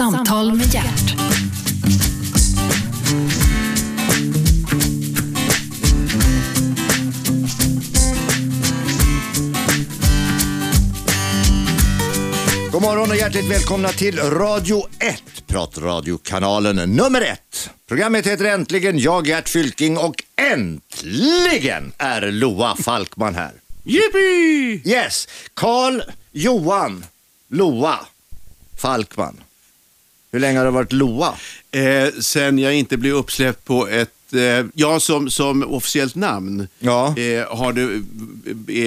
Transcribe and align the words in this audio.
Samtal 0.00 0.52
med 0.56 0.74
hjärt. 0.74 1.16
God 12.72 12.82
morgon 12.82 13.10
och 13.10 13.16
hjärtligt 13.16 13.50
välkomna 13.50 13.88
till 13.88 14.18
Radio 14.18 14.86
1, 14.98 15.22
pratradiokanalen 15.46 16.76
nummer 16.76 17.20
1. 17.20 17.70
Programmet 17.88 18.26
heter 18.26 18.44
Äntligen, 18.44 18.98
jag 18.98 19.26
Gert 19.26 19.48
Fylking 19.48 19.98
och 19.98 20.22
äntligen 20.36 21.92
är 21.98 22.30
Loa 22.30 22.76
Falkman 22.76 23.34
här. 23.34 23.52
Yippee! 23.84 24.92
Yes, 24.92 25.28
Karl 25.54 26.02
Johan 26.32 27.04
Loa 27.48 27.98
Falkman. 28.76 29.40
Hur 30.32 30.40
länge 30.40 30.58
har 30.58 30.64
det 30.64 30.70
varit 30.70 30.92
Loa? 30.92 31.34
Eh, 31.70 32.08
sen 32.20 32.58
jag 32.58 32.74
inte 32.74 32.96
blev 32.96 33.14
uppsläppt 33.14 33.64
på 33.64 33.88
ett, 33.88 34.10
eh, 34.34 34.66
ja 34.74 35.00
som, 35.00 35.30
som 35.30 35.62
officiellt 35.62 36.14
namn, 36.14 36.68
Ja. 36.78 37.06
eh, 37.18 37.56
har 37.56 37.72
det, 37.72 37.82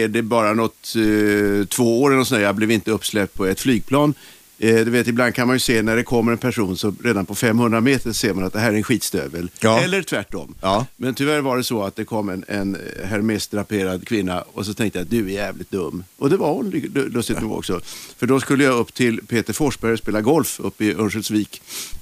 är 0.03 0.07
det 0.07 0.21
bara 0.21 0.53
något, 0.53 0.93
eh, 0.95 1.66
två 1.67 2.02
år 2.02 2.13
eller 2.13 2.23
sånt 2.23 2.39
där. 2.39 2.45
Jag 2.45 2.55
blev 2.55 2.71
inte 2.71 2.91
uppsläppt 2.91 3.33
på 3.33 3.45
ett 3.45 3.59
flygplan. 3.59 4.13
Eh, 4.59 4.75
du 4.85 4.91
vet, 4.91 5.07
ibland 5.07 5.35
kan 5.35 5.48
man 5.48 5.55
ju 5.55 5.59
se 5.59 5.81
när 5.81 5.95
det 5.95 6.03
kommer 6.03 6.31
en 6.31 6.38
person 6.38 6.77
så 6.77 6.94
redan 7.03 7.25
på 7.25 7.35
500 7.35 7.81
meter 7.81 8.11
ser 8.11 8.34
man 8.34 8.44
att 8.44 8.53
det 8.53 8.59
här 8.59 8.71
är 8.71 8.75
en 8.77 8.84
skitstövel. 8.84 9.49
Ja. 9.59 9.80
Eller 9.81 10.02
tvärtom. 10.02 10.55
Ja. 10.61 10.85
Men 10.98 11.13
tyvärr 11.13 11.41
var 11.41 11.57
det 11.57 11.63
så 11.63 11.84
att 11.84 11.95
det 11.95 12.05
kom 12.05 12.30
en, 12.30 12.45
en 12.48 12.77
Hermes-draperad 13.03 14.08
kvinna 14.08 14.41
och 14.41 14.66
så 14.66 14.73
tänkte 14.73 14.99
jag 14.99 15.03
att 15.05 15.09
du 15.11 15.25
är 15.25 15.34
jävligt 15.34 15.71
dum. 15.71 16.03
Och 16.17 16.30
det 16.30 16.38
var 16.38 16.53
hon 16.53 16.71
lu- 16.71 17.09
lustigt 17.09 17.41
nog 17.41 17.52
också. 17.52 17.81
För 18.17 18.27
då 18.27 18.39
skulle 18.39 18.63
jag 18.63 18.75
upp 18.77 18.94
till 18.94 19.19
Peter 19.28 19.53
Forsberg 19.53 19.91
och 19.94 20.00
spela 20.00 20.22
golf 20.22 20.59
uppe 20.59 20.85
i 20.85 20.94
Örnsköldsvik. 20.94 21.61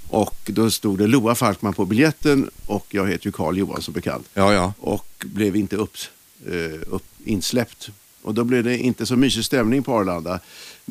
Och 0.10 0.36
då 0.46 0.72
stod 0.72 0.98
det 0.98 1.08
Loa 1.08 1.36
Falkman 1.36 1.74
på 1.74 1.86
biljetten 1.86 2.50
och 2.66 2.86
jag 2.90 3.08
heter 3.10 3.26
ju 3.26 3.32
Karl 3.32 3.58
Johan 3.58 3.82
som 3.82 3.94
bekant. 3.94 4.28
Ja, 4.34 4.54
ja. 4.54 4.74
Och 4.80 5.26
blev 5.26 5.56
inte 5.56 5.76
upp, 5.76 5.96
eh, 6.48 6.80
upp, 6.88 7.04
insläppt. 7.26 7.90
Och 8.24 8.34
då 8.34 8.44
blev 8.44 8.64
det 8.64 8.78
inte 8.78 9.06
så 9.06 9.16
mysig 9.16 9.46
stämning 9.46 9.84
på 9.84 9.94
Arlanda. 9.98 10.40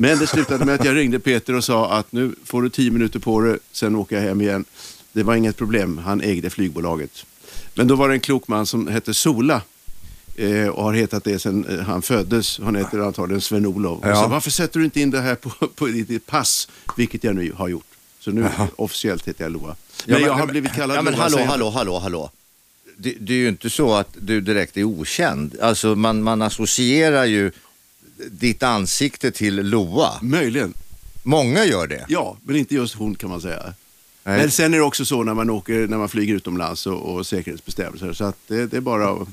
Men 0.01 0.19
det 0.19 0.27
slutade 0.27 0.65
med 0.65 0.75
att 0.75 0.85
jag 0.85 0.95
ringde 0.95 1.19
Peter 1.19 1.55
och 1.55 1.63
sa 1.63 1.91
att 1.91 2.11
nu 2.11 2.35
får 2.45 2.61
du 2.61 2.69
tio 2.69 2.91
minuter 2.91 3.19
på 3.19 3.41
dig, 3.41 3.57
sen 3.71 3.95
åker 3.95 4.15
jag 4.15 4.23
hem 4.23 4.41
igen. 4.41 4.65
Det 5.11 5.23
var 5.23 5.35
inget 5.35 5.57
problem, 5.57 5.97
han 5.97 6.21
ägde 6.21 6.49
flygbolaget. 6.49 7.25
Men 7.75 7.87
då 7.87 7.95
var 7.95 8.09
det 8.09 8.15
en 8.15 8.19
klok 8.19 8.47
man 8.47 8.65
som 8.65 8.87
hette 8.87 9.13
Sola 9.13 9.61
eh, 10.35 10.67
och 10.67 10.83
har 10.83 10.93
hetat 10.93 11.23
det 11.23 11.39
sedan 11.39 11.65
eh, 11.65 11.79
han 11.79 12.01
föddes. 12.01 12.59
Han 12.59 12.75
heter 12.75 12.99
antagligen 12.99 13.41
Sven-Olof. 13.41 13.99
Och 13.99 14.07
Ja. 14.07 14.27
Varför 14.27 14.51
sätter 14.51 14.79
du 14.79 14.85
inte 14.85 15.01
in 15.01 15.11
det 15.11 15.21
här 15.21 15.35
på, 15.35 15.49
på 15.67 15.85
ditt 15.85 16.25
pass? 16.25 16.67
Vilket 16.97 17.23
jag 17.23 17.35
nu 17.35 17.51
har 17.55 17.67
gjort. 17.67 17.85
Så 18.19 18.31
nu 18.31 18.49
officiellt 18.75 19.27
heter 19.27 19.43
jag 19.43 19.51
Loa. 19.51 19.75
Men, 20.05 20.21
jag 20.21 20.33
har 20.33 20.47
blivit 20.47 20.73
kallad 20.73 20.97
Ja, 20.97 21.01
men 21.01 21.13
Loa. 21.13 21.21
hallå, 21.21 21.37
hallå, 21.47 21.69
hallå, 21.69 21.99
hallå. 21.99 22.31
Det, 22.97 23.15
det 23.19 23.33
är 23.33 23.37
ju 23.37 23.49
inte 23.49 23.69
så 23.69 23.93
att 23.93 24.09
du 24.19 24.41
direkt 24.41 24.77
är 24.77 24.83
okänd. 24.83 25.55
Alltså 25.61 25.95
man, 25.95 26.23
man 26.23 26.41
associerar 26.41 27.25
ju 27.25 27.51
ditt 28.31 28.63
ansikte 28.63 29.31
till 29.31 29.55
Loa. 29.55 30.11
Möjligen. 30.21 30.73
Många 31.23 31.65
gör 31.65 31.87
det. 31.87 32.05
Ja, 32.07 32.37
men 32.43 32.55
inte 32.55 32.75
just 32.75 32.95
hon 32.95 33.15
kan 33.15 33.29
man 33.29 33.41
säga. 33.41 33.73
Nej. 34.23 34.37
Men 34.39 34.51
sen 34.51 34.73
är 34.73 34.77
det 34.77 34.83
också 34.83 35.05
så 35.05 35.23
när 35.23 35.33
man, 35.33 35.49
åker, 35.49 35.87
när 35.87 35.97
man 35.97 36.09
flyger 36.09 36.33
utomlands 36.35 36.87
och, 36.87 37.15
och 37.15 37.27
säkerhetsbestämmelser. 37.27 38.13
Så 38.13 38.23
att 38.23 38.37
det, 38.47 38.65
det 38.65 38.77
är 38.77 38.81
bara 38.81 39.09
att... 39.09 39.27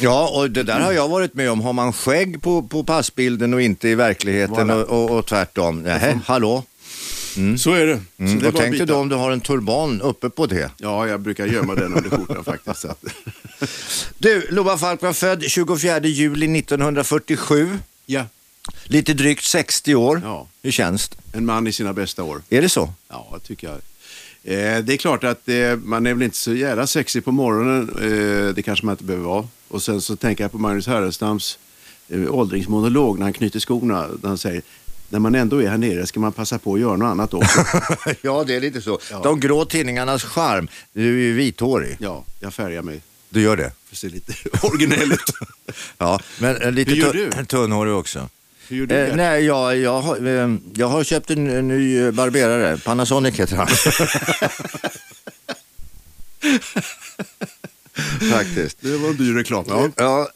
Ja, 0.00 0.28
och 0.34 0.50
det 0.50 0.62
där 0.62 0.80
har 0.80 0.92
jag 0.92 1.08
varit 1.08 1.34
med 1.34 1.50
om. 1.50 1.60
Har 1.60 1.72
man 1.72 1.92
skägg 1.92 2.42
på, 2.42 2.62
på 2.62 2.84
passbilden 2.84 3.54
och 3.54 3.62
inte 3.62 3.88
i 3.88 3.94
verkligheten 3.94 4.70
och, 4.70 4.82
och, 4.82 5.18
och 5.18 5.26
tvärtom. 5.26 5.82
Nähä, 5.82 6.20
hallå. 6.26 6.64
Så 7.58 7.72
är 7.72 7.86
det. 7.86 8.00
Så 8.16 8.22
Mm. 8.22 8.38
det 8.38 8.48
Och 8.48 8.56
tänk 8.56 8.78
dig 8.78 8.86
då 8.86 8.96
om 8.96 9.08
du 9.08 9.16
har 9.16 9.30
en 9.30 9.40
turban 9.40 10.00
uppe 10.00 10.30
på 10.30 10.46
det. 10.46 10.70
Ja, 10.76 11.08
jag 11.08 11.20
brukar 11.20 11.46
gömma 11.46 11.74
den 11.74 11.94
under 11.94 12.10
skjortan 12.10 12.44
faktiskt. 12.44 12.84
Du, 14.18 14.46
Loa 14.50 14.78
Falk 14.78 15.02
var 15.02 15.12
född 15.12 15.42
24 15.42 16.00
juli 16.00 16.58
1947. 16.58 17.78
Ja, 18.06 18.26
Lite 18.84 19.14
drygt 19.14 19.44
60 19.44 19.94
år. 19.94 20.20
Ja. 20.24 20.48
Hur 20.62 20.70
känns 20.70 21.08
det? 21.08 21.16
en 21.38 21.44
man 21.46 21.66
i 21.66 21.72
sina 21.72 21.92
bästa 21.92 22.22
år. 22.22 22.42
Är 22.50 22.62
det 22.62 22.68
så? 22.68 22.92
Ja, 23.08 23.38
tycker 23.44 23.66
jag. 23.66 23.76
Eh, 24.44 24.84
det 24.84 24.92
är 24.92 24.96
klart 24.96 25.24
att 25.24 25.48
eh, 25.48 25.76
man 25.76 26.06
är 26.06 26.14
väl 26.14 26.22
inte 26.22 26.36
så 26.36 26.54
jävla 26.54 26.86
sexig 26.86 27.24
på 27.24 27.32
morgonen. 27.32 27.88
Eh, 27.88 28.54
det 28.54 28.62
kanske 28.62 28.86
man 28.86 28.92
inte 28.92 29.04
behöver 29.04 29.26
vara. 29.26 29.48
Och 29.68 29.82
sen 29.82 30.00
så 30.00 30.16
tänker 30.16 30.44
jag 30.44 30.52
på 30.52 30.58
Magnus 30.58 30.86
Härenstams 30.86 31.58
eh, 32.08 32.34
åldringsmonolog 32.34 33.18
när 33.18 33.26
han 33.26 33.32
knyter 33.32 33.60
skorna. 33.60 34.06
När 34.22 34.28
han 34.28 34.38
säger, 34.38 34.62
när 35.08 35.18
man 35.18 35.34
ändå 35.34 35.62
är 35.62 35.68
här 35.68 35.78
nere 35.78 36.06
ska 36.06 36.20
man 36.20 36.32
passa 36.32 36.58
på 36.58 36.74
att 36.74 36.80
göra 36.80 36.96
något 36.96 37.06
annat 37.06 37.34
också. 37.34 37.60
ja, 38.22 38.44
det 38.46 38.54
är 38.56 38.60
lite 38.60 38.82
så. 38.82 38.98
Ja. 39.10 39.20
De 39.22 39.40
grå 39.40 39.64
tidningarnas 39.64 40.22
charm. 40.24 40.68
Du 40.92 41.02
är 41.02 41.22
ju 41.22 41.32
vithårig. 41.32 41.96
ja, 42.00 42.24
jag 42.40 42.54
färgar 42.54 42.82
mig 42.82 43.00
Du 43.32 43.40
gör 43.42 43.56
det? 43.56 43.72
för 43.88 43.94
att 43.94 43.98
se 43.98 44.08
lite 44.08 44.34
originell 44.66 45.12
ut. 45.12 45.30
Ja, 45.98 46.20
men 46.38 46.56
eh, 46.62 46.72
lite 46.72 46.90
Hur 46.90 46.98
gör 46.98 47.12
du? 47.12 47.44
tunnhårig 47.44 47.94
också. 47.94 48.28
Hur 48.68 48.76
gör 48.76 48.86
du 48.86 48.94
Eh, 48.94 49.08
det? 49.08 49.16
nej, 49.16 49.44
jag, 49.44 49.76
jag, 49.78 50.00
har, 50.00 50.26
eh, 50.26 50.54
jag 50.74 50.86
har 50.88 51.04
köpt 51.04 51.30
en, 51.30 51.50
en 51.50 51.68
ny 51.68 51.98
eh, 51.98 52.10
barberare. 52.10 52.76
Panasonic 52.78 53.40
heter 53.40 53.56
han. 53.56 53.68
Faktiskt. 58.32 58.76
Det 58.80 58.96
var 58.96 59.08
en 59.08 59.16
dyr 59.16 59.34
reklam. 59.34 59.64
Ja. 59.68 59.88
Ja. 59.96 60.28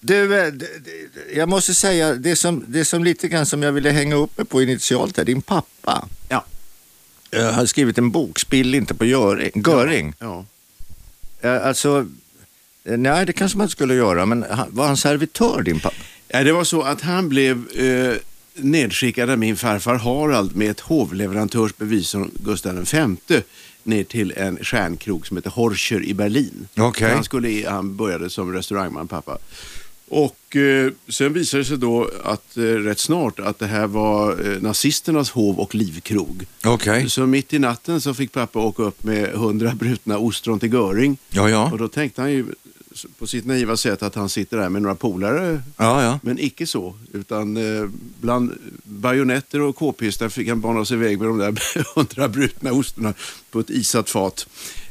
Du, 0.00 0.38
eh, 0.40 0.46
d- 0.52 0.66
d- 0.84 0.90
jag 1.34 1.48
måste 1.48 1.74
säga, 1.74 2.14
det 2.14 2.36
som, 2.36 2.64
det 2.68 2.84
som 2.84 3.04
lite 3.04 3.28
grann 3.28 3.46
som 3.46 3.62
jag 3.62 3.72
ville 3.72 3.90
hänga 3.90 4.14
upp 4.16 4.38
mig 4.38 4.46
på 4.46 4.62
initialt 4.62 5.18
är 5.18 5.24
din 5.24 5.42
pappa. 5.42 6.08
Ja. 6.28 6.44
Jag 7.30 7.52
har 7.52 7.66
skrivit 7.66 7.98
en 7.98 8.10
bok, 8.10 8.38
Spill 8.38 8.74
inte 8.74 8.94
på 8.94 9.04
Göring. 9.04 9.62
Göring. 9.66 10.14
Ja. 10.18 10.46
Eh, 11.40 11.66
Alltså, 11.66 12.06
eh, 12.84 12.98
nej 12.98 13.26
det 13.26 13.32
kanske 13.32 13.58
man 13.58 13.64
inte 13.64 13.72
skulle 13.72 13.94
göra, 13.94 14.26
men 14.26 14.44
var 14.68 14.86
han 14.86 14.96
servitör 14.96 15.62
din 15.62 15.80
pappa? 15.80 15.96
Ja, 16.28 16.44
det 16.44 16.52
var 16.52 16.64
så 16.64 16.82
att 16.82 17.00
han 17.00 17.28
blev 17.28 17.76
eh, 17.78 18.16
nedskickad 18.54 19.30
av 19.30 19.38
min 19.38 19.56
farfar 19.56 19.94
Harald 19.94 20.56
med 20.56 20.70
ett 20.70 20.80
hovleverantörsbevis 20.80 22.10
från 22.10 22.30
Gustav 22.44 22.86
V 22.92 23.16
ner 23.82 24.04
till 24.04 24.32
en 24.36 24.58
stjärnkrog 24.64 25.26
som 25.26 25.36
heter 25.36 25.50
Horscher 25.50 26.02
i 26.04 26.14
Berlin. 26.14 26.68
Okej. 26.76 27.14
Han, 27.14 27.24
skulle, 27.24 27.68
han 27.68 27.96
började 27.96 28.30
som 28.30 28.52
restaurangman, 28.52 29.08
pappa. 29.08 29.38
Och 30.10 30.56
eh, 30.56 30.92
sen 31.08 31.32
visade 31.32 31.62
det 31.62 31.66
sig 31.66 31.78
då 31.78 32.10
att 32.24 32.56
eh, 32.56 32.62
rätt 32.62 32.98
snart 32.98 33.40
att 33.40 33.58
det 33.58 33.66
här 33.66 33.86
var 33.86 34.50
eh, 34.50 34.62
nazisternas 34.62 35.30
hov 35.30 35.58
och 35.60 35.74
livkrog. 35.74 36.46
Okej. 36.64 37.10
Så 37.10 37.26
mitt 37.26 37.54
i 37.54 37.58
natten 37.58 38.00
så 38.00 38.14
fick 38.14 38.32
pappa 38.32 38.58
åka 38.58 38.82
upp 38.82 39.04
med 39.04 39.28
hundra 39.28 39.74
brutna 39.74 40.18
ostron 40.18 40.60
till 40.60 40.72
Göring. 40.72 41.16
Ja, 41.30 41.50
ja. 41.50 41.70
Och 41.72 41.78
då 41.78 41.88
tänkte 41.88 42.20
han 42.20 42.32
ju 42.32 42.46
på 43.18 43.26
sitt 43.26 43.46
naiva 43.46 43.76
sätt 43.76 44.02
att 44.02 44.14
han 44.14 44.28
sitter 44.28 44.56
där 44.56 44.68
med 44.68 44.82
några 44.82 44.94
polare 44.94 45.62
Ja, 45.76 46.02
ja. 46.02 46.20
men 46.22 46.38
icke 46.38 46.66
så, 46.66 46.94
utan 47.12 47.56
eh, 47.56 47.88
bland 48.20 48.52
bajonetter 48.82 49.60
och 49.60 49.76
k-pistar 49.76 50.28
fick 50.28 50.48
han 50.48 50.60
bana 50.60 50.84
sig 50.84 50.96
iväg 50.96 51.18
med 51.18 51.28
de 51.28 51.38
där 51.38 51.54
hundra 51.94 52.28
brutna 52.28 52.72
ostarna 52.72 53.14
på 53.50 53.60
ett 53.60 53.70
isat 53.70 54.10
fat. 54.10 54.46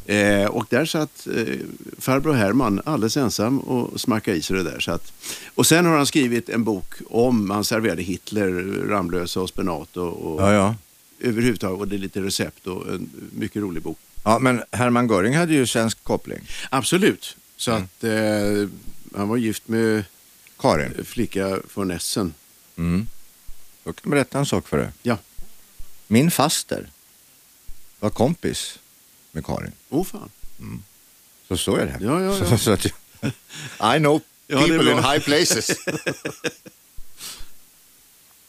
Eh, 0.10 0.46
och 0.46 0.66
där 0.70 0.86
satt 0.86 1.28
eh, 1.28 1.56
farbror 2.00 2.34
Herman 2.34 2.82
alldeles 2.86 3.18
ensam 3.18 3.60
och 3.60 4.02
smackade 4.02 4.38
i 4.38 4.42
sig 4.42 4.56
det 4.58 4.64
där. 4.64 4.80
Så 4.80 4.92
att, 4.92 5.14
och 5.56 5.68
sen 5.68 5.86
har 5.86 5.98
han 5.98 6.06
skrivit 6.06 6.50
en 6.50 6.64
bok 6.64 6.94
om, 7.10 7.50
han 7.50 7.64
serverade 7.64 8.02
Hitler, 8.02 8.52
Ramlösa 8.88 9.42
och 9.42 9.50
spenat 9.50 9.98
och, 9.98 10.14
och 10.34 10.42
Ja, 10.42 10.54
ja. 10.54 10.76
överhuvudtaget, 11.20 11.80
och 11.80 11.88
det 11.88 11.96
är 11.96 12.00
lite 12.00 12.22
recept 12.22 12.68
och 12.68 12.88
en 12.94 13.10
mycket 13.32 13.62
rolig 13.62 13.84
bok. 13.84 13.98
Ja, 14.24 14.40
men 14.40 14.64
Hermann 14.72 15.08
Göring 15.10 15.36
hade 15.36 15.54
ju 15.54 15.68
svensk 15.68 16.04
koppling. 16.04 16.40
Absolut, 16.70 17.38
så 17.58 17.72
Mm. 17.72 17.84
att 17.84 18.04
eh, 18.04 18.70
han 19.20 19.30
var 19.30 19.38
gift 19.38 19.68
med 19.68 20.04
Karin. 20.60 21.06
flicka 21.06 21.60
från 21.70 21.92
Essen. 21.92 22.34
Mm. 22.76 23.08
Jag 23.84 23.96
kan 23.96 24.12
berätta 24.12 24.40
en 24.40 24.46
sak 24.46 24.68
för 24.68 24.78
dig. 24.78 24.90
Ja. 25.04 25.18
Min 26.08 26.32
faster 26.32 26.90
var 28.00 28.10
kompis 28.10 28.80
med 29.38 29.46
Karin. 29.46 29.72
Åh 29.90 30.04
fan. 30.06 30.30
Så 31.48 31.58
så 31.58 31.76
är 31.76 31.86
det. 31.86 31.98
Ja, 32.06 32.22
ja, 32.24 32.38
ja. 32.40 32.46
Så, 32.50 32.58
så 32.58 32.72
att, 32.72 32.86
I 33.96 34.00
know 34.00 34.22
people 34.48 34.92
in 34.92 34.98
high 34.98 35.20
places. 35.20 35.72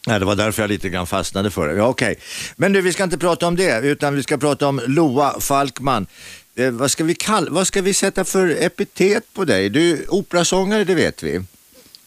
Nej, 0.06 0.18
det 0.18 0.24
var 0.24 0.36
därför 0.36 0.62
jag 0.62 0.68
lite 0.70 0.88
grann 0.88 1.06
fastnade 1.06 1.50
för 1.50 1.68
det. 1.68 1.74
Ja, 1.74 1.86
okej. 1.88 2.18
Men 2.56 2.72
du, 2.72 2.80
vi 2.80 2.92
ska 2.92 3.04
inte 3.04 3.18
prata 3.18 3.46
om 3.46 3.56
det, 3.56 3.80
utan 3.86 4.14
vi 4.14 4.22
ska 4.22 4.36
prata 4.38 4.68
om 4.68 4.80
Loa 4.86 5.40
Falkman. 5.40 6.06
Eh, 6.54 6.70
vad, 6.70 6.90
ska 6.90 7.04
vi 7.04 7.14
kall- 7.14 7.48
vad 7.50 7.66
ska 7.66 7.82
vi 7.82 7.94
sätta 7.94 8.24
för 8.24 8.48
epitet 8.62 9.24
på 9.34 9.44
dig? 9.44 9.68
Du 9.68 9.90
är 9.90 10.14
operasångare, 10.14 10.84
det 10.84 10.94
vet 10.94 11.22
vi. 11.22 11.34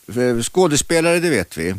Eh, 0.07 0.41
Skådespelare, 0.41 1.19
det 1.19 1.29
vet 1.29 1.57
vi. 1.57 1.69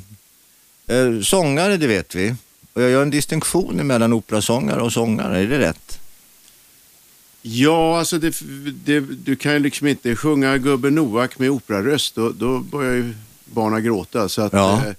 Eh, 0.86 1.20
sångare, 1.22 1.76
det 1.76 1.86
vet 1.86 2.14
vi. 2.14 2.34
Och 2.72 2.82
jag 2.82 2.90
gör 2.90 3.02
en 3.02 3.10
distinktion 3.10 3.86
mellan 3.86 4.12
operasångare 4.12 4.80
och 4.80 4.92
sångare, 4.92 5.38
är 5.40 5.46
det 5.46 5.58
rätt? 5.58 5.98
Ja, 7.42 7.98
alltså 7.98 8.18
det, 8.18 8.42
det, 8.84 9.00
du 9.00 9.36
kan 9.36 9.52
ju 9.52 9.58
liksom 9.58 9.86
inte 9.86 10.16
sjunga 10.16 10.58
Gubben 10.58 10.94
Noak 10.94 11.38
med 11.38 11.50
operaröst. 11.50 12.14
Då, 12.14 12.30
då 12.30 12.58
börjar 12.58 12.94
ju 12.94 13.12
barnen 13.44 13.84
gråta. 13.84 14.28
Så 14.28 14.42
att, 14.42 14.52
Ja. 14.52 14.86
eh, 14.86 14.92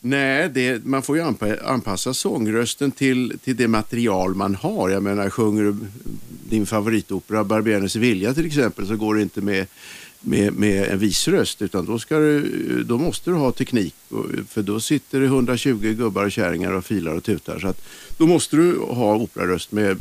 Nej, 0.00 0.50
det, 0.54 0.84
man 0.84 1.02
får 1.02 1.16
ju 1.16 1.22
anpa- 1.22 1.64
anpassa 1.64 2.14
sångrösten 2.14 2.90
till, 2.90 3.38
till 3.44 3.56
det 3.56 3.68
material 3.68 4.34
man 4.34 4.54
har. 4.54 4.88
Jag 4.90 5.02
menar, 5.02 5.30
sjunger 5.30 5.62
du 5.62 5.76
din 6.50 6.66
favoritopera 6.66 7.44
Barbernes 7.44 7.96
vilja 7.96 8.34
till 8.34 8.46
exempel 8.46 8.86
så 8.86 8.96
går 8.96 9.14
det 9.14 9.22
inte 9.22 9.40
med, 9.40 9.66
med, 10.20 10.52
med 10.52 10.88
en 10.88 10.98
visröst 10.98 11.62
utan 11.62 11.86
då, 11.86 11.98
ska 11.98 12.18
du, 12.18 12.82
då 12.86 12.98
måste 12.98 13.30
du 13.30 13.36
ha 13.36 13.52
teknik 13.52 13.94
för 14.48 14.62
då 14.62 14.80
sitter 14.80 15.20
det 15.20 15.26
120 15.26 15.94
gubbar 15.98 16.24
och 16.24 16.32
kärringar 16.32 16.72
och 16.72 16.84
filar 16.84 17.12
och 17.12 17.24
tutar. 17.24 17.58
Så 17.58 17.68
att, 17.68 17.82
då 18.18 18.26
måste 18.26 18.56
du 18.56 18.78
ha 18.78 19.14
operaröst 19.16 19.72
med 19.72 19.96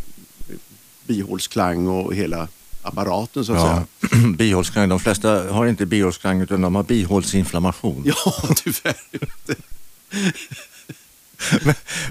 bihålsklang 1.08 1.88
och 1.88 2.16
hela 2.16 2.48
apparaten 2.82 3.46
så 3.46 3.54
att 3.54 3.60
Ja. 3.60 3.86
säga. 4.12 4.28
Bihålsklang, 4.38 4.90
de 4.90 5.00
flesta 5.00 5.52
har 5.54 5.66
inte 5.68 5.86
bihålsklang 5.86 6.42
utan 6.42 6.62
de 6.62 6.76
har 6.76 6.84
bihålsinflammation. 6.84 8.04
Ja, 8.06 8.34
tyvärr. 8.56 8.96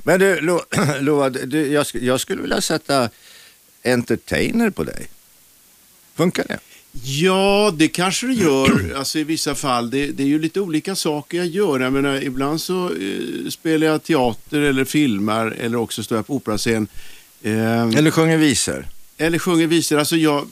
Men 0.04 0.20
du, 0.20 0.40
Lo, 0.40 0.60
Loa, 1.00 1.30
du, 1.30 1.66
jag, 1.72 1.86
jag 1.92 2.20
skulle 2.20 2.42
vilja 2.42 2.60
sätta 2.60 3.08
entertainer 3.84 4.70
på 4.70 4.84
dig. 4.84 5.06
Funkar 6.14 6.44
det? 6.48 6.58
Ja, 7.04 7.72
det 7.76 7.88
kanske 7.88 8.26
det 8.26 8.32
gör 8.32 8.94
alltså, 8.96 9.18
i 9.18 9.24
vissa 9.24 9.54
fall. 9.54 9.90
Det, 9.90 10.06
det 10.06 10.22
är 10.22 10.26
ju 10.26 10.38
lite 10.38 10.60
olika 10.60 10.94
saker 10.96 11.38
jag 11.38 11.46
gör. 11.46 11.80
Jag 11.80 11.92
menar, 11.92 12.22
ibland 12.22 12.60
så 12.60 12.86
eh, 12.86 13.48
spelar 13.50 13.86
jag 13.86 14.02
teater 14.02 14.60
eller 14.60 14.84
filmar 14.84 15.46
eller 15.60 15.78
också 15.78 16.02
står 16.02 16.18
jag 16.18 16.26
på 16.26 16.34
operascen. 16.36 16.88
Eh, 17.42 17.82
Eller 17.82 18.10
sjunger 18.10 18.36
visor? 18.38 18.86
eller 19.18 19.38
sjunger 19.38 19.66
visor. 19.66 19.98
Alltså 19.98 20.16
jag, 20.16 20.48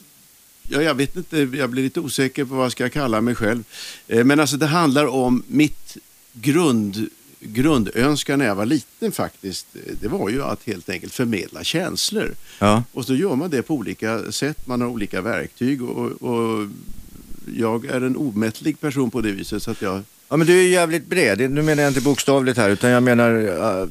ja, 0.69 0.83
jag 0.83 0.95
vet 0.95 1.17
inte, 1.17 1.39
jag 1.39 1.71
blir 1.71 1.83
lite 1.83 2.01
osäker 2.01 2.45
på 2.45 2.55
vad 2.55 2.65
jag 2.65 2.73
ska 2.73 2.89
kalla 2.89 3.21
mig 3.21 3.35
själv. 3.35 3.65
Eh, 4.09 4.25
men 4.25 4.41
alltså 4.41 4.57
det 4.57 4.67
handlar 4.67 5.07
om 5.07 5.43
mitt 5.47 5.97
grund, 6.33 7.09
grundönskan 7.41 8.39
när 8.39 8.47
jag 8.47 8.55
var 8.55 8.67
liten 8.67 9.13
faktiskt. 9.13 9.67
Det 10.01 10.09
var 10.09 10.29
ju 10.29 10.43
att 10.43 10.65
helt 10.65 10.89
enkelt 10.89 11.15
förmedla 11.15 11.65
känslor. 11.65 12.35
Ja. 12.59 12.83
Och 12.93 13.05
så 13.05 13.15
gör 13.15 13.35
man 13.37 13.51
det 13.51 13.63
på 13.63 13.75
olika 13.75 14.33
sätt, 14.33 14.67
man 14.67 14.81
har 14.81 14.89
olika 14.89 15.21
verktyg 15.21 15.83
och, 15.83 16.23
och 16.23 16.69
jag 17.57 17.85
är 17.85 18.01
en 18.01 18.17
omättlig 18.17 18.81
person 18.81 19.11
på 19.11 19.21
det 19.21 19.33
viset 19.33 19.63
så 19.63 19.71
att 19.71 19.83
jag... 19.83 20.03
Ja 20.35 20.39
men 20.39 20.47
du 20.47 20.59
är 20.61 20.69
jävligt 20.69 21.07
bred, 21.07 21.51
nu 21.51 21.63
menar 21.63 21.83
jag 21.83 21.91
inte 21.91 22.01
bokstavligt 22.01 22.59
här 22.59 22.71
utan 22.71 22.91
jag 22.91 23.03
menar 23.03 23.31
uh, 23.31 23.89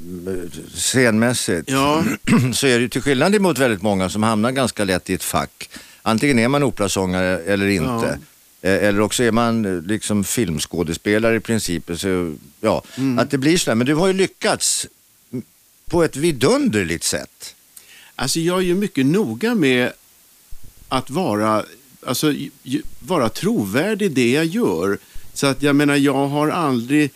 scenmässigt. 0.73 1.69
Ja, 1.69 2.03
Så 2.53 2.67
är 2.67 2.75
det 2.75 2.81
ju 2.81 2.89
till 2.89 3.01
skillnad 3.01 3.35
emot 3.35 3.59
väldigt 3.59 3.81
många 3.81 4.09
som 4.09 4.23
hamnar 4.23 4.51
ganska 4.51 4.83
lätt 4.83 5.09
i 5.09 5.13
ett 5.13 5.23
fack. 5.23 5.69
Antingen 6.01 6.39
är 6.39 6.47
man 6.47 6.63
operasångare 6.63 7.39
eller 7.39 7.67
inte. 7.67 8.19
Eh, 8.61 8.83
Eller 8.83 9.01
också 9.01 9.23
är 9.23 9.31
man 9.31 9.65
eh, 9.65 9.81
liksom 9.81 10.23
filmskådespelare 10.23 11.35
i 11.35 11.39
princip. 11.39 11.91
Så, 11.95 12.35
ja, 12.61 12.83
Att 13.17 13.31
det 13.31 13.37
blir 13.37 13.57
sådär. 13.57 13.75
Men 13.75 13.87
du 13.87 13.95
har 13.95 14.07
ju 14.07 14.13
lyckats 14.13 14.87
mm, 15.31 15.43
på 15.85 16.03
ett 16.03 16.15
vidunderligt 16.15 17.03
sätt. 17.03 17.55
alltså 18.15 18.39
jag 18.39 18.57
är 18.57 18.63
ju 18.63 18.75
mycket 18.75 19.05
noga 19.05 19.55
med 19.55 19.91
att 20.89 21.09
vara, 21.09 21.65
alltså, 22.05 22.33
vara 22.99 23.29
trovärdig 23.29 24.05
i 24.05 24.09
det 24.09 24.31
jag 24.31 24.45
gör. 24.45 24.97
Så 25.33 25.47
att 25.47 25.61
jag 25.61 25.75
menar, 25.75 25.95
jag 25.95 26.27
har 26.27 26.49
aldrig 26.49 27.11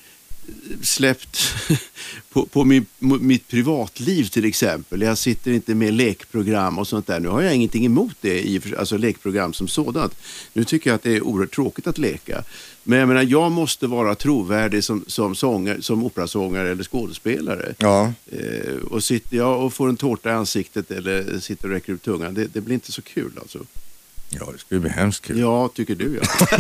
släppt 0.82 1.54
på, 2.30 2.46
på 2.46 2.64
min, 2.64 2.86
mitt 3.00 3.48
privatliv 3.48 4.24
till 4.24 4.46
exempel. 4.46 5.02
Jag 5.02 5.18
sitter 5.18 5.52
inte 5.52 5.76
med 5.76 5.94
lekprogram 5.94 6.80
och 6.80 6.88
sånt 6.88 7.08
där. 7.08 7.20
Nu 7.20 7.28
har 7.28 7.42
jag 7.42 7.56
ingenting 7.56 7.86
emot 7.86 8.16
det, 8.22 8.62
alltså 8.78 8.98
lekprogram 8.98 9.54
som 9.54 9.68
sådant. 9.68 10.16
Nu 10.54 10.64
tycker 10.64 10.90
jag 10.90 10.96
att 10.96 11.04
det 11.04 11.16
är 11.16 11.22
oerhört 11.22 11.56
tråkigt 11.56 11.88
att 11.88 11.98
leka. 11.98 12.44
Men 12.84 13.00
jag 13.00 13.08
menar, 13.08 13.24
jag 13.24 13.52
måste 13.52 13.88
vara 13.88 14.16
trovärdig 14.16 14.84
som, 14.84 15.04
som, 15.08 15.36
sångare, 15.36 15.82
som 15.82 16.04
operasångare 16.04 16.72
eller 16.72 16.84
skådespelare. 16.84 17.74
Ja. 17.78 18.14
Eh, 18.32 18.76
och 18.92 19.04
sitter 19.04 19.38
jag 19.38 19.64
och 19.64 19.74
får 19.74 19.90
en 19.90 19.98
tårta 19.98 20.30
i 20.30 20.34
ansiktet 20.34 20.92
eller 20.92 21.40
sitter 21.40 21.68
och 21.68 21.74
räcker 21.74 21.94
ut 21.94 22.04
tungan, 22.04 22.34
det, 22.34 22.54
det 22.54 22.62
blir 22.62 22.74
inte 22.74 22.92
så 22.92 23.02
kul 23.02 23.32
alltså. 23.42 23.60
Ja, 24.30 24.50
det 24.54 24.60
skulle 24.60 24.80
bli 24.82 24.90
hemskt 24.90 25.26
kul. 25.26 25.40
Ja, 25.40 25.68
tycker 25.68 25.96
du 25.96 26.20
ja. 26.22 26.48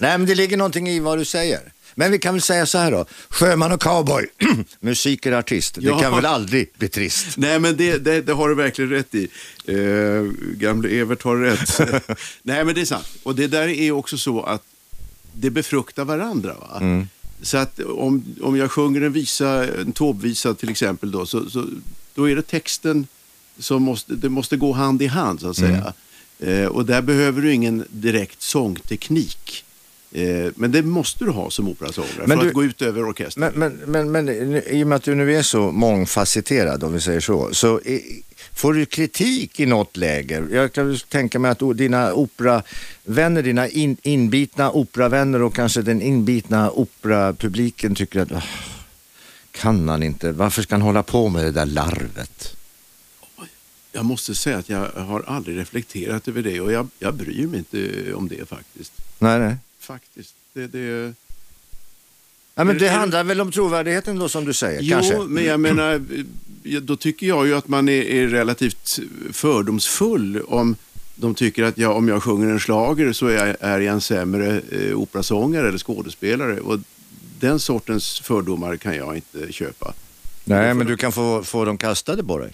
Nej, 0.00 0.18
men 0.18 0.26
det 0.26 0.34
ligger 0.34 0.56
någonting 0.56 0.88
i 0.88 1.00
vad 1.00 1.18
du 1.18 1.24
säger. 1.24 1.60
Men 1.94 2.12
vi 2.12 2.18
kan 2.18 2.34
väl 2.34 2.42
säga 2.42 2.66
så 2.66 2.78
här 2.78 2.90
då. 2.90 3.04
Sjöman 3.28 3.72
och 3.72 3.80
cowboy, 3.82 4.26
musik 4.80 5.26
är 5.26 5.32
artist. 5.32 5.74
Det 5.74 5.80
Ja. 5.86 6.00
kan 6.00 6.14
väl 6.16 6.26
aldrig 6.26 6.70
bli 6.78 6.88
trist. 6.88 7.26
Nej, 7.36 7.58
men 7.60 7.76
det, 7.76 7.98
det, 7.98 8.20
det 8.20 8.32
har 8.32 8.48
du 8.48 8.54
verkligen 8.54 8.90
rätt 8.90 9.14
i. 9.14 9.28
Eh, 9.64 10.22
gamle 10.56 10.88
Evert 10.88 11.22
har 11.22 11.36
rätt. 11.36 11.80
Nej, 12.42 12.64
men 12.64 12.74
det 12.74 12.80
är 12.80 12.84
sant. 12.84 13.06
Och 13.22 13.34
det 13.34 13.46
där 13.46 13.68
är 13.68 13.90
också 13.92 14.18
så 14.18 14.42
att 14.42 14.62
det 15.32 15.50
befruktar 15.50 16.04
varandra. 16.04 16.54
Va? 16.60 17.04
Så 17.42 17.56
att 17.56 17.80
om, 17.80 18.24
om 18.42 18.56
jag 18.56 18.70
sjunger 18.70 19.00
en 19.00 19.12
visa, 19.12 19.66
en 19.80 19.92
tåbvisa 19.92 20.54
till 20.54 20.68
exempel, 20.70 21.10
då, 21.10 21.26
så, 21.26 21.50
så, 21.50 21.66
då 22.14 22.30
är 22.30 22.36
det 22.36 22.42
texten 22.42 23.06
som 23.58 23.82
måste, 23.82 24.14
det 24.14 24.28
måste 24.28 24.56
gå 24.56 24.72
hand 24.72 25.02
i 25.02 25.06
hand 25.06 25.40
så 25.40 25.50
att 25.50 25.56
säga. 25.56 25.76
Eh, 25.76 25.92
och 26.70 26.86
där 26.86 27.02
behöver 27.02 27.42
du 27.42 27.52
ingen 27.52 27.84
direkt 27.90 28.42
sångteknik. 28.42 29.64
Eh, 30.12 30.46
men 30.54 30.72
det 30.72 30.82
måste 30.82 31.24
du 31.24 31.30
ha 31.30 31.50
som 31.50 31.68
operasångare 31.68 32.26
för 32.26 32.36
du- 32.36 32.48
att 32.48 32.54
gå 32.54 32.64
ut 32.64 32.82
över 32.82 33.08
orkestern. 33.08 33.52
Men, 33.54 33.72
men, 33.86 34.10
men, 34.12 34.26
men 34.26 34.62
i 34.66 34.82
och 34.82 34.86
med 34.86 34.96
att 34.96 35.02
du 35.02 35.14
nu 35.14 35.34
är 35.36 35.42
så 35.42 35.72
mångfacetterad, 35.72 36.84
om 36.84 36.92
vi 36.92 37.00
säger 37.00 37.20
så, 37.20 37.48
så 37.54 37.80
i, 37.80 38.22
får 38.54 38.74
du 38.74 38.86
kritik 38.86 39.60
i 39.60 39.66
något 39.66 39.96
läger? 39.96 40.48
Jag 40.52 40.72
kan 40.72 40.98
tänka 41.08 41.38
mig 41.38 41.50
att 41.50 41.76
dina 41.76 42.12
operavänner, 42.14 43.42
dina 43.42 43.68
in, 43.68 43.96
inbitna 44.02 44.70
operavänner 44.72 45.42
och 45.42 45.54
kanske 45.54 45.82
den 45.82 46.02
inbitna 46.02 46.70
operapubliken 46.70 47.94
tycker 47.94 48.20
att 48.20 48.32
"Åh, 48.32 48.44
kan 49.52 49.88
han 49.88 50.02
inte, 50.02 50.32
varför 50.32 50.62
ska 50.62 50.74
han 50.74 50.82
hålla 50.82 51.02
på 51.02 51.28
med 51.28 51.44
det 51.44 51.50
där 51.50 51.66
larvet? 51.66 52.54
Jag 53.98 54.04
måste 54.04 54.34
säga 54.34 54.58
att 54.58 54.68
jag 54.68 54.88
har 54.90 55.22
aldrig 55.26 55.58
reflekterat 55.58 56.28
över 56.28 56.42
det 56.42 56.60
och 56.60 56.72
jag, 56.72 56.88
jag 56.98 57.14
bryr 57.14 57.46
mig 57.46 57.58
inte 57.58 58.12
om 58.14 58.28
det 58.28 58.48
faktiskt. 58.48 58.92
Nej, 59.18 59.38
nej. 59.38 59.56
Faktiskt. 59.80 60.34
Det, 60.52 60.66
det... 60.66 61.12
Ja, 62.54 62.64
men 62.64 62.78
det 62.78 62.88
är- 62.88 62.96
handlar 62.98 63.24
väl 63.24 63.40
om 63.40 63.52
trovärdigheten 63.52 64.18
då 64.18 64.28
som 64.28 64.44
du 64.44 64.52
säger, 64.54 64.80
Jo, 64.82 64.90
kanske? 64.96 65.18
men 65.18 65.44
jag 65.44 65.60
menar, 65.60 65.94
eh, 66.64 66.80
då 66.80 66.96
tycker 66.96 67.26
jag 67.26 67.46
ju 67.46 67.54
att 67.56 67.68
man 67.68 67.88
är, 67.88 68.02
är 68.02 68.26
relativt 68.28 68.98
fördomsfull 69.32 70.40
om 70.42 70.76
de 71.14 71.34
tycker 71.34 71.62
att 71.62 71.78
jag, 71.78 71.96
om 71.96 72.08
jag 72.08 72.22
sjunger 72.22 72.48
en 72.48 72.60
schlager 72.60 73.12
så 73.12 73.26
är 73.26 73.46
jag, 73.46 73.56
är 73.60 73.78
jag 73.80 73.94
en 73.94 74.00
sämre 74.00 74.60
eh, 74.70 74.98
operasångare 74.98 75.68
eller 75.68 75.78
skådespelare. 75.78 76.60
Och 76.60 76.78
den 77.40 77.60
sortens 77.60 78.20
fördomar 78.20 78.76
kan 78.76 78.96
jag 78.96 79.16
inte 79.16 79.52
köpa. 79.52 79.94
Nej, 80.44 80.74
men 80.74 80.86
du 80.86 80.96
kan 80.96 81.12
få, 81.12 81.42
få 81.42 81.64
dem 81.64 81.78
kastade 81.78 82.24
på 82.24 82.38
dig. 82.38 82.52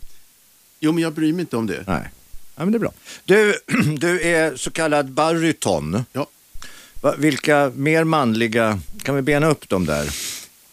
Jo, 0.84 0.92
men 0.92 1.02
jag 1.02 1.12
bryr 1.12 1.32
mig 1.32 1.40
inte 1.40 1.56
om 1.56 1.66
det. 1.66 1.84
Nej, 1.86 2.08
ja, 2.56 2.64
men 2.64 2.72
det 2.72 2.76
är 2.76 2.80
bra. 2.80 2.92
Du, 3.24 3.54
du 3.98 4.20
är 4.20 4.56
så 4.56 4.70
kallad 4.70 5.10
baryton. 5.12 6.04
Ja. 6.12 6.26
Va, 7.00 7.14
vilka 7.18 7.72
mer 7.74 8.04
manliga, 8.04 8.78
kan 9.02 9.14
vi 9.14 9.22
bena 9.22 9.46
upp 9.50 9.68
dem 9.68 9.86
där? 9.86 10.10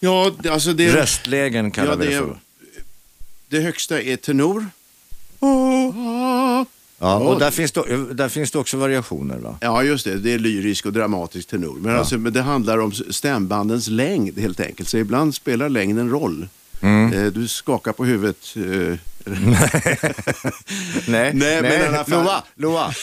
Ja, 0.00 0.30
det- 0.42 0.48
alltså 0.48 0.72
det, 0.72 0.94
Röstlägen 0.94 1.70
kallar 1.70 1.90
ja, 1.92 1.96
vi 1.96 2.06
det 2.06 2.12
det, 2.12 2.18
för. 2.18 2.38
det 3.48 3.60
högsta 3.60 4.00
är 4.02 4.16
tenor. 4.16 4.66
Ja, 6.98 7.16
och 7.16 7.34
Ja. 7.34 7.38
där 7.38 7.50
finns, 7.50 7.72
det, 7.72 8.14
där 8.14 8.28
finns 8.28 8.50
det 8.50 8.58
också 8.58 8.76
variationer 8.76 9.38
va? 9.38 9.58
Ja, 9.60 9.82
just 9.82 10.04
det. 10.04 10.14
Det 10.14 10.32
är 10.32 10.38
lyrisk 10.38 10.86
och 10.86 10.92
dramatisk 10.92 11.48
tenor. 11.48 11.76
Men, 11.80 11.96
alltså, 11.96 12.18
men 12.18 12.32
det 12.32 12.42
handlar 12.42 12.78
om 12.78 12.92
stämbandens 12.92 13.88
längd 13.88 14.38
helt 14.38 14.60
enkelt. 14.60 14.88
Så 14.88 14.96
ibland 14.98 15.34
spelar 15.34 15.68
längden 15.68 16.10
roll. 16.10 16.48
Mm. 16.82 17.12
Eh, 17.12 17.24
Du 17.32 17.48
skakar 17.48 17.92
på 17.92 18.04
huvudet. 18.04 18.36
eh, 18.56 18.98
Nej, 21.08 21.34
men 21.34 21.64
i 21.64 21.76
alla 21.86 22.04
fall- 22.04 22.24
Loa, 22.24 22.42
Loa. 22.54 22.92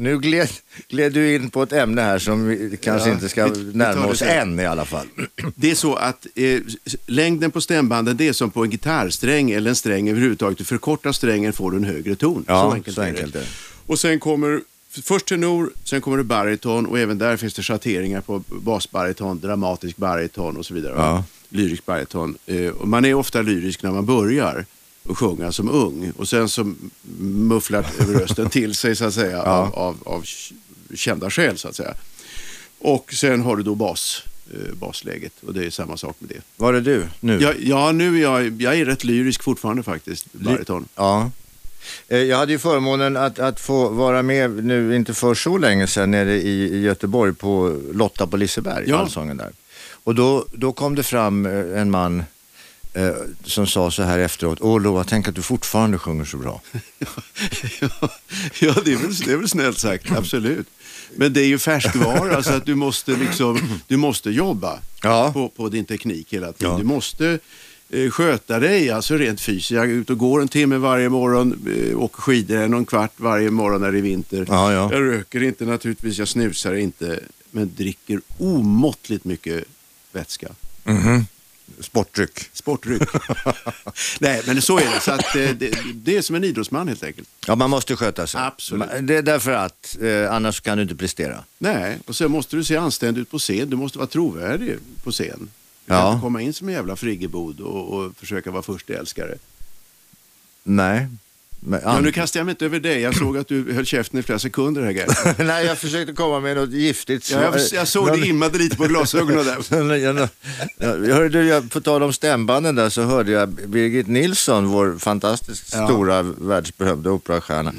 Nu 0.00 0.18
gled, 0.18 0.48
gled 0.88 1.12
du 1.12 1.34
in 1.34 1.50
på 1.50 1.62
ett 1.62 1.72
ämne 1.72 2.02
här 2.02 2.18
som 2.18 2.46
vi 2.46 2.76
kanske 2.82 3.08
Ja, 3.08 3.14
inte 3.14 3.28
ska 3.28 3.46
vi- 3.46 3.62
vi 3.64 3.78
närma 3.78 4.02
det 4.02 4.12
oss 4.12 4.22
än 4.22 4.60
i 4.60 4.66
alla 4.66 4.84
fall. 4.84 5.06
Det 5.54 5.70
är 5.70 5.74
så 5.74 5.94
att 5.94 6.26
eh, 6.34 6.60
längden 7.06 7.50
på 7.50 7.60
stämbanden 7.60 8.16
det 8.16 8.28
är 8.28 8.32
som 8.32 8.50
på 8.50 8.64
en 8.64 8.70
gitarrsträng 8.70 9.50
eller 9.50 9.70
en 9.70 9.76
sträng 9.76 10.08
överhuvudtaget. 10.08 10.58
Du 10.58 10.64
förkortar 10.64 11.12
strängen 11.12 11.52
får 11.52 11.70
du 11.70 11.76
en 11.76 11.84
högre 11.84 12.14
ton. 12.16 12.44
Ja, 12.48 12.62
så 12.70 12.74
enkelt, 12.74 12.94
så 12.94 13.02
enkelt 13.02 13.34
är 13.34 13.40
det. 13.40 13.46
Och 13.86 13.98
sen 13.98 14.20
kommer 14.20 14.60
först 15.04 15.26
tenor, 15.26 15.70
sen 15.84 16.00
kommer 16.00 16.16
det 16.16 16.24
bariton 16.24 16.86
och 16.86 16.98
även 16.98 17.18
där 17.18 17.36
finns 17.36 17.54
det 17.54 17.62
schatteringar 17.62 18.20
på 18.20 18.42
basbariton, 18.48 19.40
dramatisk 19.40 19.96
bariton 19.96 20.56
och 20.56 20.66
så 20.66 20.74
vidare. 20.74 20.94
Ja. 20.96 21.24
Lyrisk 21.48 21.86
bariton. 21.86 22.38
Eh, 22.46 22.72
man 22.84 23.04
är 23.04 23.14
ofta 23.14 23.42
lyrisk 23.42 23.82
när 23.82 23.90
man 23.90 24.06
börjar 24.06 24.64
och 25.02 25.18
sjunga 25.18 25.52
som 25.52 25.68
ung 25.70 26.12
och 26.16 26.28
sen 26.28 26.48
så 26.48 26.74
mufflar 27.20 27.86
över 28.00 28.14
rösten 28.14 28.50
till 28.50 28.74
sig 28.74 28.96
så 28.96 29.04
att 29.04 29.14
säga 29.14 29.42
av, 29.42 29.74
av, 29.74 29.96
av 30.04 30.24
kända 30.94 31.30
skäl 31.30 31.58
så 31.58 31.68
att 31.68 31.76
säga. 31.76 31.94
Och 32.78 33.12
sen 33.12 33.40
har 33.40 33.56
du 33.56 33.62
då 33.62 33.74
bas, 33.74 34.22
eh, 34.54 34.74
basläget 34.74 35.32
och 35.46 35.54
det 35.54 35.66
är 35.66 35.70
samma 35.70 35.96
sak 35.96 36.16
med 36.18 36.28
det. 36.30 36.40
Var 36.56 36.74
är 36.74 36.80
du 36.80 37.06
nu? 37.20 37.38
Ja, 37.42 37.52
ja 37.60 37.92
nu 37.92 38.16
är 38.18 38.22
jag, 38.22 38.62
jag 38.62 38.78
är 38.78 38.84
rätt 38.84 39.04
lyrisk 39.04 39.42
fortfarande 39.42 39.82
faktiskt, 39.82 40.32
bariton. 40.32 40.88
Ja. 40.94 41.30
Eh, 42.08 42.18
Jag 42.18 42.36
hade 42.36 42.52
ju 42.52 42.58
förmånen 42.58 43.16
att, 43.16 43.38
att 43.38 43.60
få 43.60 43.88
vara 43.88 44.22
med 44.22 44.64
nu, 44.64 44.96
inte 44.96 45.14
för 45.14 45.34
så 45.34 45.58
länge 45.58 45.86
sedan, 45.86 46.10
nere 46.10 46.34
i, 46.36 46.74
i 46.74 46.80
Göteborg 46.80 47.34
på 47.34 47.80
Lotta 47.92 48.26
på 48.26 48.36
Liseberg, 48.36 48.84
Ja. 48.88 48.96
allsången 48.98 49.36
där. 49.36 49.50
Och 50.08 50.14
då, 50.14 50.46
då 50.52 50.72
kom 50.72 50.94
det 50.94 51.02
fram 51.02 51.46
eh, 51.46 51.80
en 51.80 51.90
man 51.90 52.22
eh, 52.94 53.14
som 53.44 53.66
sa 53.66 53.90
så 53.90 54.02
här 54.02 54.18
efteråt, 54.18 54.58
åh 54.60 54.80
Loa, 54.80 55.04
tänk 55.04 55.28
att 55.28 55.34
du 55.34 55.42
fortfarande 55.42 55.98
sjunger 55.98 56.24
så 56.24 56.36
bra. 56.36 56.60
ja, 58.60 58.74
det 58.84 58.92
är, 58.92 58.96
väl, 58.96 59.14
det 59.14 59.32
är 59.32 59.36
väl 59.36 59.48
snällt 59.48 59.78
sagt, 59.78 60.10
absolut. 60.16 60.66
Men 61.16 61.32
det 61.32 61.40
är 61.40 61.46
ju 61.46 61.58
färskvara, 61.58 62.42
så 62.42 62.52
att 62.52 62.66
du 62.66 62.74
måste, 62.74 63.16
liksom, 63.16 63.80
du 63.86 63.96
måste 63.96 64.30
jobba 64.30 64.78
Ja. 65.02 65.30
på, 65.34 65.48
på 65.48 65.68
din 65.68 65.84
teknik 65.84 66.32
hela 66.32 66.52
tiden. 66.52 66.72
Ja. 66.72 66.78
Du 66.78 66.84
måste 66.84 67.38
eh, 67.90 68.10
sköta 68.10 68.58
dig, 68.58 68.90
alltså 68.90 69.14
rent 69.14 69.40
fysiskt. 69.40 69.70
Jag 69.70 69.84
är 69.84 69.88
ute 69.88 70.12
och 70.12 70.18
går 70.18 70.40
en 70.42 70.48
timme 70.48 70.76
varje 70.76 71.08
morgon, 71.08 71.68
eh, 71.90 71.98
åker 72.02 72.22
skidor 72.22 72.56
en 72.56 72.74
och 72.74 72.78
en 72.78 72.86
kvart 72.86 73.12
varje 73.16 73.50
morgon 73.50 73.80
när 73.80 73.92
det 73.92 73.98
är 73.98 74.02
vinter. 74.02 74.44
Ja, 74.48 74.72
ja. 74.72 74.92
Jag 74.92 75.02
röker 75.02 75.42
inte 75.42 75.64
naturligtvis, 75.64 76.18
jag 76.18 76.28
snusar 76.28 76.74
inte, 76.74 77.20
men 77.50 77.74
dricker 77.76 78.20
omåttligt 78.38 79.24
mycket 79.24 79.64
vätska. 80.12 80.48
Sportdryck. 81.80 82.48
Sportdryck. 82.52 83.02
Nej, 84.18 84.42
men 84.46 84.62
så 84.62 84.78
är 84.78 84.84
det. 84.94 85.00
Så 85.00 85.10
att, 85.12 85.36
eh, 85.36 85.50
det, 85.50 85.78
det 85.94 86.16
är 86.16 86.22
som 86.22 86.36
en 86.36 86.44
idrottsman 86.44 86.88
helt 86.88 87.02
enkelt. 87.04 87.28
Ja, 87.46 87.54
man 87.54 87.70
måste 87.70 87.96
sköta 87.96 88.26
sig. 88.26 88.40
Absolut. 88.40 88.88
Det 89.00 89.16
är 89.16 89.22
därför 89.22 89.52
att, 89.52 89.96
eh, 90.00 90.32
annars 90.34 90.60
kan 90.60 90.76
du 90.78 90.82
inte 90.82 90.96
prestera. 90.96 91.44
Nej, 91.58 91.98
och 92.06 92.16
sen 92.16 92.30
måste 92.30 92.56
du 92.56 92.64
se 92.64 92.76
anständig 92.76 93.20
ut 93.22 93.30
på 93.30 93.38
scen. 93.38 93.70
Du 93.70 93.76
måste 93.76 93.98
vara 93.98 94.06
trovärdig 94.08 94.76
på 95.04 95.10
scen. 95.12 95.50
Du 95.84 95.88
kan 95.92 95.96
Ja. 95.96 96.12
inte 96.12 96.22
komma 96.22 96.42
in 96.42 96.54
som 96.54 96.68
en 96.68 96.74
jävla 96.74 96.96
friggebod 96.96 97.60
och, 97.60 97.88
och 97.98 98.16
försöka 98.16 98.50
vara 98.50 98.62
första 98.62 98.92
älskare. 98.94 99.34
Nej. 100.64 101.06
Men, 101.60 101.80
Ja, 101.84 102.00
nu 102.00 102.12
kastar 102.12 102.40
jag 102.40 102.44
mig 102.44 102.52
inte 102.52 102.64
över 102.64 102.80
dig. 102.80 103.00
Jag 103.00 103.16
såg 103.16 103.38
att 103.38 103.48
du 103.48 103.72
höll 103.72 103.86
käften 103.86 104.20
i 104.20 104.22
flera 104.22 104.38
sekunder 104.38 104.82
här, 104.82 104.90
Gert. 104.90 105.38
Nej, 105.38 105.66
jag 105.66 105.78
försökte 105.78 106.12
komma 106.12 106.40
med 106.40 106.56
något 106.56 106.70
giftigt 106.72 107.30
Ja, 107.30 107.42
jag, 107.42 107.60
jag 107.72 107.88
såg 107.88 108.12
det 108.20 108.26
immade 108.26 108.58
lite 108.58 108.76
på 108.76 108.84
glasögonen 108.84 109.44
där. 109.44 110.28
jag, 111.08 111.14
hörde, 111.14 111.44
jag, 111.44 111.70
på 111.70 111.80
tal 111.80 112.02
om 112.02 112.12
stämbanden 112.12 112.74
där 112.74 112.88
så 112.88 113.02
hörde 113.02 113.32
jag 113.32 113.48
Birgit 113.48 114.06
Nilsson, 114.06 114.66
vår 114.66 114.98
fantastiskt 114.98 115.74
Ja. 115.74 115.86
stora 115.86 116.22
världsberömda 116.22 117.10
operastjärna. 117.10 117.72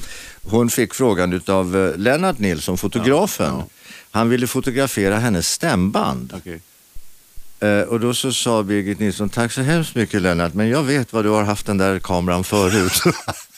Hon 0.43 0.69
fick 0.69 0.93
frågan 0.93 1.41
av 1.48 1.77
eh, 1.77 1.98
Lennart 1.98 2.39
Nilsson, 2.39 2.77
fotografen. 2.77 3.53
Ja. 3.53 3.67
Han 4.12 4.29
ville 4.29 4.48
fotografera 4.48 5.17
hennes 5.17 5.50
stämband. 5.50 6.33
Okej. 6.38 6.62
Eh, 7.59 7.81
och 7.81 8.00
då 8.00 8.13
så 8.13 8.33
sa 8.33 8.63
Birgit 8.63 9.00
Nilsson, 9.00 9.29
tack 9.29 9.51
så 9.51 9.62
hemskt 9.62 9.95
mycket 9.95 10.21
Lennart, 10.21 10.53
men 10.53 10.69
jag 10.69 10.83
vet 10.83 11.13
vad 11.13 11.25
du 11.25 11.29
har 11.29 11.43
haft 11.43 11.65
den 11.65 11.77
där 11.77 12.00
kameran 12.00 12.43
förut. 12.43 13.01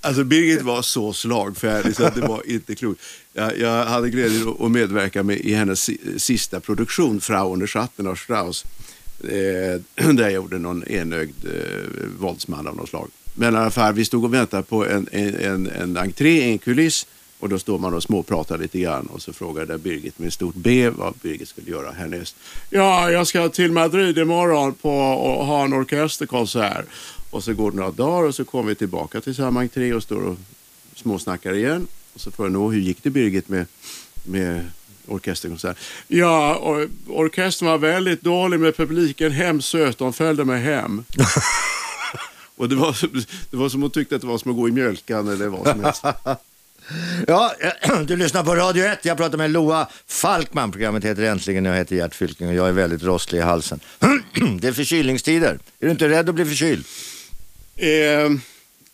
Alltså 0.00 0.24
Birgit 0.24 0.62
var 0.62 0.82
så 0.82 1.12
slagfärdig 1.12 1.82
så 1.82 1.88
liksom, 1.88 2.06
att 2.06 2.14
det 2.14 2.20
var 2.20 2.42
inte 2.50 2.74
klokt. 2.74 3.00
Jag, 3.32 3.58
jag 3.58 3.84
hade 3.84 4.10
glädjen 4.10 4.54
att- 4.60 4.70
medverka 4.70 5.22
med 5.22 5.36
i 5.40 5.54
hennes 5.54 5.90
sista 6.22 6.60
produktion, 6.60 7.20
Frau 7.20 7.52
under 7.52 7.66
Schatten 7.66 8.06
av 8.06 8.14
Strauss. 8.14 8.64
Eh, 9.24 10.08
där 10.12 10.20
jag 10.22 10.32
gjorde 10.32 10.58
någon 10.58 10.84
enögd 10.88 11.44
eh, 11.44 11.84
våldsman 12.18 12.66
av 12.66 12.76
något 12.76 12.88
slag. 12.88 13.08
Men 13.34 13.54
i 13.54 13.58
alla 13.58 13.70
fall, 13.70 13.94
vi 13.94 14.04
stod 14.04 14.24
och 14.24 14.34
väntade 14.34 14.62
på 14.62 14.86
en, 14.86 15.08
en, 15.12 15.34
en, 15.34 15.66
en 15.66 15.96
entré, 15.96 16.42
en 16.42 16.58
kuliss. 16.58 17.06
Och 17.38 17.48
då 17.48 17.58
står 17.58 17.78
man 17.78 17.94
och 17.94 18.02
småpratar 18.02 18.58
lite 18.58 18.78
grann 18.78 19.06
och 19.06 19.22
så 19.22 19.32
frågade 19.32 19.78
Birgit 19.78 20.18
med 20.18 20.32
stort 20.32 20.54
B 20.54 20.90
vad 20.90 21.14
Birgit 21.22 21.48
skulle 21.48 21.70
göra 21.70 21.90
härnäst. 21.92 22.36
Ja, 22.70 23.10
jag 23.10 23.26
ska 23.26 23.48
till 23.48 23.72
Madrid 23.72 24.18
imorgon 24.18 24.74
på 24.74 24.90
och 24.98 25.46
ha 25.46 25.64
en 25.64 25.72
orkesterkonsert. 25.74 26.84
Och 27.30 27.44
så 27.44 27.54
går 27.54 27.70
det 27.70 27.76
några 27.76 27.90
dagar 27.90 28.28
och 28.28 28.34
så 28.34 28.44
kommer 28.44 28.68
vi 28.68 28.74
tillbaka 28.74 29.20
till 29.20 29.34
samma 29.34 29.60
entré 29.60 29.94
och 29.94 30.02
står 30.02 30.22
och 30.22 30.36
småsnackar 30.94 31.52
igen. 31.52 31.86
Och 32.14 32.20
så 32.20 32.30
får 32.30 32.50
jag 32.50 32.70
hur 32.70 32.80
gick 32.80 33.02
det 33.02 33.10
Birgit 33.10 33.48
med, 33.48 33.66
med 34.24 34.70
orkesterkonsert? 35.06 35.76
Ja, 36.08 36.58
or 36.62 36.88
orkestern 37.08 37.68
var 37.68 37.78
väldigt 37.78 38.22
dålig 38.22 38.60
med 38.60 38.76
publiken 38.76 39.32
hemsöt. 39.32 39.98
De 39.98 40.12
följde 40.12 40.44
mig 40.44 40.60
hem. 40.60 41.04
och 42.56 42.68
det 42.68 42.76
var, 42.76 42.96
det 43.50 43.56
var 43.56 43.68
som 43.68 43.82
hon 43.82 43.90
tyckte 43.90 44.14
att 44.14 44.20
det 44.20 44.26
var 44.26 44.38
som 44.38 44.50
att 44.50 44.56
gå 44.56 44.68
i 44.68 44.72
mjölkan 44.72 45.28
eller 45.28 45.48
vad 45.48 45.68
som 45.68 45.84
helst. 45.84 46.04
ja, 47.26 47.54
du 48.06 48.16
lyssnar 48.16 48.44
på 48.44 48.54
Radio 48.54 48.84
1. 48.84 49.04
Jag 49.04 49.16
pratar 49.16 49.38
med 49.38 49.50
Loa 49.50 49.88
Falkman. 50.06 50.72
Programmet 50.72 51.04
heter 51.04 51.22
Äntligen. 51.22 51.64
Jag 51.64 51.76
heter 51.76 51.96
Gert 51.96 52.14
Fylking 52.14 52.48
och 52.48 52.54
jag 52.54 52.68
är 52.68 52.72
väldigt 52.72 53.02
rosslig 53.02 53.38
i 53.38 53.42
halsen. 53.42 53.80
det 54.60 54.68
är 54.68 54.72
förkylningstider. 54.72 55.58
Är 55.80 55.86
du 55.86 55.90
inte 55.90 56.08
rädd 56.08 56.28
att 56.28 56.34
bli 56.34 56.44
förkyld? 56.44 56.84
Eh, 57.80 58.30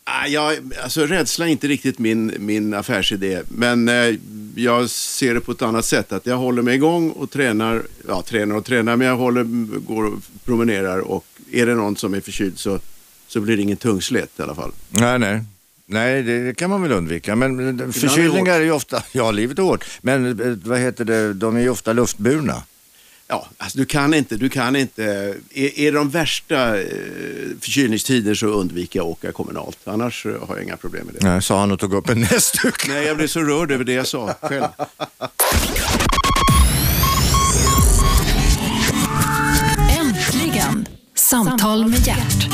ah, 0.03 0.27
jag, 0.27 0.73
alltså, 0.83 1.05
rädsla 1.05 1.47
är 1.47 1.51
inte 1.51 1.67
riktigt 1.67 1.99
min, 1.99 2.33
min 2.39 2.73
affärsidé, 2.73 3.41
men 3.47 3.89
eh, 3.89 4.15
jag 4.55 4.89
ser 4.89 5.33
det 5.33 5.39
på 5.39 5.51
ett 5.51 5.61
annat 5.61 5.85
sätt. 5.85 6.11
Att 6.11 6.25
jag 6.25 6.37
håller 6.37 6.61
mig 6.61 6.75
igång 6.75 7.09
och 7.09 7.31
tränar, 7.31 7.83
ja 8.07 8.21
tränar 8.21 8.55
och 8.55 8.65
tränar, 8.65 8.95
men 8.95 9.07
jag 9.07 9.17
håller, 9.17 9.43
går 9.79 10.05
och 10.05 10.13
promenerar 10.45 10.99
och 10.99 11.25
är 11.51 11.65
det 11.65 11.75
någon 11.75 11.95
som 11.95 12.13
är 12.13 12.21
förkyld 12.21 12.59
så, 12.59 12.79
så 13.27 13.39
blir 13.39 13.57
det 13.57 13.63
ingen 13.63 13.77
tungslet 13.77 14.39
i 14.39 14.41
alla 14.41 14.55
fall. 14.55 14.71
Nej, 14.89 15.19
nej. 15.19 15.43
Nej, 15.89 16.23
det 16.23 16.45
det 16.45 16.53
kan 16.53 16.69
man 16.69 16.81
väl 16.81 16.91
undvika. 16.91 17.35
Men 17.35 17.79
eh, 17.79 17.89
förkylningar 17.91 18.53
är 18.53 18.63
ju 18.63 18.71
ofta, 18.71 19.03
ja 19.11 19.31
livet 19.31 19.59
är 19.59 19.63
hårt, 19.63 19.85
men 20.01 20.39
eh, 20.41 20.57
vad 20.63 20.79
heter 20.79 21.05
det, 21.05 21.33
de 21.33 21.55
är 21.55 21.61
ju 21.61 21.69
ofta 21.69 21.93
luftburna. 21.93 22.63
Ja, 23.29 23.47
alltså, 23.57 23.77
du 23.77 23.85
kan 23.85 24.13
inte, 24.13 24.35
du 24.37 24.49
kan 24.49 24.75
inte, 24.75 25.03
är, 25.53 25.79
är 25.79 25.91
de 25.91 26.09
värsta 26.09 26.77
eh, 26.81 26.85
förkylningstider 27.61 28.35
så 28.35 28.47
undviker 28.47 28.99
jag 28.99 29.05
att 29.05 29.11
åka 29.11 29.31
kommunalt. 29.31 29.77
Annars 29.83 30.25
eh, 30.25 30.31
har 30.47 30.55
jag 30.55 30.63
inga 30.63 30.77
problem 30.77 31.05
med 31.05 31.15
det. 31.15 31.29
Nej, 31.29 31.41
sa 31.41 31.59
han 31.59 31.71
och 31.71 31.79
tog 31.79 31.93
upp 31.93 32.09
en 32.09 32.21
näsduk. 32.21 32.87
Nej, 32.87 33.05
jag 33.05 33.17
blev 33.17 33.27
så 33.27 33.39
rörd 33.39 33.71
över 33.71 33.83
det 33.83 33.93
jag 33.93 34.07
sa 34.07 34.33
själv. 34.41 34.63
Äntligen! 39.99 40.87
Samtal 41.15 41.87
med 41.87 42.07
hjärt. 42.07 42.47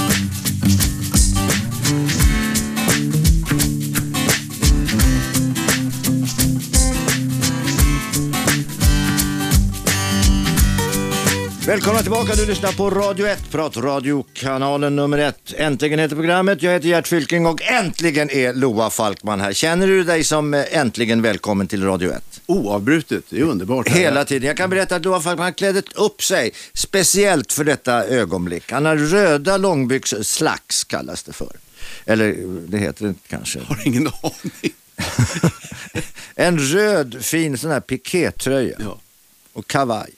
Välkomna 11.67 11.99
tillbaka, 12.01 12.35
du 12.35 12.45
lyssnar 12.45 12.71
på 12.71 12.89
Radio 12.89 13.27
1, 13.27 13.51
pratradiokanalen 13.51 14.95
nummer 14.95 15.17
1. 15.17 15.53
Äntligen 15.57 15.99
heter 15.99 16.15
programmet, 16.15 16.61
jag 16.63 16.71
heter 16.71 16.87
Gert 16.87 17.07
Fylking 17.07 17.45
och 17.45 17.61
äntligen 17.61 18.29
är 18.29 18.53
Loa 18.53 18.89
Falkman 18.89 19.41
här. 19.41 19.53
Känner 19.53 19.87
du 19.87 20.03
dig 20.03 20.23
som 20.23 20.53
eh, 20.53 20.77
äntligen 20.77 21.21
välkommen 21.21 21.67
till 21.67 21.83
Radio 21.83 22.11
1? 22.13 22.41
Oavbrutet, 22.45 23.23
det 23.29 23.39
är 23.39 23.43
underbart. 23.43 23.87
Hela 23.89 24.25
tiden. 24.25 24.47
Jag 24.47 24.57
kan 24.57 24.69
berätta 24.69 24.95
att 24.95 25.05
Loa 25.05 25.21
Falkman 25.21 25.53
klädde 25.53 25.81
upp 25.95 26.23
sig 26.23 26.51
speciellt 26.73 27.51
för 27.53 27.63
detta 27.63 28.05
ögonblick. 28.05 28.71
Han 28.71 28.85
har 28.85 28.95
röda 28.97 29.57
långbyxor, 29.57 30.23
slacks 30.23 30.83
kallas 30.83 31.23
det 31.23 31.33
för. 31.33 31.51
Eller 32.05 32.35
det 32.67 32.77
heter 32.77 33.03
det 33.03 33.09
inte 33.09 33.27
kanske. 33.27 33.59
Jag 33.59 33.65
har 33.65 33.87
ingen 33.87 34.07
aning. 34.07 34.73
En 36.35 36.59
röd 36.59 37.17
fin 37.25 37.57
sån 37.57 37.71
här 37.71 37.79
pikétröja 37.79 38.75
Ja. 38.79 38.99
och 39.53 39.67
kavaj. 39.67 40.09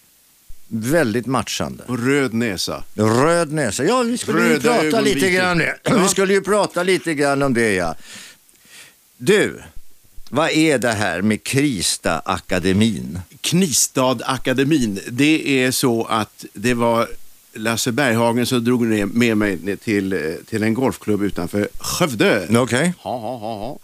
Väldigt 0.68 1.26
matchande. 1.26 1.84
Och 1.88 2.00
röd 2.06 2.34
näsa. 2.34 2.84
Röd 2.94 3.52
näsa. 3.52 3.84
Ja, 3.84 4.04
vi 4.04 4.18
skulle 4.18 4.44
ju 4.44 4.50
Röda 4.50 4.62
prata 4.62 4.86
ögonvitor. 4.86 5.16
lite 5.16 5.32
grann. 5.32 5.60
Ja. 5.84 5.98
Vi 6.04 6.08
skulle 6.08 6.34
ju 6.34 6.42
prata 6.42 6.84
lite 6.84 7.14
grann 7.14 7.44
om 7.44 7.54
det, 7.54 7.74
ja. 7.74 7.96
Du, 9.18 9.62
vad 10.30 10.50
är 10.50 10.78
det 10.78 10.92
här 10.92 11.22
med 11.22 11.44
Krista 11.44 12.20
akademin? 12.20 13.20
Knistad-akademin, 13.42 15.00
det 15.10 15.64
är 15.64 15.72
så 15.72 16.06
att 16.06 16.46
det 16.54 16.74
var 16.74 17.08
Lasse 17.54 17.92
Berghagen 17.92 18.46
som 18.46 18.64
drog 18.64 18.82
med 19.14 19.38
mig 19.38 19.78
till, 19.78 20.14
eh, 20.14 20.20
till 20.50 20.64
en 20.64 20.74
golfklubb 20.74 21.24
utanför 21.24 21.68
Skövde. 21.80 22.48
Okej. 22.58 22.94
Ha, 22.98 23.18
ha, 23.20 23.38
ha, 23.38 23.58
ha. 23.60 23.80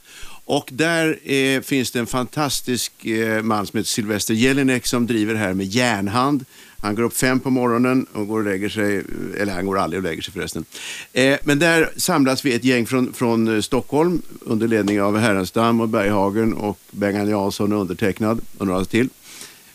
Och 0.45 0.69
där 0.71 1.31
eh, 1.31 1.61
finns 1.61 1.91
det 1.91 1.99
en 1.99 2.07
fantastisk 2.07 3.05
eh, 3.05 3.43
man 3.43 3.67
som 3.67 3.77
heter 3.77 3.89
Sylvester 3.89 4.33
Jelinek 4.33 4.87
som 4.87 5.07
driver 5.07 5.35
här 5.35 5.53
med 5.53 5.65
järnhand. 5.65 6.45
Han 6.81 6.95
går 6.95 7.03
upp 7.03 7.17
fem 7.17 7.39
på 7.39 7.49
morgonen 7.49 8.05
och 8.13 8.27
går 8.27 8.39
och 8.39 8.45
lägger 8.45 8.69
sig, 8.69 9.03
eller 9.37 9.53
han 9.53 9.65
går 9.65 9.77
aldrig 9.77 9.97
och 9.97 10.03
lägger 10.03 10.21
sig 10.21 10.33
förresten. 10.33 10.65
Eh, 11.13 11.37
men 11.43 11.59
där 11.59 11.89
samlas 11.95 12.45
vi 12.45 12.53
ett 12.53 12.63
gäng 12.63 12.85
från, 12.85 13.13
från 13.13 13.55
eh, 13.55 13.61
Stockholm 13.61 14.21
under 14.41 14.67
ledning 14.67 15.01
av 15.01 15.17
Härenstam 15.17 15.81
och 15.81 15.89
Berghagen 15.89 16.53
och 16.53 16.79
Bengan 16.91 17.29
Jansson 17.29 17.73
och 17.73 17.81
undertecknad 17.81 18.41
och 18.57 18.67
några 18.67 18.85
till. 18.85 19.09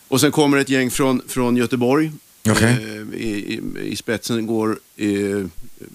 Och 0.08 0.20
sen 0.20 0.32
kommer 0.32 0.58
ett 0.58 0.68
gäng 0.68 0.90
från, 0.90 1.22
från 1.28 1.56
Göteborg. 1.56 2.12
Okej. 2.50 2.72
Eh, 2.72 3.20
i, 3.20 3.28
i, 3.28 3.60
I 3.82 3.96
spetsen 3.96 4.46
går 4.46 4.78
eh, 4.96 5.46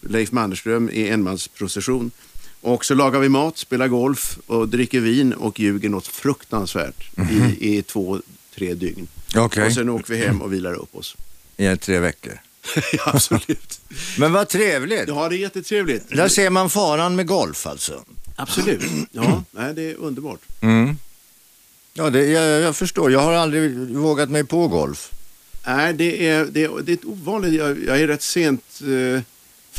Leif 0.01 0.32
Mannerström 0.32 0.89
i 0.89 1.10
enmansprocession. 1.10 2.12
Och 2.62 2.86
så 2.86 2.94
lagar 2.94 3.20
vi 3.20 3.30
mat, 3.30 3.58
spelar 3.58 3.88
golf 3.88 4.39
och 4.48 4.70
dricker 4.70 5.00
vin 5.00 5.34
och 5.34 5.60
ljuger 5.60 5.89
något 5.89 6.08
fruktansvärt 6.08 7.10
i, 7.32 7.77
i 7.77 7.82
två, 7.82 8.22
tre 8.56 8.74
dygn. 8.74 9.08
Okej. 9.36 9.66
Och 9.66 9.74
sen 9.74 9.90
åker 9.90 10.14
vi 10.14 10.26
hem 10.26 10.42
och 10.42 10.54
vilar 10.54 10.74
upp 10.74 10.96
oss. 10.96 11.16
I 11.58 11.78
tre 11.78 12.00
veckor. 12.00 12.40
ja, 12.94 13.04
absolut. 13.06 13.82
Men 14.18 14.34
vad 14.34 14.50
trevligt. 14.50 15.08
Ja, 15.08 15.30
det 15.30 15.36
är 15.36 15.38
jättetrevligt. 15.38 16.10
Där 16.10 16.28
ser 16.28 16.50
man 16.50 16.70
faran 16.70 17.16
med 17.16 17.28
golf 17.28 17.68
alltså. 17.68 18.04
Absolut. 18.36 18.84
Ja, 19.12 19.44
nej, 19.52 19.74
det 19.74 19.92
är 19.92 19.96
underbart. 19.96 20.40
Mm. 20.62 20.98
Ja, 21.94 22.10
det, 22.10 22.26
jag, 22.26 22.62
jag 22.62 22.76
förstår. 22.76 23.12
Jag 23.12 23.20
har 23.20 23.34
aldrig 23.34 23.78
vågat 23.78 24.30
mig 24.30 24.44
på 24.44 24.68
golf. 24.68 25.12
Nej, 25.66 25.94
det 25.94 26.28
är, 26.28 26.46
det 26.46 26.64
är, 26.64 26.82
det 26.84 26.92
är 26.92 26.94
ett 26.94 27.06
ovanligt... 27.06 27.54
Jag, 27.54 27.84
jag 27.84 28.00
är 28.00 28.08
rätt 28.08 28.22
sent 28.22 28.82
eh, 28.82 29.22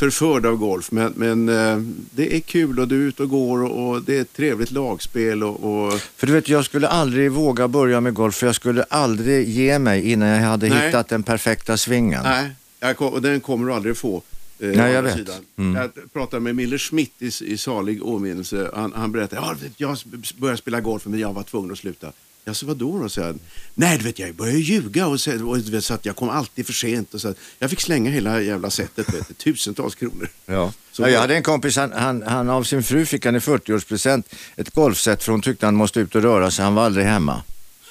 förförd 0.03 0.45
av 0.45 0.55
golf, 0.55 0.91
men, 0.91 1.13
men 1.15 1.49
eh, 1.49 1.77
det 2.11 2.35
är 2.35 2.39
kul 2.39 2.79
och 2.79 2.87
du 2.87 3.03
är 3.03 3.07
ute 3.07 3.23
och 3.23 3.29
går 3.29 3.63
och, 3.63 4.03
det 4.03 4.17
är 4.17 4.21
ett 4.21 4.33
trevligt 4.33 4.71
lagspel. 4.71 5.43
Och, 5.43 5.87
och... 5.87 5.93
För 5.93 6.27
du 6.27 6.33
vet, 6.33 6.49
jag 6.49 6.65
skulle 6.65 6.87
aldrig 6.87 7.31
våga 7.31 7.67
börja 7.67 8.01
med 8.01 8.13
golf 8.13 8.35
för 8.35 8.45
jag 8.45 8.55
skulle 8.55 8.83
aldrig 8.83 9.49
ge 9.49 9.79
mig 9.79 10.11
innan 10.11 10.29
jag 10.29 10.41
hade 10.41 10.69
Nej. 10.69 10.85
hittat 10.85 11.07
den 11.07 11.23
perfekta 11.23 11.77
svingen. 11.77 12.23
Nej, 12.23 12.95
och 12.97 13.21
den 13.21 13.41
kommer 13.41 13.67
du 13.67 13.73
aldrig 13.73 13.97
få. 13.97 14.21
Eh, 14.59 14.69
Nej, 14.69 14.93
jag 14.93 15.03
vet. 15.03 15.29
Mm. 15.57 15.75
Jag 15.75 16.13
pratade 16.13 16.39
med 16.39 16.55
Miller 16.55 16.77
Schmidt 16.77 17.13
i, 17.19 17.31
i 17.45 17.57
salig 17.57 18.05
åminnelse. 18.05 18.71
Han, 18.73 18.93
han 18.95 19.11
berättade 19.11 19.41
ja, 19.41 19.55
vet, 19.61 19.71
jag 19.77 19.97
började 20.37 20.57
spela 20.57 20.81
golf 20.81 21.05
men 21.05 21.19
jag 21.19 21.33
var 21.33 21.43
tvungen 21.43 21.71
att 21.71 21.77
sluta. 21.77 22.11
Jag 22.45 22.55
sa 22.55 22.65
vadå 22.65 22.99
då? 22.99 23.09
sa 23.09 23.21
han. 23.23 23.39
Nej, 23.73 23.97
du 23.97 24.03
vet 24.03 24.19
jag 24.19 24.35
började 24.35 24.59
ljuga 24.59 25.07
och, 25.07 25.19
så, 25.21 25.47
och 25.49 25.57
vet, 25.73 25.83
så 25.85 25.93
att 25.93 26.05
jag 26.05 26.15
kom 26.15 26.29
alltid 26.29 26.65
för 26.65 26.73
sent. 26.73 27.13
Och 27.13 27.21
så, 27.21 27.33
jag 27.59 27.69
fick 27.69 27.81
slänga 27.81 28.11
hela 28.11 28.41
jävla 28.41 28.69
sättet, 28.69 29.13
vet, 29.13 29.37
tusentals 29.37 29.95
kronor. 29.95 30.27
Ja. 30.45 30.73
Så- 30.91 31.01
ja, 31.01 31.09
jag 31.09 31.19
hade 31.21 31.35
en 31.35 31.43
kompis, 31.43 31.75
han, 31.75 31.91
han, 31.91 32.21
han 32.27 32.49
av 32.49 32.63
sin 32.63 32.83
fru 32.83 33.05
fick 33.05 33.25
han 33.25 33.35
i 33.35 33.39
40-årspresent 33.39 34.23
ett 34.55 34.69
golfset 34.69 35.23
för 35.23 35.31
hon 35.31 35.41
tyckte 35.41 35.65
han 35.65 35.75
måste 35.75 35.99
ut 35.99 36.15
och 36.15 36.21
röra 36.21 36.51
sig, 36.51 36.65
han 36.65 36.75
var 36.75 36.85
aldrig 36.85 37.05
hemma. 37.05 37.41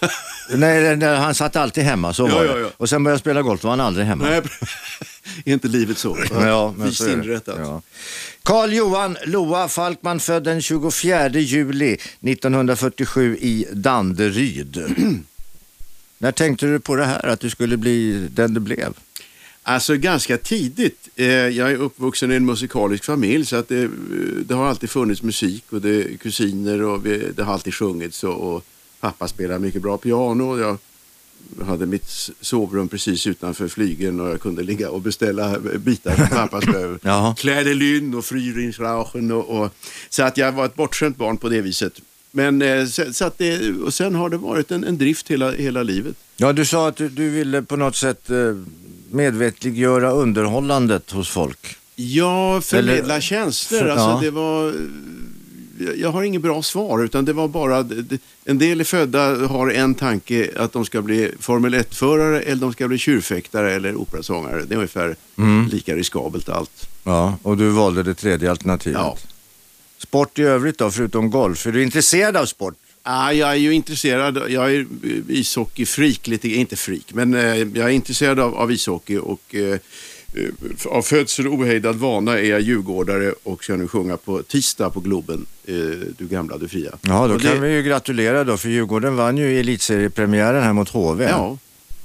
nej, 0.55 0.97
nej, 0.97 1.17
han 1.17 1.35
satt 1.35 1.57
alltid 1.57 1.85
hemma, 1.85 2.13
så 2.13 2.29
Ja, 2.29 2.35
var 2.35 2.45
ja, 2.45 2.59
ja. 2.59 2.69
Och 2.77 2.89
sen 2.89 3.05
började 3.05 3.15
jag 3.15 3.21
spela 3.21 3.43
golf, 3.43 3.61
då 3.63 3.69
var 3.69 3.77
han 3.77 3.87
aldrig 3.87 4.07
hemma. 4.07 4.25
Nej, 4.25 4.43
är 5.45 5.53
inte 5.53 5.69
livet 5.69 5.99
så? 5.99 6.19
Ja, 6.31 6.75
men 6.77 6.87
Vist 6.87 6.99
så 6.99 7.09
inrättat. 7.11 7.57
Ja. 7.59 7.83
Karl 8.43 8.73
Johan 8.73 9.17
Loa 9.27 9.69
Falkman 9.69 10.21
född 10.21 10.45
den 10.45 10.63
24 10.63 11.29
juli 11.29 11.99
1947 12.21 13.37
i 13.41 13.67
Danderyd. 13.73 14.85
När 16.19 16.33
tänkte 16.33 16.67
du 16.67 16.81
på 16.81 16.97
det 16.97 17.05
här, 17.05 17.27
att 17.27 17.41
du 17.41 17.51
skulle 17.51 17.77
bli 17.77 18.29
den 18.31 18.55
du 18.55 18.61
blev? 18.61 18.95
Alltså 19.63 19.97
ganska 19.97 20.39
tidigt. 20.39 21.09
Eh, 21.17 21.27
jag 21.27 21.71
är 21.71 21.77
uppvuxen 21.77 22.33
i 22.33 22.35
en 22.35 22.47
musikalisk 22.47 23.05
familj 23.05 23.47
så 23.47 23.57
att 23.57 23.69
det, 23.69 23.91
det 24.45 24.55
har 24.55 24.67
alltid 24.67 24.91
funnits 24.91 25.23
musik 25.23 25.65
och 25.71 25.81
det 25.81 25.91
är 25.91 26.17
kusiner 26.17 26.83
och 26.83 27.07
vi, 27.07 27.33
det 27.37 27.43
har 27.43 27.53
alltid 27.53 27.75
sjungits 27.75 28.25
och, 28.25 28.55
och 28.55 28.65
pappa 29.01 29.29
spelar 29.29 29.59
mycket 29.59 29.83
bra 29.83 29.99
piano. 29.99 30.51
Och 30.51 30.61
jag 30.61 30.79
hade 31.67 31.87
mitt 31.87 32.31
sovrum 32.41 32.89
precis 32.89 33.27
utanför 33.27 33.69
flygeln 33.69 34.21
och 34.21 34.29
jag 34.29 34.41
kunde 34.41 34.63
ligga 34.63 34.91
och 34.91 35.01
beställa 35.01 35.59
bitar 35.59 36.15
från 36.15 36.29
pappas 36.29 36.65
behov. 36.73 36.99
Jaha. 37.03 37.35
Klädelyn 37.35 38.15
och 38.15 38.25
Frühlingsrauchen 38.25 39.33
och, 39.33 39.61
och 39.63 39.75
så 40.09 40.23
att 40.23 40.37
jag 40.37 40.53
var 40.53 40.65
ett 40.67 40.75
bortskämt 40.75 41.17
barn 41.17 41.37
på 41.37 41.49
det 41.49 41.61
viset. 41.61 41.93
Men 42.31 42.63
eh, 42.63 42.87
så, 42.87 43.13
så 43.13 43.25
att 43.25 43.39
det, 43.39 43.71
och 43.85 43.95
sen 43.95 44.15
har 44.15 44.29
det 44.29 44.37
varit 44.37 44.71
en, 44.71 44.85
en 44.85 44.99
drift 44.99 45.31
hela, 45.31 45.51
hela 45.53 45.83
livet. 45.83 46.15
Ja, 46.37 46.53
du 46.53 46.65
sa 46.65 46.89
att 46.89 46.97
du, 46.97 47.09
du 47.09 47.31
ville 47.31 47.63
på 47.63 47.77
något 47.77 47.97
sätt 47.97 48.31
eh, 48.31 48.37
medvetliggöra 49.11 50.11
underhållandet 50.11 51.11
hos 51.11 51.29
folk. 51.29 51.77
Ja, 51.97 52.61
förmedla 52.61 52.95
Eller- 53.15 53.21
tjänster. 53.21 53.79
för- 53.79 53.89
alltså, 53.89 54.09
ja. 54.09 54.21
det 54.23 54.31
var, 54.31 54.75
jag 55.97 56.09
har 56.13 56.23
inget 56.23 56.43
bra 56.43 56.63
svar, 56.63 57.05
utan 57.05 57.25
det 57.25 57.33
var 57.33 57.49
bara... 57.49 57.89
En 58.45 58.59
del 58.59 58.81
är 58.81 58.85
födda 58.85 59.47
har 59.47 59.71
en 59.71 59.95
tanke 59.95 60.51
att 60.57 60.73
de 60.73 60.85
ska 60.85 61.03
bli 61.03 61.31
Formel 61.41 61.75
1-förare 61.75 62.41
eller 62.41 62.61
de 62.61 62.73
ska 62.73 62.89
bli 62.89 62.99
tjurfäktare 62.99 63.73
eller 63.73 63.97
operasångare. 63.97 64.65
Det 64.65 64.75
är 64.75 64.77
ungefär 64.77 65.17
Mm. 65.39 65.67
lika 65.69 65.97
riskabelt 65.97 66.49
allt. 66.49 66.89
Ja, 67.05 67.39
och 67.43 67.57
du 67.57 67.69
valde 67.69 68.03
det 68.03 68.15
tredje 68.15 68.51
alternativet. 68.51 68.99
Ja. 69.01 69.17
Sport 69.99 70.39
i 70.39 70.43
övrigt 70.43 70.79
då, 70.79 70.91
förutom 70.91 71.31
golf? 71.31 71.67
Är 71.67 71.73
du 71.73 71.83
intresserad 71.83 72.37
av 72.37 72.47
sport? 72.47 72.75
Ah, 73.03 73.33
jag 73.33 73.51
är 73.51 73.55
ju 73.55 73.73
intresserad, 73.73 74.43
jag 74.49 74.75
är 74.75 74.87
ishockeyfreak 75.29 76.27
lite, 76.27 76.49
inte 76.49 76.77
freak, 76.77 77.13
men 77.13 77.35
eh, 77.35 77.57
jag 77.57 77.77
är 77.77 77.89
intresserad 77.89 78.41
av, 78.41 78.55
av 78.55 78.73
ishockey 78.73 79.17
och 79.17 79.55
eh, 79.55 79.79
av 80.87 81.03
födsel 81.03 81.47
och 81.47 81.55
ohejdad 81.55 81.97
vana 81.97 82.39
är 82.39 82.51
jag 82.51 82.61
djurgårdare 82.61 83.35
och 83.43 83.65
ska 83.65 83.77
nu 83.77 83.89
sjunga 83.89 84.17
på 84.17 84.43
tisdag 84.43 84.91
på 84.91 85.01
Globen, 85.01 85.47
eh, 85.65 85.75
Du 86.19 86.27
gamla, 86.31 86.59
du 86.59 86.69
fria. 86.69 86.91
Ja, 87.03 87.27
då 87.29 87.35
Och 87.35 87.41
kan 87.41 87.55
det- 87.55 87.61
vi 87.61 87.75
ju 87.75 87.83
gratulera 87.83 88.45
då, 88.45 88.57
för 88.57 88.69
Djurgården 88.69 89.17
vann 89.17 89.37
ju 89.37 89.61
elitseriepremiären 89.61 90.63
här 90.63 90.73
mot 90.73 90.89
HV. 90.89 91.25
Ja, 91.25 91.59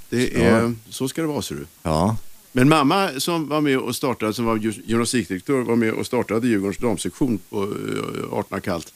det 0.09 0.35
är, 0.45 0.73
så 0.89 1.07
ska 1.07 1.21
det 1.21 1.27
vara 1.27 1.41
ser 1.41 1.55
du. 1.55 1.65
Ja. 1.83 2.17
Men 2.51 2.69
mamma 2.69 3.09
som 3.17 3.47
var 3.47 3.61
med 3.61 3.77
och 3.77 3.95
startade, 3.95 4.33
som 4.33 4.45
var 4.45 4.57
gymnastikdirektör, 4.85 5.61
var 5.61 5.75
med 5.75 5.93
och 5.93 6.05
startade 6.05 6.47
Djurgårdens 6.47 6.77
damsektion 6.77 7.39
på 7.49 7.63
eh, 7.63 8.33
18 8.33 8.61
kallt. 8.61 8.93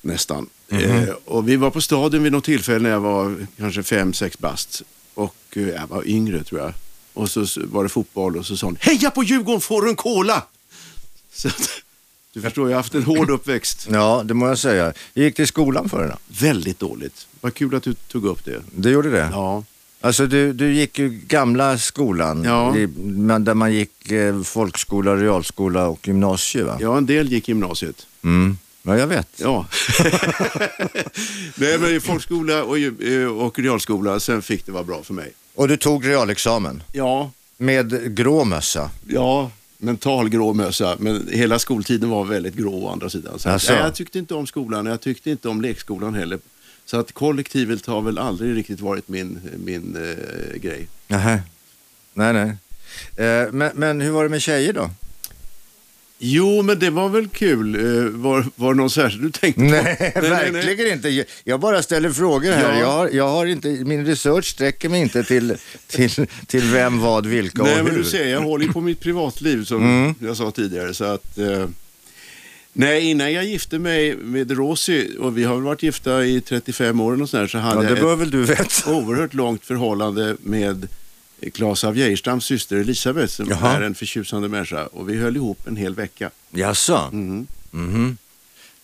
Nästan. 0.00 0.46
Eh, 0.68 1.08
och 1.24 1.48
vi 1.48 1.56
var 1.56 1.70
på 1.70 1.80
stadion 1.80 2.22
vid 2.22 2.32
något 2.32 2.44
tillfälle 2.44 2.78
när 2.78 2.90
jag 2.90 3.00
var 3.00 3.46
kanske 3.58 3.82
fem 3.82 4.12
sex 4.12 4.38
bast. 4.38 4.82
Och 5.14 5.36
eh, 5.56 5.68
jag 5.68 5.86
var 5.86 6.08
yngre 6.08 6.44
tror 6.44 6.60
jag. 6.60 6.72
Och 7.14 7.30
så 7.30 7.46
var 7.56 7.82
det 7.82 7.88
fotboll 7.88 8.36
och 8.36 8.46
så 8.46 8.56
sa 8.56 8.66
hon, 8.66 8.76
heja 8.80 9.10
på 9.10 9.22
Djurgården, 9.22 9.60
får 9.60 9.82
du 9.82 9.88
en 9.90 9.96
cola? 9.96 10.42
Så, 11.32 11.48
du 12.32 12.40
förstår, 12.40 12.70
jag 12.70 12.76
har 12.76 12.82
haft 12.82 12.94
en 12.94 13.02
hård 13.02 13.30
uppväxt. 13.36 13.86
ja, 13.90 14.22
det 14.24 14.34
må 14.34 14.48
jag 14.48 14.58
säga. 14.58 14.92
Jag 15.14 15.24
gick 15.24 15.36
till 15.36 15.46
skolan 15.46 15.88
för 15.88 16.02
det. 16.08 16.16
Väldigt 16.46 16.78
dåligt. 16.78 17.26
Vad 17.40 17.54
kul 17.54 17.74
att 17.74 17.82
du 17.82 17.94
tog 17.94 18.24
upp 18.26 18.44
det. 18.44 18.62
Det 18.76 18.90
gjorde 18.90 19.10
det? 19.10 19.28
Ja, 19.32 19.64
Alltså 20.04 20.26
du, 20.26 20.52
du 20.52 20.74
gick 20.74 20.98
ju 20.98 21.08
gamla 21.08 21.78
skolan, 21.78 22.44
Ja. 22.44 22.76
i, 22.76 22.86
där 23.40 23.54
man 23.54 23.72
gick 23.74 24.10
eh, 24.10 24.42
folkskola, 24.42 25.16
realskola 25.16 25.86
och 25.86 26.08
gymnasie 26.08 26.64
va? 26.64 26.78
ja 26.80 26.96
en 26.96 27.06
del 27.06 27.32
gick 27.32 27.48
gymnasiet. 27.48 28.06
Mm. 28.24 28.58
Ja, 28.82 28.98
jag 28.98 29.06
vet. 29.06 29.28
Ja. 29.36 29.66
Nej, 31.54 31.78
men 31.78 32.00
folkskola 32.00 32.64
och, 32.64 32.78
eh, 32.78 33.26
och 33.26 33.58
realskola, 33.58 34.20
sen 34.20 34.42
fick 34.42 34.66
det 34.66 34.72
vara 34.72 34.84
bra 34.84 35.02
för 35.02 35.14
mig. 35.14 35.32
Och 35.54 35.68
du 35.68 35.76
tog 35.76 36.06
realexamen 36.08 36.82
Ja, 36.92 37.30
med 37.56 38.14
grå 38.16 38.44
mössa. 38.44 38.90
ja, 39.08 39.50
mental 39.78 40.28
grå 40.28 40.52
mössa, 40.52 40.96
men 40.98 41.28
hela 41.32 41.58
skoltiden 41.58 42.10
var 42.10 42.24
väldigt 42.24 42.54
grå 42.54 42.74
å 42.84 42.88
andra 42.92 43.10
sidan. 43.10 43.38
Så 43.38 43.48
nej, 43.48 43.60
jag 43.68 43.94
tyckte 43.94 44.18
inte 44.18 44.34
om 44.34 44.46
skolan, 44.46 44.86
jag 44.86 45.00
tyckte 45.00 45.30
inte 45.30 45.48
om 45.48 45.60
lekskolan 45.62 46.14
heller. 46.14 46.38
Så 46.84 46.96
att 46.98 47.12
kollektivet 47.12 47.86
har 47.86 48.00
väl 48.02 48.18
aldrig 48.18 48.56
riktigt 48.56 48.80
varit 48.80 49.08
min, 49.08 49.40
min 49.64 49.96
eh, 49.96 50.56
grej. 50.60 50.88
Nähä. 51.08 51.42
Nej, 52.14 52.32
nej. 52.32 52.56
Eh, 53.26 53.52
men, 53.52 53.70
men 53.74 54.00
hur 54.00 54.10
var 54.10 54.22
det 54.22 54.28
med 54.28 54.42
tjejer 54.42 54.72
då? 54.72 54.90
Jo, 56.24 56.62
men 56.62 56.78
det 56.78 56.90
var 56.90 57.08
väl 57.08 57.28
kul. 57.28 57.74
Eh, 57.74 58.04
var, 58.10 58.46
var 58.56 58.72
det 58.74 58.76
någon 58.76 58.90
särskild 58.90 59.22
du 59.24 59.30
tänkte 59.30 59.60
på? 59.60 59.66
Nej, 59.66 60.12
verkligen 60.30 60.92
inte. 60.92 61.24
Jag 61.44 61.60
bara 61.60 61.82
ställer 61.82 62.10
frågor 62.10 62.52
här. 62.52 62.72
Ja. 62.72 62.80
Jag, 62.80 62.86
har, 62.92 63.08
jag 63.12 63.28
har 63.28 63.46
inte, 63.46 63.68
min 63.68 64.06
research 64.06 64.44
sträcker 64.44 64.88
mig 64.88 65.00
inte 65.00 65.22
till, 65.24 65.56
till, 65.86 66.10
till 66.46 66.62
vem, 66.72 67.00
vad, 67.00 67.26
vilka 67.26 67.62
Nej, 67.62 67.78
och 67.78 67.84
men 67.84 67.94
hur. 67.94 68.02
du 68.02 68.08
ser, 68.08 68.28
jag 68.28 68.40
håller 68.40 68.66
ju 68.66 68.72
på 68.72 68.80
mitt 68.80 69.00
privatliv 69.00 69.64
som 69.64 69.82
Mm. 69.82 70.14
jag 70.18 70.36
sa 70.36 70.50
tidigare. 70.50 70.94
Så 70.94 71.04
att, 71.04 71.38
eh, 71.38 71.66
nej, 72.72 73.10
innan 73.10 73.32
jag 73.32 73.44
gifte 73.44 73.78
mig 73.78 74.16
med 74.16 74.50
Rosie, 74.50 75.18
och 75.18 75.38
vi 75.38 75.44
har 75.44 75.54
väl 75.54 75.64
varit 75.64 75.82
gifta 75.82 76.24
i 76.24 76.40
35 76.40 77.00
år 77.00 77.22
och 77.22 77.28
sådär, 77.28 77.46
så 77.46 77.58
hade 77.58 77.84
Ja, 77.84 77.90
det 77.94 78.00
jag 78.00 78.12
ett 78.12 78.18
väl 78.18 78.30
du 78.30 78.42
veta. 78.42 78.92
oerhört 78.94 79.34
långt 79.34 79.64
förhållande 79.64 80.36
med 80.42 80.88
Claes 81.50 81.84
av 81.84 81.96
Geijerstams 81.98 82.44
syster 82.44 82.76
Elisabeth 82.76 83.32
som 83.32 83.48
Jaha. 83.50 83.76
är 83.76 83.80
en 83.80 83.94
förtjusande 83.94 84.48
människa. 84.48 84.86
Och 84.86 85.08
vi 85.08 85.16
höll 85.16 85.36
ihop 85.36 85.66
en 85.66 85.76
hel 85.76 85.94
vecka. 85.94 86.30
Jaså? 86.50 87.08
Mhm. 87.12 87.46
Mhm. 87.70 88.16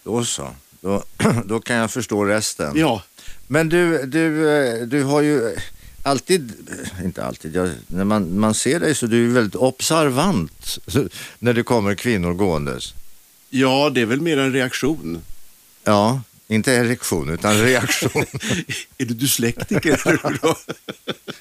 Då 0.05 0.25
så. 0.25 0.55
Då, 0.81 1.05
då 1.45 1.61
kan 1.61 1.77
jag 1.77 1.91
förstå 1.91 2.25
resten. 2.25 2.73
Ja, 2.77 3.03
Men 3.47 3.69
du, 3.69 4.07
du, 4.07 4.51
eh, 4.51 4.87
du 4.87 5.03
har 5.05 5.21
ju 5.23 5.57
alltid, 6.03 6.53
eh, 6.99 7.05
inte 7.05 7.25
alltid, 7.25 7.57
jag, 7.57 7.71
när 7.87 8.05
man, 8.05 8.39
man 8.39 8.55
ser 8.55 8.81
dig 8.81 8.95
så 8.95 9.07
du 9.07 9.31
är 9.31 9.35
väldigt 9.35 9.55
observant 9.55 10.79
när 11.39 11.53
det 11.53 11.63
kommer 11.63 11.95
kvinnor 11.95 12.35
gåendes. 12.35 12.95
ja, 13.51 13.91
det 13.91 14.01
är 14.01 14.07
väl 14.07 14.21
mer 14.21 14.39
en 14.39 14.53
reaktion. 14.53 15.23
Ja, 15.85 16.21
inte 16.49 16.73
erektion 16.73 17.31
utan 17.31 17.59
reaktion. 17.65 18.27
är 18.99 19.05
du 19.05 19.15
dyslektiker? 19.15 20.01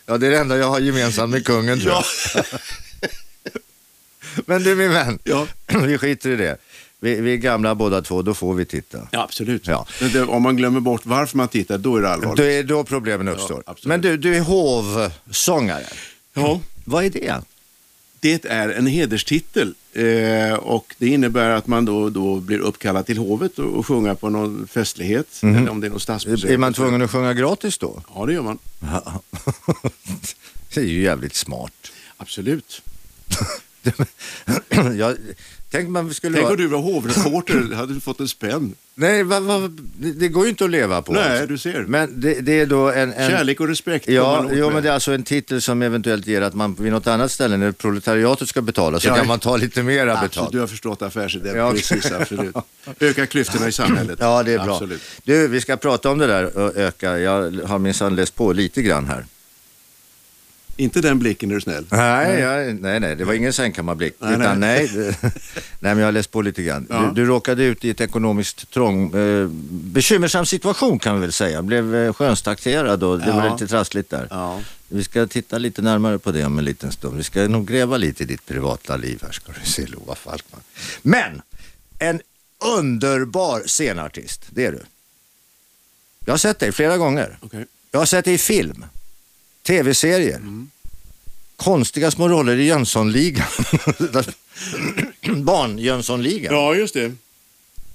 ja, 0.05 0.17
det 0.17 0.27
är 0.27 0.31
det 0.31 0.37
enda 0.39 0.57
jag 0.57 0.67
har 0.67 0.79
gemensamt 0.79 1.31
med 1.31 1.45
kungen 1.45 1.79
tror 1.79 1.91
jag. 1.91 2.03
ja. 2.33 2.43
Men 4.45 4.63
du 4.63 4.75
min 4.75 4.91
vän, 4.91 5.19
ja. 5.23 5.47
vi 5.67 5.97
skiter 5.97 6.29
i 6.29 6.35
det. 6.35 6.57
Vi, 6.99 7.21
vi 7.21 7.33
är 7.33 7.37
gamla 7.37 7.75
båda 7.75 8.01
två, 8.01 8.21
då 8.21 8.33
får 8.33 8.53
vi 8.53 8.65
titta. 8.65 9.07
ja, 9.11 9.23
absolut. 9.23 9.67
Ja. 9.67 9.87
Det, 9.99 10.21
om 10.21 10.43
man 10.43 10.55
glömmer 10.55 10.79
bort 10.79 11.01
varför 11.03 11.37
man 11.37 11.47
tittar, 11.47 11.77
då 11.77 11.97
är 11.97 12.01
det 12.01 12.09
allvarligt. 12.09 12.37
Det 12.37 12.53
är 12.53 12.63
då 12.63 12.83
problemen 12.83 13.27
uppstår. 13.27 13.63
absolut. 13.65 13.85
Men 13.85 14.01
du, 14.01 14.17
du 14.17 14.35
är 14.35 14.41
hovsångare. 14.41 15.85
Ja. 16.33 16.61
Vad 16.85 17.05
är 17.05 17.09
det? 17.09 17.41
Det 18.19 18.45
är 18.45 18.69
en 18.69 18.87
hederstitel 18.87 19.73
eh, 19.93 20.53
och 20.53 20.95
det 20.97 21.07
innebär 21.07 21.49
att 21.49 21.67
man 21.67 21.85
då, 21.85 22.09
då 22.09 22.39
blir 22.39 22.59
uppkallad 22.59 23.05
till 23.05 23.17
hovet 23.17 23.59
och, 23.59 23.73
och 23.73 23.87
sjunga 23.87 24.15
på 24.15 24.29
någon 24.29 24.67
festlighet. 24.67 25.27
Eller 25.41 25.69
om 25.69 25.81
det 25.81 25.87
är 25.87 25.91
något 25.91 26.01
stadsbesök. 26.01 26.43
Mhm. 26.43 26.53
Är 26.53 26.57
man 26.57 26.73
tvungen 26.73 27.01
att 27.01 27.11
sjunga 27.11 27.33
gratis 27.33 27.77
då? 27.77 28.01
Ja, 28.15 28.25
det 28.25 28.33
gör 28.33 28.41
man. 28.41 28.59
Ja. 28.79 29.21
Det 30.73 30.81
är 30.81 30.85
ju 30.85 31.01
jävligt 31.01 31.35
smart. 31.35 31.91
Absolut. 32.17 32.81
jag, 34.97 35.15
tänk 35.71 35.89
man 35.89 36.13
skulle 36.13 36.33
Tänk 36.33 36.43
vara... 36.43 36.53
om 36.53 36.61
du 36.61 36.67
var 36.67 36.79
hovreporter, 36.79 37.75
hade 37.75 37.93
du 37.93 37.99
fått 37.99 38.19
en 38.19 38.27
spänn. 38.27 38.75
Nej, 38.99 39.23
va, 39.23 39.39
va, 39.39 39.69
det, 39.97 40.27
går 40.27 40.43
ju 40.43 40.49
inte 40.49 40.65
att 40.65 40.71
leva 40.71 41.01
på. 41.01 41.11
Nej, 41.13 41.31
alltså. 41.31 41.45
du 41.45 41.57
ser. 41.57 41.81
Men 41.81 42.21
det, 42.21 42.41
det 42.41 42.59
är 42.59 42.65
då 42.65 42.91
en... 42.91 43.13
en... 43.13 43.29
Kärlek 43.29 43.59
och 43.59 43.67
respekt 43.67 44.07
Ja, 44.07 44.45
jo, 44.51 44.65
med. 44.65 44.73
men 44.73 44.83
det 44.83 44.89
är 44.89 44.93
alltså 44.93 45.11
en 45.11 45.23
titel 45.23 45.61
som 45.61 45.81
eventuellt 45.81 46.27
ger 46.27 46.41
att 46.41 46.53
man 46.53 46.73
vid 46.79 46.91
något 46.91 47.07
annat 47.07 47.31
ställe 47.31 47.57
när 47.57 47.71
proletariatet 47.71 48.49
ska 48.49 48.61
betala 48.61 48.99
så 48.99 49.07
Ja, 49.07 49.15
kan 49.15 49.27
man 49.27 49.39
ta 49.39 49.57
lite 49.57 49.83
mera 49.83 50.11
Absolut, 50.11 50.31
betalt. 50.31 50.51
du 50.51 50.59
har 50.59 50.67
förstått 50.67 51.01
affärsidén. 51.01 51.57
Ja. 51.57 51.71
Precis, 51.71 52.11
absolut. 52.11 52.55
Öka 52.99 53.25
klyftorna 53.25 53.67
i 53.67 53.71
samhället. 53.71 54.17
Ja, 54.21 54.43
det 54.43 54.53
är 54.53 54.63
bra. 54.63 54.73
Absolut. 54.73 55.01
Du, 55.23 55.47
vi 55.47 55.61
ska 55.61 55.77
prata 55.77 56.11
om 56.11 56.17
det 56.17 56.27
där 56.27 56.57
och 56.57 56.75
öka. 56.75 57.19
Jag 57.19 57.51
har 57.65 57.79
minsann 57.79 58.15
läst 58.15 58.35
på 58.35 58.53
lite 58.53 58.81
grann 58.81 59.05
här. 59.05 59.25
Inte 60.77 61.01
den 61.01 61.19
blicken 61.19 61.51
är 61.51 61.55
du 61.55 61.61
snäll. 61.61 61.85
Nej, 61.91 62.39
jag, 62.39 62.75
nej, 62.81 62.99
nej, 62.99 63.15
det 63.15 63.25
var 63.25 63.33
ingen 63.33 63.53
sängkammarblick. 63.53 64.13
Nej, 64.19 64.33
utan 64.33 64.59
nej. 64.59 64.89
nej, 64.95 65.11
det, 65.21 65.21
nej, 65.21 65.31
men 65.79 65.97
jag 65.97 66.05
har 66.05 66.11
läst 66.11 66.31
på 66.31 66.41
lite 66.41 66.63
grann. 66.63 66.87
Ja. 66.89 67.11
Du, 67.15 67.21
du 67.21 67.27
råkade 67.29 67.63
ut 67.63 67.85
i 67.85 67.89
ett 67.89 68.01
ekonomiskt 68.01 68.71
trång, 68.71 69.15
eh, 69.15 69.47
bekymmersam 69.69 70.45
situation 70.45 70.99
kan 70.99 71.15
vi 71.15 71.21
väl 71.21 71.31
säga. 71.31 71.61
Blev 71.61 71.95
eh, 71.95 72.13
skönstaxerad 72.13 73.03
och 73.03 73.19
det 73.19 73.31
var 73.31 73.45
Ja. 73.45 73.53
lite 73.53 73.67
trassligt 73.67 74.09
där. 74.09 74.27
Ja. 74.29 74.61
Vi 74.87 75.03
ska 75.03 75.27
titta 75.27 75.57
lite 75.57 75.81
närmare 75.81 76.19
på 76.19 76.31
det 76.31 76.45
om 76.45 76.59
en 76.59 76.65
liten 76.65 76.91
stund. 76.91 77.17
Vi 77.17 77.23
ska 77.23 77.47
nog 77.47 77.67
gräva 77.67 77.97
lite 77.97 78.23
i 78.23 78.25
ditt 78.25 78.45
privata 78.45 78.95
liv 78.97 79.19
här 79.23 79.31
ska 79.31 79.51
du 79.63 79.69
se 79.69 79.85
Lova 79.85 80.15
Falkman. 80.15 80.61
Men 81.01 81.41
en 81.99 82.21
underbar 82.77 83.63
scenartist, 83.65 84.41
det 84.49 84.65
är 84.65 84.71
du. 84.71 84.81
Jag 86.25 86.33
har 86.33 86.37
sett 86.37 86.59
dig 86.59 86.71
flera 86.71 86.97
gånger. 86.97 87.37
Okej. 87.41 87.65
Jag 87.91 87.99
har 87.99 88.05
sett 88.05 88.25
dig 88.25 88.33
i 88.33 88.37
film, 88.37 88.85
tv-serier, 89.67 90.37
Mm. 90.37 90.69
konstiga 91.55 92.11
små 92.11 92.27
roller 92.29 92.57
i 92.57 92.63
Jönssonligan. 92.65 93.47
Barn-Jönssonligan. 95.43 96.53
Ja, 96.53 96.75
just 96.75 96.93
det. 96.93 97.11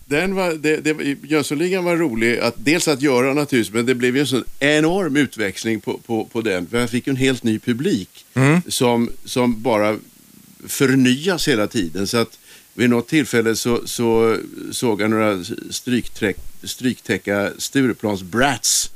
Den 0.06 0.34
var, 0.34 0.52
det, 0.52 0.76
det, 0.76 1.16
Jönssonligan 1.22 1.84
var 1.84 1.96
rolig, 1.96 2.38
att, 2.38 2.54
dels 2.56 2.88
att 2.88 3.02
göra 3.02 3.34
naturligtvis, 3.34 3.74
men 3.74 3.86
det 3.86 3.94
blev 3.94 4.14
ju 4.16 4.20
en 4.20 4.26
sån 4.26 4.44
enorm 4.60 5.16
utväxling 5.16 5.80
på, 5.80 5.98
på, 5.98 6.24
på 6.24 6.40
den. 6.40 6.66
För 6.66 6.80
jag 6.80 6.90
fick 6.90 7.06
en 7.08 7.16
helt 7.16 7.42
ny 7.42 7.58
publik 7.58 8.24
som, 8.68 9.10
som 9.24 9.62
bara 9.62 9.98
förnyas 10.66 11.48
hela 11.48 11.66
tiden. 11.66 12.06
Så 12.06 12.16
att 12.16 12.38
vid 12.74 12.90
något 12.90 13.08
tillfälle 13.08 13.56
så, 13.56 13.80
så 13.84 14.38
såg 14.72 15.00
jag 15.00 15.10
några 15.10 15.44
stryktäcka 16.64 17.50
Stureplans 17.58 18.22
brats 18.22 18.90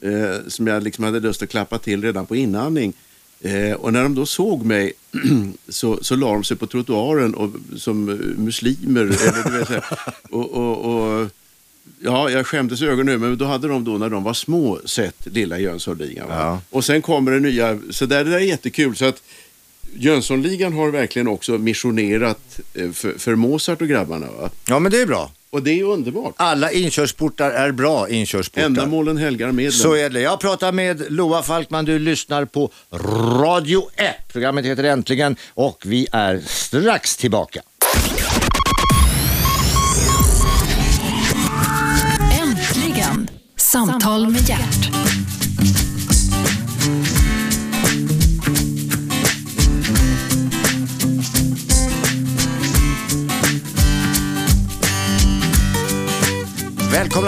eh, 0.00 0.48
som 0.48 0.66
jag 0.66 0.82
liksom 0.82 1.04
hade 1.04 1.20
lust 1.20 1.42
att 1.42 1.48
klappa 1.48 1.78
till 1.78 2.02
redan 2.02 2.26
på 2.26 2.36
inandning. 2.36 2.92
Eh, 3.40 3.72
och 3.72 3.92
när 3.92 4.02
de 4.02 4.14
då 4.14 4.26
såg 4.26 4.64
mig 4.64 4.92
så, 5.68 5.98
så 6.02 6.16
la 6.16 6.32
de 6.32 6.44
sig 6.44 6.56
på 6.56 6.66
trottoaren 6.66 7.34
och, 7.34 7.50
som 7.76 8.08
eh, 8.08 8.14
muslimer. 8.38 9.00
eller, 9.00 9.58
vet, 9.58 9.68
här. 9.68 9.84
och, 10.30 10.50
och, 10.50 11.20
och, 11.20 11.28
ja, 12.00 12.30
jag 12.30 12.46
skämdes 12.46 12.82
i 12.82 12.86
ögonen 12.86 13.20
men 13.20 13.38
då 13.38 13.44
hade 13.44 13.68
de 13.68 13.84
då 13.84 13.98
när 13.98 14.10
de 14.10 14.24
var 14.24 14.34
små 14.34 14.80
sett 14.84 15.26
Lilla 15.26 15.58
Jönssonligan. 15.58 16.26
Ja. 16.28 16.60
Och 16.70 16.84
sen 16.84 17.02
kommer 17.02 17.32
det 17.32 17.40
nya, 17.40 17.78
så 17.90 18.06
där, 18.06 18.24
det 18.24 18.30
där 18.30 18.36
är 18.36 18.40
jättekul. 18.40 18.96
Så 18.96 19.04
att 19.04 19.22
Jönssonligan 19.94 20.72
har 20.72 20.90
verkligen 20.90 21.28
också 21.28 21.58
missionerat 21.58 22.60
eh, 22.74 22.90
för, 22.90 23.12
för 23.18 23.34
Mozart 23.34 23.82
och 23.82 23.88
grabbarna. 23.88 24.26
Va? 24.26 24.50
Ja, 24.68 24.78
men 24.78 24.92
det 24.92 25.00
är 25.00 25.06
bra. 25.06 25.30
Och 25.52 25.62
det 25.62 25.70
är 25.70 25.74
ju 25.74 25.84
underbart. 25.84 26.34
Alla 26.36 26.72
inkörsportar 26.72 27.50
är 27.50 27.72
bra 27.72 28.08
inkörsportar. 28.08 28.66
Ändamålen 28.66 29.16
helgar 29.16 29.52
medlen. 29.52 29.72
Så 29.72 29.94
är 29.94 30.10
det. 30.10 30.20
Jag 30.20 30.40
pratar 30.40 30.72
med 30.72 31.12
Loa 31.12 31.42
Falkman. 31.42 31.84
Du 31.84 31.98
lyssnar 31.98 32.44
på 32.44 32.70
Radio 33.40 33.90
1. 33.96 34.14
Programmet 34.32 34.64
heter 34.64 34.84
Äntligen 34.84 35.36
och 35.54 35.82
vi 35.86 36.06
är 36.12 36.42
strax 36.46 37.16
tillbaka. 37.16 37.62
Äntligen! 42.42 43.28
Samtal 43.56 44.28
med 44.30 44.48
hjärt. 44.48 44.90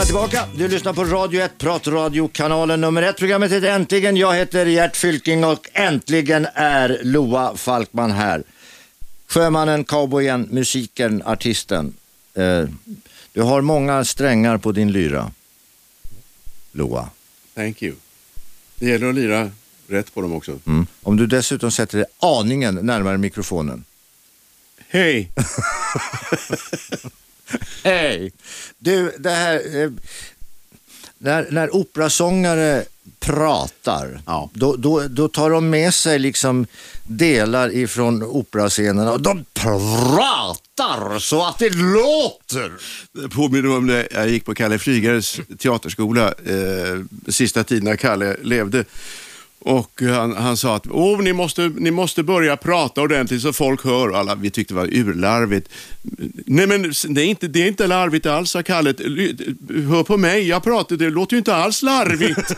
Välkomna 0.02 0.28
tillbaka. 0.28 0.48
Du 0.56 0.68
lyssnar 0.68 0.92
på 0.92 1.04
Radio 1.04 1.42
1, 1.42 1.58
pratradiokanalen 1.58 2.80
nummer 2.80 3.02
1. 3.02 3.16
Programmet 3.16 3.52
heter 3.52 3.68
Äntligen. 3.68 4.16
Jag 4.16 4.34
heter 4.34 4.66
Gert 4.66 4.96
Fylking 4.96 5.44
och 5.44 5.68
äntligen 5.72 6.46
är 6.54 7.00
Loa 7.02 7.56
Falkman 7.56 8.10
här. 8.10 8.42
Sjömannen, 9.26 9.84
cowboyen, 9.84 10.48
musikern, 10.50 11.22
artisten. 11.26 11.94
Eh, 12.34 12.64
du 13.32 13.42
har 13.42 13.60
många 13.60 14.04
strängar 14.04 14.58
på 14.58 14.72
din 14.72 14.92
lyra. 14.92 15.30
Loa. 16.72 17.08
Thank 17.54 17.82
you. 17.82 17.94
Det 18.74 18.86
gäller 18.86 19.08
att 19.08 19.14
lira 19.14 19.50
rätt 19.88 20.14
på 20.14 20.20
dem 20.22 20.32
också. 20.32 20.58
Mm. 20.66 20.86
Om 21.02 21.16
du 21.16 21.26
dessutom 21.26 21.70
sätter 21.70 21.98
dig 21.98 22.06
aningen 22.18 22.74
närmare 22.74 23.18
mikrofonen. 23.18 23.84
Hej! 24.88 25.30
Hej! 27.84 28.32
Du, 28.78 29.12
det 29.18 29.30
här... 29.30 29.82
Eh, 29.82 29.90
när, 31.18 31.46
när 31.50 31.76
operasångare 31.76 32.84
pratar, 33.20 34.20
Ja. 34.26 34.50
då, 34.54 34.76
då, 34.76 35.02
då 35.08 35.28
tar 35.28 35.50
de 35.50 35.70
med 35.70 35.94
sig 35.94 36.18
liksom 36.18 36.66
delar 37.06 37.74
ifrån 37.74 38.22
operascenerna 38.22 39.12
och 39.12 39.20
de 39.22 39.44
pratar 39.54 41.18
så 41.18 41.44
att 41.46 41.58
det 41.58 41.74
låter. 41.74 42.72
Det 43.12 43.28
påminner 43.28 43.76
om 43.76 43.86
när 43.86 44.08
jag 44.10 44.28
gick 44.28 44.44
på 44.44 44.54
Kalle 44.54 44.78
Flygares 44.78 45.40
teaterskola 45.58 46.28
eh, 46.28 47.00
sista 47.28 47.64
tiden 47.64 47.84
när 47.84 47.96
Kalle 47.96 48.36
levde. 48.42 48.84
Och 49.64 50.02
han, 50.02 50.36
han 50.36 50.56
sa 50.56 50.76
att 50.76 50.86
Åh, 50.90 51.20
ni, 51.22 51.32
måste, 51.32 51.72
ni 51.76 51.90
måste 51.90 52.22
börja 52.22 52.56
prata 52.56 53.02
ordentligt 53.02 53.42
så 53.42 53.52
folk 53.52 53.84
hör. 53.84 54.08
Och 54.08 54.18
Alla, 54.18 54.34
vi 54.34 54.50
tyckte 54.50 54.74
det 54.74 54.80
var 54.80 54.94
urlarvigt. 54.94 55.68
Nej 56.46 56.66
men 56.66 56.92
det 57.08 57.22
är 57.22 57.26
inte, 57.26 57.48
det 57.48 57.62
är 57.62 57.68
inte 57.68 57.86
larvigt 57.86 58.26
alls, 58.26 58.50
sa 58.50 58.62
Kalle. 58.62 58.94
Hör 59.88 60.02
på 60.02 60.16
mig, 60.16 60.48
jag 60.48 60.62
pratar, 60.62 60.96
det 60.96 61.10
låter 61.10 61.34
ju 61.34 61.38
inte 61.38 61.54
alls 61.54 61.82
larvigt. 61.82 62.56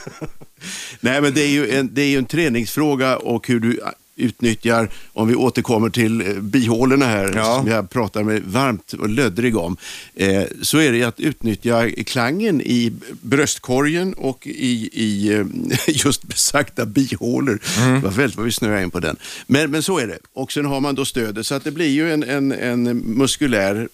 Nej 1.01 1.21
men 1.21 1.35
det 1.35 1.43
är, 1.43 1.49
ju 1.49 1.71
en, 1.71 1.95
det 1.95 2.03
är 2.03 2.07
ju 2.07 2.19
en 2.19 2.27
träningsfråga 2.27 3.17
och 3.17 3.49
hur 3.49 3.61
du 3.61 3.81
utnyttjar, 4.17 4.89
om 5.13 5.29
vi 5.29 5.35
återkommer 5.35 5.91
till 5.91 6.21
eh, 6.21 6.35
bihålorna 6.41 7.07
här, 7.07 7.33
Ja. 7.37 7.59
som 7.59 7.71
jag 7.71 7.91
pratar 7.91 8.23
med 8.23 8.43
varmt 8.47 8.93
och 8.93 9.09
löddrig 9.09 9.57
om, 9.57 9.77
eh, 10.15 10.43
så 10.63 10.79
är 10.79 10.93
det 10.93 11.03
att 11.03 11.21
utnyttja 11.21 11.91
klangen 12.07 12.61
i 12.61 12.93
bröstkorgen 13.23 14.15
och 14.15 14.47
i, 14.47 14.91
i 14.93 15.33
eh, 15.35 15.45
just 16.05 16.23
besagda 16.23 16.87
bihålor. 16.87 17.59
Det 17.95 18.01
var 18.05 18.11
väldigt 18.11 18.37
vad 18.37 18.47
vi 18.47 18.53
snöade 18.53 18.83
in 18.83 18.91
på 18.91 19.01
den. 19.01 19.17
Men, 19.47 19.71
men 19.71 19.83
så 19.83 19.99
är 19.99 20.07
det. 20.07 20.19
Och 20.33 20.53
sen 20.53 20.65
har 20.65 20.81
man 20.81 20.95
då 20.95 21.05
stödet, 21.05 21.47
så 21.47 21.55
att 21.55 21.65
det 21.65 21.71
blir 21.71 21.89
ju 21.91 22.13
en, 22.13 22.23
en, 22.23 22.53
en 22.53 22.83
muskulär 22.99 23.89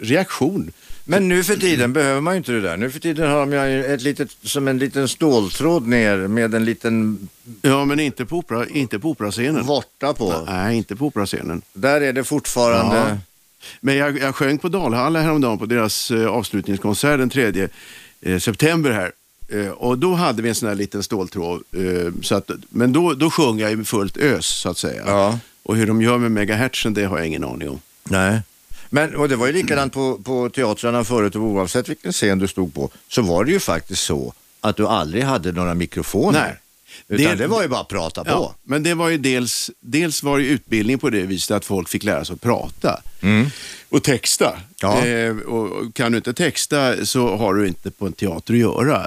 reaktion. 0.00 0.70
Men 1.10 1.28
nu 1.28 1.44
för 1.44 1.56
tiden 1.56 1.92
behöver 1.92 2.20
man 2.20 2.34
ju 2.34 2.38
inte 2.38 2.52
det 2.52 2.60
där. 2.60 2.76
Nu 2.76 2.90
för 2.90 3.00
tiden 3.00 3.30
har 3.30 3.46
de 3.46 3.52
ju 3.52 3.84
ett 3.84 4.02
litet, 4.02 4.30
som 4.42 4.68
en 4.68 4.78
liten 4.78 5.08
ståltråd 5.08 5.86
ner 5.86 6.16
med 6.16 6.54
en 6.54 6.64
liten 6.64 7.28
Ja, 7.62 7.84
men 7.84 8.00
inte 8.00 8.26
på, 8.26 8.36
opera, 8.36 8.66
inte 8.68 8.98
på 8.98 9.10
operascenen. 9.10 9.66
vorta 9.66 10.12
på. 10.14 10.44
Nej, 10.46 10.76
inte 10.76 10.96
på 10.96 11.06
operascenen. 11.06 11.62
Där 11.72 12.00
är 12.00 12.12
det 12.12 12.24
fortfarande... 12.24 12.96
Ja. 12.96 13.18
Men 13.80 13.96
jag, 13.96 14.18
jag 14.18 14.34
sjöng 14.34 14.58
på 14.58 14.68
Dalhalla 14.68 15.20
häromdagen 15.20 15.58
på 15.58 15.66
deras 15.66 16.10
eh, 16.10 16.26
avslutningskonsert 16.26 17.18
den 17.18 17.30
3 17.30 17.68
eh, 18.20 18.38
september 18.38 18.90
här. 18.90 19.12
Eh, 19.48 19.68
och 19.70 19.98
då 19.98 20.14
hade 20.14 20.42
vi 20.42 20.48
en 20.48 20.54
sån 20.54 20.68
här 20.68 20.76
liten 20.76 21.02
ståltråd. 21.02 21.62
Så 22.22 22.34
att, 22.34 22.50
men 22.68 22.92
då, 22.92 23.14
då 23.14 23.30
sjöng 23.30 23.58
jag 23.58 23.72
i 23.72 23.84
fullt 23.84 24.16
ös 24.16 24.46
så 24.46 24.68
att 24.68 24.78
säga. 24.78 25.02
Ja. 25.06 25.38
Och 25.62 25.76
hur 25.76 25.86
de 25.86 26.02
gör 26.02 26.18
med 26.18 26.30
megahertzen 26.30 26.94
det 26.94 27.04
har 27.04 27.18
jag 27.18 27.26
ingen 27.26 27.44
aning 27.44 27.68
om. 27.68 27.80
Nej. 28.04 28.40
Men, 28.90 29.16
och 29.16 29.28
det 29.28 29.36
var 29.36 29.46
ju 29.46 29.52
likadant 29.52 29.92
på, 29.92 30.18
på 30.18 30.50
teatrarna 30.50 31.04
förut 31.04 31.36
och 31.36 31.42
oavsett 31.42 31.88
vilken 31.88 32.12
scen 32.12 32.38
du 32.38 32.48
stod 32.48 32.74
på 32.74 32.90
så 33.08 33.22
var 33.22 33.44
det 33.44 33.52
ju 33.52 33.60
faktiskt 33.60 34.02
så 34.04 34.34
att 34.60 34.76
du 34.76 34.86
aldrig 34.86 35.22
hade 35.24 35.52
några 35.52 35.74
mikrofoner. 35.74 36.40
Nej. 36.40 36.56
Utan 37.20 37.36
det, 37.36 37.42
Det- 37.44 37.46
var 37.48 37.62
ju 37.62 37.68
bara 37.68 37.80
att 37.80 37.88
prata 37.88 38.24
på. 38.24 38.30
Ja, 38.30 38.54
men 38.64 38.82
det 38.82 38.94
var 38.94 39.08
ju 39.08 39.18
dels, 39.18 39.70
dels 39.80 40.22
var 40.22 40.38
det 40.38 40.44
utbildning 40.44 40.98
på 40.98 41.10
det 41.10 41.22
viset 41.22 41.56
att 41.56 41.64
folk 41.64 41.88
fick 41.88 42.04
lära 42.04 42.24
sig 42.24 42.34
att 42.34 42.40
prata 42.40 43.02
och 43.88 44.02
texta. 44.02 44.58
Ja. 44.82 45.06
Eh, 45.06 45.36
och 45.36 45.70
och 45.72 45.94
kan 45.94 46.12
du 46.12 46.18
inte 46.18 46.32
texta 46.34 47.06
så 47.06 47.36
har 47.36 47.54
du 47.54 47.68
inte 47.68 47.90
på 47.90 48.06
en 48.06 48.12
teater 48.12 48.54
att 48.54 48.60
göra. 48.60 49.06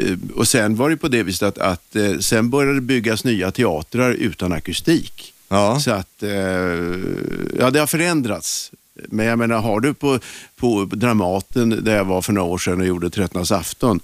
Eh, 0.00 0.16
och 0.34 0.48
sen 0.48 0.76
var 0.76 0.90
det 0.90 0.96
på 0.96 1.08
det 1.08 1.22
viset 1.22 1.42
att, 1.42 1.58
att 1.58 1.96
eh, 1.96 2.18
sen 2.18 2.50
började 2.50 2.74
det 2.74 2.80
byggas 2.80 3.24
nya 3.24 3.50
teatrar 3.50 4.12
utan 4.12 4.52
akustik. 4.52 5.32
Ja. 5.48 5.80
Så 5.80 5.90
att, 5.90 6.22
eh, 6.22 6.30
ja 7.58 7.70
det 7.72 7.80
har 7.80 7.86
förändrats. 7.86 8.72
Men 9.08 9.26
jag 9.26 9.38
menar, 9.38 9.60
har 9.60 9.80
du 9.80 9.94
på, 9.94 10.18
på 10.56 10.84
Dramaten 10.84 11.84
där 11.84 11.96
jag 11.96 12.04
var 12.04 12.22
för 12.22 12.32
några 12.32 12.48
år 12.48 12.58
sedan 12.58 12.80
och 12.80 12.86
gjorde 12.86 13.10
Trettondags 13.10 13.52
afton, 13.52 14.00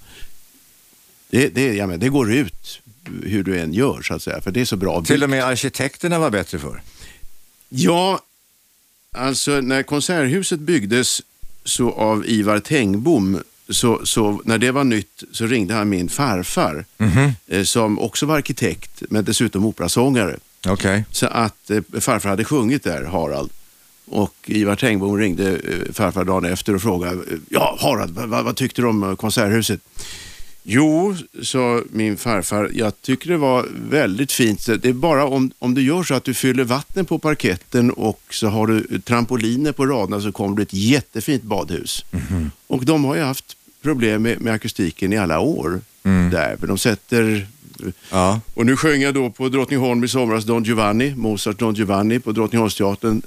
det, 1.29 1.47
det, 1.47 1.73
jag 1.73 1.87
menar, 1.87 1.99
det 1.99 2.09
går 2.09 2.33
ut 2.33 2.81
hur 3.23 3.43
du 3.43 3.59
än 3.59 3.73
gör 3.73 4.01
så 4.01 4.13
att 4.13 4.21
säga, 4.21 4.41
för 4.41 4.51
det 4.51 4.61
är 4.61 4.65
så 4.65 4.75
bra 4.75 5.01
Till 5.01 5.23
och 5.23 5.29
med 5.29 5.43
arkitekterna 5.43 6.19
var 6.19 6.29
bättre 6.29 6.59
för. 6.59 6.81
Ja, 7.69 8.19
Alltså 9.13 9.61
när 9.61 9.83
Konserthuset 9.83 10.59
byggdes 10.59 11.21
så 11.63 11.91
av 11.91 12.25
Ivar 12.27 12.59
Tengbom, 12.59 13.41
så, 13.69 14.05
så 14.05 14.41
när 14.45 14.57
det 14.57 14.71
var 14.71 14.83
nytt 14.83 15.23
så 15.31 15.45
ringde 15.45 15.73
han 15.73 15.89
min 15.89 16.09
farfar 16.09 16.85
eh, 17.47 17.63
som 17.63 17.99
också 17.99 18.25
var 18.25 18.37
arkitekt 18.37 19.03
men 19.09 19.23
dessutom 19.23 19.65
operasångare. 19.65 20.37
Okej. 20.67 21.05
Så 21.11 21.27
att 21.27 21.69
eh, 21.69 21.81
farfar 21.99 22.29
hade 22.29 22.43
sjungit 22.43 22.83
där, 22.83 23.03
Harald. 23.03 23.49
Och 24.05 24.35
Ivar 24.45 24.75
Tengbom 24.75 25.17
ringde 25.17 25.51
eh, 25.51 25.93
farfar 25.93 26.23
dagen 26.23 26.45
efter 26.45 26.75
och 26.75 26.81
frågade, 26.81 27.21
ja 27.49 27.77
Harald, 27.79 28.11
vad, 28.15 28.45
vad, 28.45 28.55
tyckte 28.55 28.81
du 28.81 28.87
om 28.87 29.03
eh, 29.03 29.15
Konserthuset? 29.15 29.79
Jo, 30.63 31.15
sa 31.41 31.81
min 31.91 32.17
farfar, 32.17 32.71
jag 32.73 33.01
tycker 33.01 33.29
det 33.29 33.37
var 33.37 33.65
väldigt 33.89 34.31
fint. 34.31 34.65
Det 34.65 34.85
är 34.85 34.93
bara 34.93 35.25
om, 35.25 35.51
om 35.59 35.73
du 35.73 35.81
gör 35.81 36.03
så 36.03 36.13
att 36.13 36.23
du 36.23 36.33
fyller 36.33 36.63
vatten 36.63 37.05
på 37.05 37.19
parketten 37.19 37.91
och 37.91 38.21
så 38.29 38.47
har 38.47 38.67
du 38.67 38.99
trampoliner 38.99 39.71
på 39.71 39.85
raderna 39.85 40.21
så 40.21 40.31
kommer 40.31 40.55
det 40.55 40.61
ett 40.61 40.73
jättefint 40.73 41.43
badhus. 41.43 42.05
Och 42.67 42.85
de 42.85 43.03
har 43.05 43.15
ju 43.15 43.21
haft 43.21 43.57
problem 43.81 44.21
med, 44.21 44.41
med 44.41 44.53
akustiken 44.53 45.13
i 45.13 45.17
alla 45.17 45.39
år 45.39 45.81
där. 46.31 46.57
För 46.59 46.67
de 46.67 46.77
sätter 46.77 47.47
Ja. 48.09 48.39
och 48.53 48.65
nu 48.65 48.75
sjöng 48.75 49.01
jag 49.01 49.13
då 49.13 49.29
på 49.29 49.49
Drottningholm 49.49 50.03
i 50.03 50.07
somras 50.07 50.45
Don 50.45 50.63
Giovanni, 50.63 51.15
Mozart 51.15 51.59
Don 51.59 51.73
Giovanni 51.73 52.19
på 52.19 52.31
Drottningholmsteatern 52.31 53.21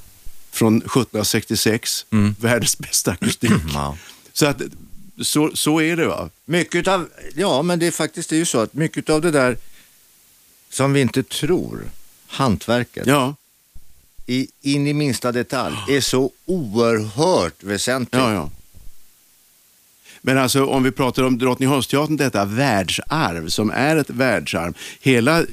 från 0.57 0.77
1766. 0.77 2.07
Världens 2.40 2.79
bästa 2.79 3.11
akustik. 3.11 3.51
Ja. 3.75 3.97
Så, 4.33 4.47
att, 4.47 4.62
så, 5.23 5.51
så 5.55 5.81
är 5.81 5.97
det 5.97 6.07
va? 6.07 6.31
Mycket 6.45 6.88
av, 6.88 7.09
ja 7.35 7.62
men 7.62 7.79
det 7.79 7.87
är 7.87 7.90
faktiskt 7.90 8.31
det 8.31 8.37
är 8.37 8.38
ju 8.38 8.45
så 8.47 8.59
att 8.61 8.75
mycket 8.75 9.11
av 9.11 9.21
det 9.21 9.31
där 9.31 9.57
som 10.71 10.92
vi 10.92 11.01
inte 11.01 11.23
tror, 11.23 11.83
hantverket, 12.27 13.07
Ja, 13.07 13.35
i, 14.27 14.49
in 14.61 14.87
i 14.87 14.92
minsta 14.92 15.33
detalj, 15.33 15.77
är 15.88 16.01
så 16.01 16.31
oerhört 16.47 17.62
väsentligt. 17.62 18.23
ja, 18.23 18.33
ja. 18.33 18.51
Men 20.21 20.38
alltså 20.38 20.66
om 20.66 20.83
vi 20.83 20.90
pratar 20.90 21.23
om 21.23 21.38
Drottningholmsteatern, 21.38 22.16
detta 22.16 22.45
världsarv 22.45 23.49
som 23.49 23.71
är 23.71 23.97
ett 23.97 24.11
världsarv. 24.11 24.75
Hela 25.01 25.45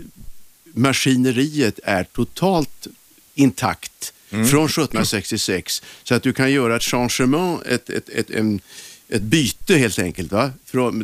maskineriet 0.74 1.80
är 1.84 2.04
totalt 2.04 2.88
intakt 3.36 4.14
från 4.30 4.66
1766. 4.66 5.82
Så 6.04 6.16
att 6.16 6.24
du 6.24 6.34
kan 6.34 6.52
göra 6.52 6.76
ett 6.76 6.84
changement, 6.84 7.64
ett, 7.66 7.90
ett, 7.90 8.10
ett, 8.10 8.30
en, 8.30 8.62
ett 9.10 9.22
byte 9.22 9.76
helt 9.76 10.00
enkelt. 10.00 10.32
Va? 10.32 10.52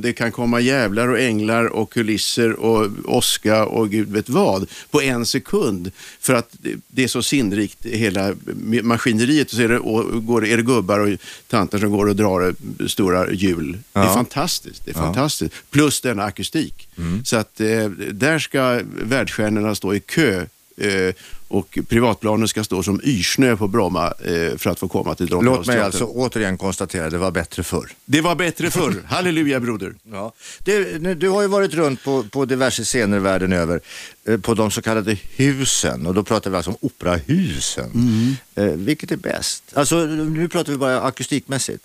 Det 0.01 0.13
kan 0.13 0.31
komma 0.31 0.59
jävlar 0.59 1.07
och 1.07 1.19
änglar 1.19 1.65
och 1.65 1.91
kulisser 1.93 2.53
och 2.53 2.91
åska 3.05 3.65
och 3.65 3.89
gud 3.89 4.11
vet 4.11 4.29
vad 4.29 4.69
på 4.91 5.01
en 5.01 5.25
sekund. 5.25 5.91
För 6.19 6.33
att 6.33 6.55
det, 6.87 7.03
är 7.03 7.07
så 7.07 7.23
sinnrikt 7.23 7.85
hela 7.85 8.35
maskineriet. 8.83 9.49
Så 9.51 9.61
är 9.61 9.67
det, 9.69 9.79
och 9.79 10.25
går, 10.25 10.45
är 10.45 10.57
det 10.57 10.63
gubbar 10.63 10.99
och 10.99 11.09
tanter 11.47 11.79
som 11.79 11.91
går 11.91 12.05
och 12.09 12.15
drar 12.15 12.55
stora 12.87 13.31
hjul. 13.31 13.71
Det 13.93 13.99
är 13.99 14.03
Ja. 14.03 14.13
fantastiskt. 14.13 14.85
Det 14.85 14.91
är 14.91 14.95
fantastiskt. 14.95 15.53
Plus 15.71 16.01
denna 16.01 16.23
akustik. 16.23 16.87
Så 17.25 17.37
att 17.37 17.61
eh, 17.61 17.89
där 18.11 18.39
ska 18.39 18.81
världsstjärnorna 19.03 19.75
stå 19.75 19.93
i 19.93 19.99
kö 19.99 20.45
eh, 20.77 21.13
och 21.51 21.79
privatplanen 21.89 22.47
ska 22.47 22.63
stå 22.63 22.83
som 22.83 23.01
yrsnö 23.03 23.55
på 23.57 23.67
Bromma 23.67 24.07
eh, 24.07 24.57
för 24.57 24.67
att 24.69 24.79
få 24.79 24.87
komma 24.87 25.15
till 25.15 25.25
Låt 25.29 25.31
mig 25.41 25.43
Drottningholmsteatern. 25.45 25.85
alltså 25.85 26.05
återigen 26.05 26.57
konstatera, 26.57 27.09
det 27.09 27.17
var 27.17 27.31
bättre 27.31 27.63
förr. 27.63 27.89
Det 28.05 28.21
var 28.21 28.35
bättre 28.35 28.71
förr. 28.71 28.95
Halleluja 29.07 29.59
broder. 29.59 29.93
Ja. 30.11 30.33
Du, 30.63 30.99
du 31.15 31.29
har 31.29 31.41
ju 31.41 31.47
varit 31.47 31.73
runt 31.73 32.03
på, 32.03 32.23
på 32.23 32.45
diverse 32.45 32.83
scener 32.83 33.19
världen 33.19 33.53
över, 33.53 33.81
eh, 34.27 34.37
på 34.37 34.53
de 34.53 34.71
så 34.71 34.81
kallade 34.81 35.17
husen 35.35 36.07
och 36.07 36.13
då 36.13 36.23
pratar 36.23 36.49
vi 36.51 36.55
alltså 36.57 36.71
om 36.71 36.77
operahusen. 36.81 38.37
Eh, 38.55 38.63
vilket 38.65 39.11
är 39.11 39.17
bäst? 39.17 39.63
Alltså 39.73 40.05
nu 40.05 40.47
pratar 40.47 40.71
vi 40.71 40.77
bara 40.77 41.01
akustikmässigt. 41.01 41.83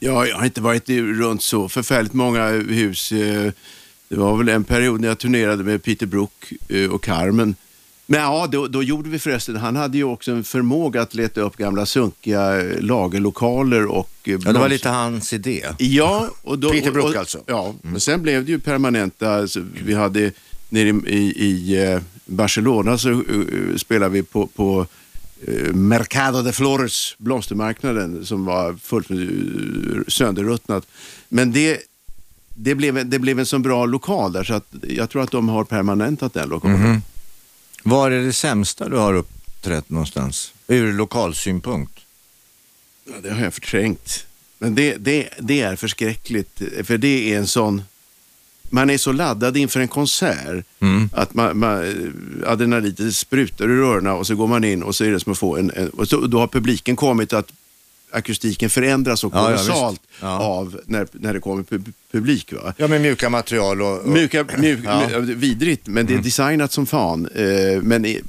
Ja, 0.00 0.26
jag 0.26 0.36
har 0.36 0.44
inte 0.44 0.60
varit 0.60 0.88
runt 0.90 1.42
så 1.42 1.68
förfärligt 1.68 2.12
många 2.12 2.48
hus. 2.48 3.12
eh, 3.12 3.52
Det 4.08 4.16
var 4.16 4.36
väl 4.36 4.48
en 4.48 4.64
period 4.64 5.00
när 5.00 5.08
jag 5.08 5.18
turnerade 5.18 5.64
med 5.64 5.82
Peter 5.82 6.06
Brook 6.06 6.52
eh, 6.68 6.90
och 6.90 7.02
Carmen. 7.04 7.54
Men 8.06 8.20
ja, 8.20 8.46
då, 8.52 8.66
då 8.66 8.82
gjorde 8.82 9.08
vi 9.10 9.18
förresten, 9.18 9.56
han 9.56 9.76
hade 9.76 9.96
ju 9.98 10.04
också 10.04 10.32
en 10.32 10.44
förmåga 10.44 11.02
att 11.02 11.14
leta 11.14 11.40
upp 11.40 11.56
gamla 11.56 11.86
sunkiga 11.86 12.60
eh, 12.60 12.80
lagerlokaler 12.80 13.86
och... 13.86 14.10
eh, 14.24 14.38
Ja, 14.44 14.52
det 14.52 14.58
var 14.58 14.68
lite 14.68 14.88
hans 14.88 15.32
idé. 15.32 15.66
Ja, 15.78 16.28
och 16.42 16.58
då, 16.58 16.70
Peter 16.70 16.90
Brook 16.90 17.16
alltså. 17.16 17.38
Ja, 17.46 17.74
men 17.82 18.00
sen 18.00 18.22
blev 18.22 18.44
det 18.44 18.52
ju 18.52 18.58
permanenta. 18.58 19.34
Alltså, 19.34 19.60
vi 19.84 19.94
hade 19.94 20.32
nere 20.68 20.88
i, 20.88 21.16
i, 21.16 21.44
i 21.46 21.84
eh, 21.92 22.00
Barcelona 22.24 22.98
så 22.98 23.10
uh, 23.10 23.76
spelade 23.76 24.12
vi 24.12 24.22
på, 24.22 24.46
på 24.46 24.86
eh, 25.46 25.72
Mercado 25.72 26.42
de 26.42 26.52
Flores, 26.52 27.14
blomstermarknaden 27.18 28.26
som 28.26 28.44
var 28.44 28.74
fullt 28.82 29.10
uh, 29.10 30.02
sönderruttnat. 30.08 30.86
Men 31.28 31.52
det, 31.52 31.78
det, 32.54 32.74
blev, 32.74 33.08
det 33.08 33.18
blev 33.18 33.38
en 33.38 33.46
så 33.46 33.58
bra 33.58 33.86
lokal 33.86 34.32
där 34.32 34.44
så 34.44 34.54
att 34.54 34.66
jag 34.82 35.10
tror 35.10 35.22
att 35.22 35.30
de 35.30 35.48
har 35.48 35.64
permanentat 35.64 36.34
den 36.34 36.48
lokalen. 36.48 37.02
Var 37.86 38.10
är 38.10 38.22
det 38.22 38.32
sämsta 38.32 38.88
du 38.88 38.96
har 38.96 39.14
uppträtt 39.14 39.90
någonstans? 39.90 40.52
Ur 40.68 40.92
lokalsynpunkt? 40.92 42.00
Ja, 43.04 43.12
det 43.22 43.30
har 43.30 43.44
jag 43.44 43.54
förträngt. 43.54 44.26
Men 44.58 44.74
det, 44.74 44.96
det, 44.96 45.28
det 45.38 45.60
är 45.60 45.76
förskräckligt, 45.76 46.62
för 46.84 46.98
det 46.98 47.32
är 47.32 47.38
en 47.38 47.46
sån... 47.46 47.82
Man 48.70 48.90
är 48.90 48.98
så 48.98 49.12
laddad 49.12 49.56
inför 49.56 49.80
en 49.80 49.88
konsert 49.88 50.64
att 51.12 51.34
man, 51.34 51.58
man, 51.58 52.12
adrenalinet 52.46 53.14
sprutar 53.14 53.64
ur 53.64 53.84
öronen 53.84 54.12
och 54.12 54.26
så 54.26 54.34
går 54.34 54.46
man 54.46 54.64
in 54.64 54.82
och 54.82 54.94
så 54.94 55.04
är 55.04 55.10
det 55.10 55.20
som 55.20 55.32
att 55.32 55.38
få 55.38 55.56
en... 55.56 55.70
en 55.70 55.88
och 55.88 56.08
så, 56.08 56.26
då 56.26 56.38
har 56.38 56.46
publiken 56.46 56.96
kommit 56.96 57.32
att 57.32 57.52
akustiken 58.14 58.70
förändras 58.70 59.20
så 59.20 59.30
Ja, 59.32 59.40
ja, 59.40 59.46
kolossalt 59.46 60.00
Ja. 60.20 60.38
av 60.38 60.80
när, 60.86 61.06
när 61.12 61.34
det 61.34 61.40
kommer 61.40 61.62
pu- 61.62 61.92
publik. 62.12 62.52
Va? 62.52 62.74
Ja, 62.76 62.88
med 62.88 63.00
mjuka 63.00 63.30
material 63.30 63.82
och... 63.82 63.98
och 64.00 64.08
Mjuka, 64.08 64.44
mjuk, 64.58 64.80
Ja. 64.84 65.02
vidrigt, 65.18 65.86
men 65.86 66.06
det 66.06 66.14
är 66.14 66.18
designat 66.18 66.72
som 66.72 66.86
fan. 66.86 67.26
Eh, 67.34 67.82
men 67.82 68.04
i- 68.04 68.20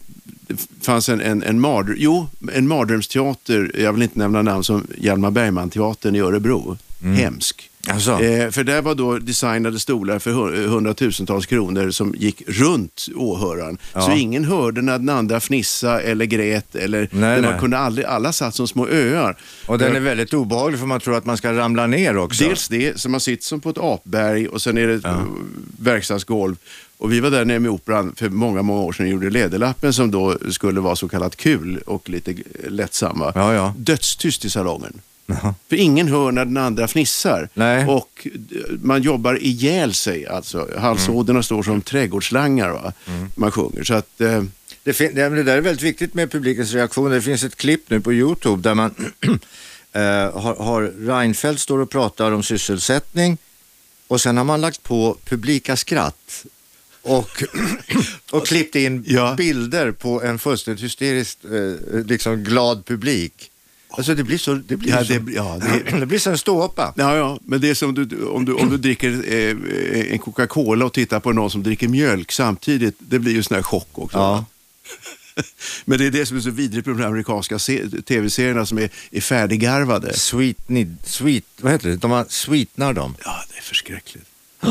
det 0.47 0.67
fanns 0.81 1.09
en, 1.09 1.21
en, 1.21 1.43
en, 1.43 1.65
mardr- 1.65 1.95
jo, 1.97 2.27
en 2.53 2.67
mardrömsteater, 2.67 3.71
jag 3.79 3.93
vill 3.93 4.03
inte 4.03 4.19
nämna 4.19 4.41
namn, 4.41 4.63
som 4.63 4.87
Hjalmar 4.97 5.31
Bergman-teatern 5.31 6.15
i 6.15 6.19
Örebro. 6.19 6.77
Hemsk. 7.01 7.69
Alltså. 7.89 8.11
Eh, 8.23 8.51
för 8.51 8.63
där 8.63 8.81
var 8.81 8.95
då 8.95 9.17
designade 9.17 9.79
stolar 9.79 10.19
för 10.19 10.31
hu- 10.31 10.67
hundratusentals 10.67 11.45
kronor 11.45 11.91
som 11.91 12.15
gick 12.17 12.41
runt 12.47 13.07
åhöraren. 13.15 13.77
Ja. 13.93 14.01
Så 14.01 14.11
ingen 14.11 14.45
hörde 14.45 14.81
när 14.81 14.97
den 14.99 15.09
andra 15.09 15.37
fnissa 15.39 16.01
eller 16.01 16.25
grät. 16.25 16.75
Eller, 16.75 17.09
Nej, 17.11 17.41
man 17.41 17.51
nej. 17.51 17.59
kunde 17.59 17.77
aldrig, 17.77 18.05
alla 18.07 18.33
satt 18.33 18.55
som 18.55 18.67
små 18.67 18.87
öar. 18.87 19.35
och 19.67 19.77
den 19.77 19.91
Eh, 19.91 19.95
är 19.97 19.99
väldigt 20.01 20.33
obehaglig 20.33 20.79
för 20.79 20.87
man 20.87 20.99
tror 20.99 21.17
att 21.17 21.25
man 21.25 21.37
ska 21.37 21.53
ramla 21.53 21.87
ner 21.87 22.17
också. 22.17 22.43
Dels 22.43 22.67
det, 22.67 22.99
så 22.99 23.09
man 23.09 23.19
sitter 23.19 23.43
som 23.43 23.61
på 23.61 23.69
ett 23.69 23.77
apberg 23.77 24.47
och 24.47 24.61
sen 24.61 24.77
är 24.77 24.87
det 24.87 24.93
ett 24.93 25.05
verkstadsgolv. 25.79 26.55
Och 26.97 27.11
vi 27.11 27.19
var 27.19 27.31
där 27.31 27.45
nere 27.45 27.59
med 27.59 27.71
Operan 27.71 28.13
för 28.17 28.29
många, 28.29 28.61
många 28.61 28.81
år 28.81 28.93
sedan 28.93 29.05
och 29.05 29.11
gjorde 29.11 29.29
Läderlappen 29.29 29.93
som 29.93 30.11
då 30.11 30.37
skulle 30.51 30.79
vara 30.79 30.95
så 30.95 31.07
kallat 31.07 31.35
kul 31.35 31.77
och 31.85 32.09
lite 32.09 32.35
lättsamma. 32.67 33.31
Ja, 33.35 33.53
ja. 33.53 33.73
Dödstyst 33.77 34.45
i 34.45 34.49
salongen. 34.49 34.93
Jaha. 35.27 35.55
För 35.69 35.75
ingen 35.75 36.07
hör 36.07 36.31
när 36.31 36.45
den 36.45 36.57
andra 36.57 36.87
fnissar. 36.87 37.49
Nej. 37.53 37.85
Och 37.85 38.27
man 38.81 39.01
jobbar 39.01 39.43
ihjäl 39.43 39.93
sig. 39.93 40.27
Alltså, 40.27 40.69
halsådrorna 40.77 41.43
står 41.43 41.63
som 41.63 41.81
trädgårdsslangar. 41.81 42.69
Va? 42.69 42.93
Man 43.35 43.51
sjunger. 43.51 43.83
Så 43.83 43.93
att, 43.93 44.21
eh, 44.21 44.43
Det, 44.83 44.93
fin- 44.93 45.15
det 45.15 45.43
där 45.43 45.57
är 45.57 45.61
väldigt 45.61 45.83
viktigt 45.83 46.13
med 46.13 46.31
publikens 46.31 46.73
reaktioner. 46.73 47.15
Det 47.15 47.21
finns 47.21 47.43
ett 47.43 47.55
klipp 47.55 47.89
nu 47.89 48.01
på 48.01 48.13
Youtube 48.13 48.61
där 48.69 48.73
man 48.73 48.95
eh, 49.91 50.01
har, 50.41 50.55
har 50.63 50.81
Reinfeldt 51.07 51.61
står 51.61 51.79
och 51.79 51.89
pratar 51.89 52.31
om 52.31 52.43
sysselsättning 52.43 53.37
och 54.07 54.21
sen 54.21 54.37
har 54.37 54.43
man 54.43 54.61
lagt 54.61 54.83
på 54.83 55.17
publika 55.25 55.75
skratt 55.75 56.45
och, 57.01 57.43
och 58.31 58.47
klippt 58.47 58.75
in 58.75 59.03
Ja. 59.07 59.33
bilder 59.37 59.91
på 59.91 60.21
en 60.23 60.39
fullständigt 60.39 60.83
hysteriskt 60.83 61.45
eh, 61.45 61.99
liksom 62.05 62.43
glad 62.43 62.85
publik. 62.85 63.51
Alltså 63.97 64.15
det 64.15 64.23
blir 64.23 64.37
så, 64.37 64.53
det 64.53 64.77
blir 64.77 64.89
Ja, 64.91 65.05
så, 65.05 65.13
det- 65.13 65.31
ja, 65.33 65.59
det, 65.61 65.91
det- 65.99 66.05
blir 66.05 66.19
så 66.19 66.29
en 66.29 66.37
ståpa. 66.37 66.93
Ja, 66.97 67.15
ja, 67.17 67.39
men 67.45 67.61
det 67.61 67.69
är 67.69 67.73
som 67.73 67.93
du, 67.93 68.25
om, 68.27 68.45
du, 68.45 68.53
om 68.53 68.69
du 68.69 68.77
dricker 68.77 69.33
eh, 69.33 70.11
en 70.13 70.19
Coca-Cola 70.19 70.85
och 70.85 70.93
tittar 70.93 71.19
på 71.19 71.31
någon 71.33 71.51
som 71.51 71.63
dricker 71.63 71.87
mjölk 71.87 72.31
samtidigt. 72.31 72.95
Det 72.99 73.19
blir 73.19 73.33
ju 73.33 73.43
sån 73.43 73.55
här 73.55 73.63
chock 73.63 73.89
också. 73.93 74.17
Ja. 74.17 74.45
Men 75.85 75.97
det 75.99 76.05
är 76.05 76.11
det 76.11 76.25
som 76.25 76.37
är 76.37 76.41
så 76.41 76.49
vidrigt 76.49 76.87
med 76.87 76.95
de 76.97 77.03
amerikanska 77.03 77.59
se- 77.59 77.89
tv-serierna 78.05 78.65
som 78.65 78.77
är, 78.77 78.89
är 79.11 79.21
färdiggarvade. 79.21 80.13
Sweet, 80.17 80.69
need, 80.69 80.97
sweet, 81.05 81.43
vad 81.61 81.71
heter 81.71 81.89
det? 81.89 81.95
De 81.95 82.11
har 82.11 82.25
sweetnar 82.29 82.93
dem. 82.93 83.15
Ja, 83.25 83.43
det 83.51 83.57
är 83.57 83.61
förskräckligt. 83.61 84.25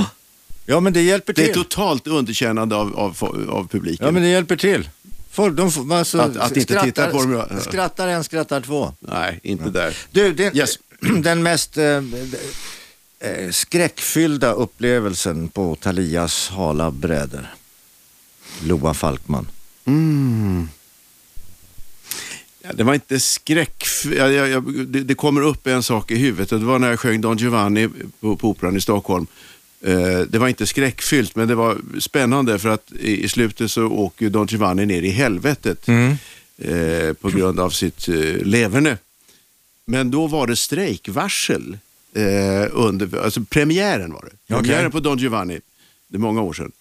Ja 0.67 0.81
men 0.81 0.93
det 0.93 1.03
hjälper 1.03 1.33
Det 1.33 1.41
till. 1.43 1.51
är 1.51 1.55
totalt 1.55 2.07
underkännande 2.07 2.77
av, 2.77 2.97
av, 2.97 3.17
av 3.51 3.69
publiken. 3.69 4.07
Ja, 4.07 4.13
men 4.13 4.23
det 4.23 4.29
hjälper 4.29 4.57
till. 4.57 4.89
Folk, 5.35 5.57
de 5.57 5.93
alltså, 5.93 6.19
Att- 6.19 6.37
att 6.37 6.57
inte 6.57 6.81
titta 6.83 7.07
på 7.11 7.19
dem, 7.19 7.33
ja. 7.33 7.47
sk- 7.51 7.61
Skrattar 7.69 8.09
en, 8.09 8.25
skrattar 8.25 8.61
två. 8.61 8.93
Nej, 9.01 9.41
inte 9.43 9.71
där. 9.71 9.97
Du, 10.11 10.33
den, 10.33 10.57
Yes. 10.57 10.79
den 11.23 11.43
mest 11.43 11.77
eh, 11.77 11.85
eh, 13.21 13.51
skräckfyllda 13.51 14.53
upplevelsen 14.53 15.49
på 15.49 15.77
Talias 15.77 16.49
hala 16.49 16.91
brädor. 16.91 17.47
Loa 18.63 18.95
Falkman. 18.95 19.49
Mm. 19.85 20.69
Ja, 22.63 22.73
det 22.75 22.83
var 22.85 22.95
inte 22.95 23.21
skräck. 23.21 23.85
Jag, 24.05 24.33
jag, 24.33 24.49
jag, 24.49 24.87
det, 24.87 25.01
det 25.01 25.15
kommer 25.15 25.41
upp 25.43 25.67
en 25.67 25.83
sak 25.83 26.11
i 26.11 26.17
huvudet 26.17 26.49
det 26.51 26.57
var 26.59 26.79
när 26.79 26.91
jag 26.91 27.01
sjöng 27.01 27.21
Don 27.21 27.37
Giovanni 27.37 27.89
på, 28.21 28.37
på 28.37 28.49
Operan 28.49 28.77
i 28.77 28.81
Stockholm. 28.81 29.27
Eh, 29.81 30.21
det 30.21 30.39
var 30.39 30.49
inte 30.49 30.67
skräckfyllt 30.67 31.37
men 31.37 31.49
det 31.49 31.55
var 31.55 31.79
spännande 32.01 32.59
för 32.59 32.69
att 32.69 32.93
i, 32.93 33.29
slutet 33.29 33.71
så 33.71 33.87
åker 33.87 34.31
Don 34.31 34.47
Giovanni 34.47 34.87
ner 34.87 35.03
i 35.03 35.11
helvetet 35.11 35.89
eh, 36.59 37.13
på 37.13 37.29
grund 37.29 37.61
av 37.61 37.71
sitt 37.71 38.09
eh, 38.09 38.15
leverne. 38.43 38.99
Men 39.87 40.11
då 40.11 40.27
var 40.27 40.47
det 40.47 40.57
strejkvarsel 40.57 41.79
under, 42.71 43.25
alltså 43.25 43.45
premiären 43.45 44.13
var 44.13 44.29
det. 44.31 44.55
Premiären 44.55 44.91
på 44.91 45.01
Don 45.01 45.19
Giovanni, 45.19 45.61
det 46.09 46.17
är 46.17 46.21
många 46.21 46.43
år 46.43 46.53
sedan. 46.53 46.73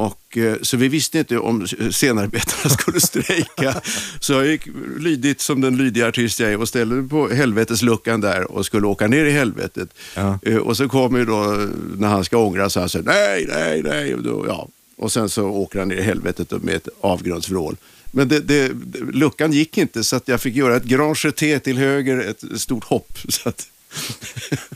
Och, 0.00 0.38
eh, 0.38 0.56
så 0.62 0.76
vi 0.76 0.88
visste 0.88 1.18
inte 1.18 1.38
om 1.38 1.66
scenarbetarna 1.90 2.74
skulle 2.78 3.00
strejka. 3.00 3.80
så 4.20 4.32
jag 4.32 4.46
gick 4.46 4.68
lydigt 4.98 5.40
som 5.40 5.60
den 5.60 5.76
lydiga 5.76 6.08
artist 6.08 6.40
jag 6.40 6.52
är 6.52 6.60
och 6.60 6.68
ställde 6.68 6.94
mig 6.94 7.08
på 7.08 7.28
helvetesluckan 7.28 8.20
där 8.20 8.52
och 8.52 8.66
skulle 8.66 8.86
åka 8.86 9.06
ner 9.06 9.24
i 9.24 9.30
helvetet. 9.30 9.88
Ja. 10.14 10.38
Eh, 10.42 10.56
och 10.56 10.76
så 10.76 10.88
kommer 10.88 11.18
ju 11.18 11.24
då, 11.24 11.68
när 11.98 12.08
han 12.08 12.24
ska 12.24 12.38
ångra 12.38 12.70
så 12.70 12.80
han 12.80 12.88
säger 12.88 13.04
nej, 13.04 13.46
nej, 13.48 13.82
nej. 13.82 14.14
Och, 14.14 14.22
då, 14.22 14.44
ja. 14.48 14.68
och 14.96 15.12
sen 15.12 15.28
så 15.28 15.44
åker 15.44 15.78
han 15.78 15.88
ner 15.88 15.96
i 15.96 16.02
helvetet 16.02 16.50
med 16.62 16.74
ett 16.74 16.88
avgrundsvrål. 17.00 17.76
Men 18.10 18.28
det, 18.28 18.40
det, 18.40 18.72
luckan 19.12 19.52
gick 19.52 19.78
inte 19.78 20.04
så 20.04 20.16
att 20.16 20.28
jag 20.28 20.40
fick 20.40 20.54
göra 20.54 20.76
ett 20.76 20.84
grand 20.84 21.16
jeté 21.24 21.58
till 21.58 21.78
höger, 21.78 22.18
ett 22.18 22.60
stort 22.60 22.84
hopp. 22.84 23.18
Så 23.28 23.48
att, 23.48 23.66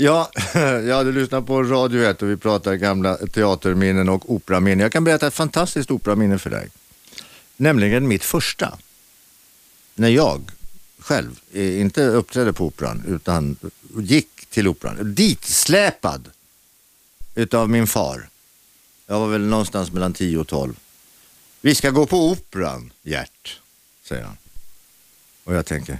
Ja, 0.00 0.30
jag 0.54 0.96
hade 0.96 1.12
lyssnat 1.12 1.46
på 1.46 1.62
Radio 1.62 2.02
1 2.02 2.22
och 2.22 2.30
vi 2.30 2.36
pratar 2.36 2.74
gamla 2.74 3.16
teaterminnen 3.16 4.08
och 4.08 4.32
operaminnen. 4.32 4.80
Jag 4.80 4.92
kan 4.92 5.04
berätta 5.04 5.26
ett 5.26 5.34
fantastiskt 5.34 5.90
operaminne 5.90 6.38
för 6.38 6.50
dig. 6.50 6.68
Nämligen 7.56 8.08
mitt 8.08 8.24
första. 8.24 8.78
När 9.94 10.08
jag 10.08 10.50
själv 10.98 11.40
eh, 11.52 11.80
inte 11.80 12.04
uppträdde 12.06 12.52
på 12.52 12.66
operan 12.66 13.04
utan 13.06 13.56
gick 13.98 14.46
till 14.50 14.68
operan. 14.68 15.14
Ditsläpad 15.14 16.30
utav 17.34 17.70
min 17.70 17.86
far. 17.86 18.28
Jag 19.06 19.20
var 19.20 19.28
väl 19.28 19.46
någonstans 19.46 19.92
mellan 19.92 20.12
10 20.12 20.38
och 20.38 20.48
12. 20.48 20.74
Vi 21.60 21.74
ska 21.74 21.90
gå 21.90 22.06
på 22.06 22.30
operan, 22.30 22.92
Gert, 23.02 23.60
säger 24.02 24.24
han. 24.24 24.36
Och 25.44 25.54
jag 25.54 25.66
tänker, 25.66 25.98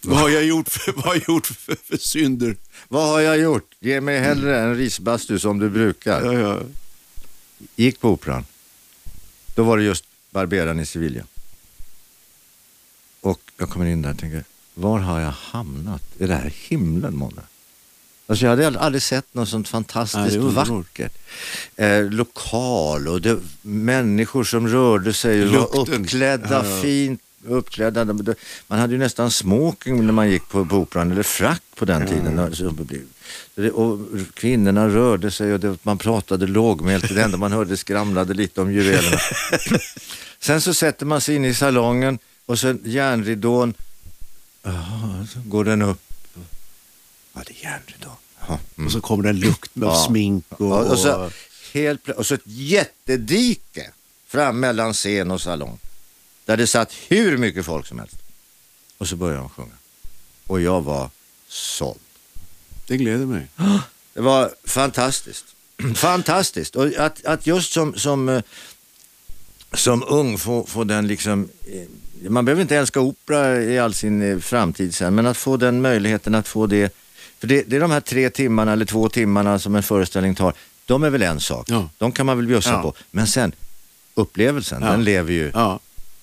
vad 0.00 0.18
har 0.18 0.28
jag 0.28 0.44
gjort 0.44 0.68
för, 0.68 0.92
vad 0.92 1.04
har 1.04 1.14
jag 1.14 1.28
gjort 1.28 1.46
för, 1.46 1.76
för 1.84 1.96
synder? 1.96 2.56
vad 2.88 3.08
har 3.08 3.20
jag 3.20 3.38
gjort? 3.38 3.74
Ge 3.80 4.00
mig 4.00 4.18
hellre 4.20 4.58
en 4.60 4.74
risbastu 4.76 5.38
som 5.38 5.58
du 5.58 5.68
brukar. 5.70 6.22
Ja, 6.24 6.32
ja. 6.32 6.60
gick 7.76 8.00
på 8.00 8.08
operan. 8.10 8.44
Då 9.54 9.62
var 9.62 9.76
det 9.76 9.82
just 9.84 10.04
Barberan 10.30 10.80
i 10.80 10.86
Sevilla. 10.86 11.22
Och 13.20 13.40
jag 13.56 13.70
kommer 13.70 13.86
in 13.86 14.02
där 14.02 14.10
och 14.10 14.18
tänker, 14.18 14.44
var 14.74 14.98
har 14.98 15.20
jag 15.20 15.30
hamnat? 15.30 16.02
Är 16.18 16.28
det 16.28 16.34
här 16.34 16.52
himlen 16.68 17.16
månne? 17.16 17.42
Alltså 18.26 18.44
jag 18.44 18.50
hade 18.50 18.66
ald- 18.70 18.78
aldrig 18.78 19.02
sett 19.02 19.34
något 19.34 19.48
sånt 19.48 19.66
Ja, 19.66 19.70
fantastiskt 19.70 20.36
underbart. 20.36 20.68
vackert. 20.68 21.12
Eh, 21.76 22.04
lokal 22.04 23.08
och 23.08 23.20
det, 23.20 23.38
människor 23.62 24.44
som 24.44 24.68
rörde 24.68 25.12
sig 25.12 25.42
och 25.42 25.52
var 25.74 25.80
uppklädda, 25.90 26.64
Ja, 26.64 26.70
ja. 26.76 26.82
fint 26.82 27.20
uppklädda. 27.46 28.04
De- 28.04 28.22
de- 28.24 28.34
Man 28.66 28.78
hade 28.78 28.92
ju 28.92 28.98
nästan 28.98 29.30
smoking 29.30 30.06
när 30.06 30.12
man 30.12 30.30
gick 30.30 30.48
på, 30.48 30.64
på 30.64 30.76
operan, 30.76 31.12
eller 31.12 31.22
frack 31.22 31.62
på 31.74 31.84
den 31.84 32.06
tiden. 32.06 32.36
Det 32.36 32.84
blev- 32.84 33.06
det- 33.54 33.70
Och 33.70 33.98
kvinnorna 34.34 34.88
rörde 34.88 35.30
sig 35.30 35.52
och 35.52 35.60
det, 35.60 35.76
man 35.82 35.98
pratade 35.98 36.46
lågmält. 36.46 37.14
Det 37.14 37.22
enda 37.22 37.36
man 37.38 37.52
hörde 37.52 37.76
skramlade 37.76 38.34
lite 38.34 38.60
om 38.60 38.72
juvelerna. 38.72 39.18
Sen 40.40 40.60
så 40.60 40.74
sätter 40.74 41.06
man 41.06 41.20
sig 41.20 41.34
in 41.36 41.44
i 41.44 41.54
salongen 41.54 42.18
och 42.46 42.58
så 42.58 42.74
järnridån, 42.84 43.74
Jaha, 44.62 45.26
så 45.32 45.40
går 45.44 45.64
den 45.64 45.82
upp. 45.82 46.00
Ja, 47.34 47.40
det 47.46 47.52
är 47.52 47.62
järnridån. 47.70 48.16
Mm. 48.76 48.86
Och 48.86 48.92
så 48.92 49.00
kommer 49.00 49.22
det 49.22 49.28
en 49.30 49.40
lukt 49.40 49.70
av 49.76 49.82
Ja. 49.82 50.04
smink 50.08 50.44
och... 50.48 50.60
Och, 50.60 50.90
och, 50.90 50.98
så, 50.98 51.30
helt, 51.72 52.08
och 52.08 52.26
så 52.26 52.34
ett 52.34 52.40
jättedike 52.44 53.90
fram 54.28 54.60
mellan 54.60 54.92
scen 54.92 55.30
och 55.30 55.40
salong. 55.40 55.78
Där 56.48 56.56
det 56.56 56.66
satt 56.66 56.92
hur 57.08 57.36
mycket 57.36 57.64
folk 57.66 57.86
som 57.86 57.98
helst. 57.98 58.16
Och 58.98 59.08
så 59.08 59.16
började 59.16 59.40
de 59.40 59.48
sjunga. 59.48 59.74
Och 60.46 60.60
jag 60.60 60.80
var 60.80 61.10
såld. 61.48 61.98
Det 62.86 62.96
gläder 62.96 63.26
mig. 63.26 63.46
Det 64.14 64.20
var 64.20 64.50
fantastiskt. 64.64 65.44
fantastiskt. 65.94 66.76
Och 66.76 66.86
att, 66.96 67.24
att 67.24 67.46
just 67.46 67.72
som, 67.72 67.94
som, 67.94 68.28
eh, 68.28 68.42
som 69.72 70.04
ung 70.08 70.38
få, 70.38 70.66
få 70.66 70.84
den 70.84 71.06
liksom, 71.06 71.48
eh, 71.72 72.30
man 72.30 72.44
behöver 72.44 72.62
inte 72.62 72.76
älska 72.76 73.00
opera 73.00 73.62
i 73.62 73.78
all 73.78 73.94
sin 73.94 74.22
eh, 74.22 74.38
framtid 74.38 74.94
sen, 74.94 75.14
men 75.14 75.26
att 75.26 75.36
få 75.36 75.56
den 75.56 75.80
möjligheten 75.82 76.34
att 76.34 76.48
få 76.48 76.66
det, 76.66 76.94
för 77.38 77.46
det, 77.46 77.62
det 77.62 77.76
är 77.76 77.80
de 77.80 77.90
här 77.90 78.00
tre 78.00 78.30
timmarna 78.30 78.72
eller 78.72 78.84
två 78.84 79.08
timmarna 79.08 79.58
som 79.58 79.74
en 79.76 79.82
föreställning 79.82 80.34
tar, 80.34 80.54
de 80.86 81.02
är 81.02 81.10
väl 81.10 81.22
en 81.22 81.40
sak. 81.40 81.66
Ja. 81.70 81.88
De 81.98 82.12
kan 82.12 82.26
man 82.26 82.36
väl 82.36 82.46
bjussa 82.46 82.70
Ja. 82.70 82.82
på. 82.82 82.94
Men 83.10 83.26
sen, 83.26 83.52
upplevelsen, 84.14 84.82
Ja. 84.82 84.90
den 84.90 85.04
lever 85.04 85.32
ju 85.32 85.50
Ja. 85.54 85.80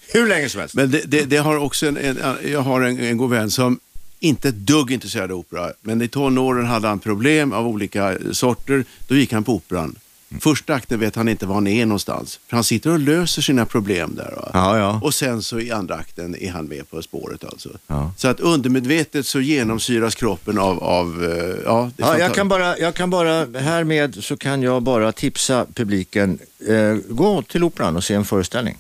Hur 0.07 0.27
länge 0.27 0.49
som 0.49 0.59
helst. 0.59 0.75
Men 0.75 0.91
det, 0.91 1.01
det, 1.05 1.25
det 1.25 1.37
har 1.37 1.57
också 1.57 1.87
en, 1.87 1.97
en, 1.97 2.17
jag 2.51 2.61
har 2.61 2.81
en, 2.81 2.99
en 2.99 3.17
god 3.17 3.29
vän 3.29 3.51
som 3.51 3.79
inte 4.19 4.49
ett 4.49 4.55
dugg 4.55 4.91
intresserad 4.91 5.31
av 5.31 5.37
opera, 5.37 5.71
men 5.81 6.01
i 6.01 6.07
tonåren 6.07 6.65
hade 6.65 6.87
han 6.87 6.99
problem 6.99 7.53
av 7.53 7.67
olika 7.67 8.17
sorter. 8.31 8.85
Då 9.07 9.15
gick 9.15 9.33
han 9.33 9.43
på 9.43 9.53
operan. 9.53 9.95
Första 10.41 10.73
akten 10.73 10.99
vet 10.99 11.15
han 11.15 11.27
inte 11.29 11.45
var 11.45 11.55
han 11.55 11.67
är 11.67 11.85
någonstans. 11.85 12.39
För 12.47 12.57
han 12.57 12.63
sitter 12.63 12.91
och 12.91 12.99
löser 12.99 13.41
sina 13.41 13.65
problem 13.65 14.15
där. 14.15 14.33
Ja, 14.53 14.77
ja. 14.77 14.99
Och 15.03 15.13
sen 15.13 15.41
så 15.41 15.59
i 15.59 15.71
andra 15.71 15.95
akten 15.95 16.35
är 16.35 16.51
han 16.51 16.65
med 16.65 16.89
på 16.89 17.01
spåret 17.01 17.43
alltså. 17.43 17.69
Ja. 17.87 18.13
Så 18.17 18.27
att 18.27 18.39
undermedvetet 18.39 19.25
så 19.25 19.41
genomsyras 19.41 20.15
kroppen 20.15 20.57
av, 20.57 20.83
av 20.83 21.23
eh, 21.23 21.55
ja, 21.65 21.91
Ja, 21.97 22.19
jag, 22.19 22.33
kan 22.33 22.47
bara, 22.47 22.77
jag 22.77 22.95
kan 22.95 23.09
bara, 23.09 23.59
härmed 23.59 24.23
så 24.23 24.37
kan 24.37 24.61
jag 24.61 24.83
bara 24.83 25.11
tipsa 25.11 25.65
publiken, 25.73 26.39
eh, 26.67 26.95
gå 27.09 27.41
till 27.41 27.63
Operan 27.63 27.95
och 27.95 28.03
se 28.03 28.13
en 28.13 28.25
föreställning. 28.25 28.77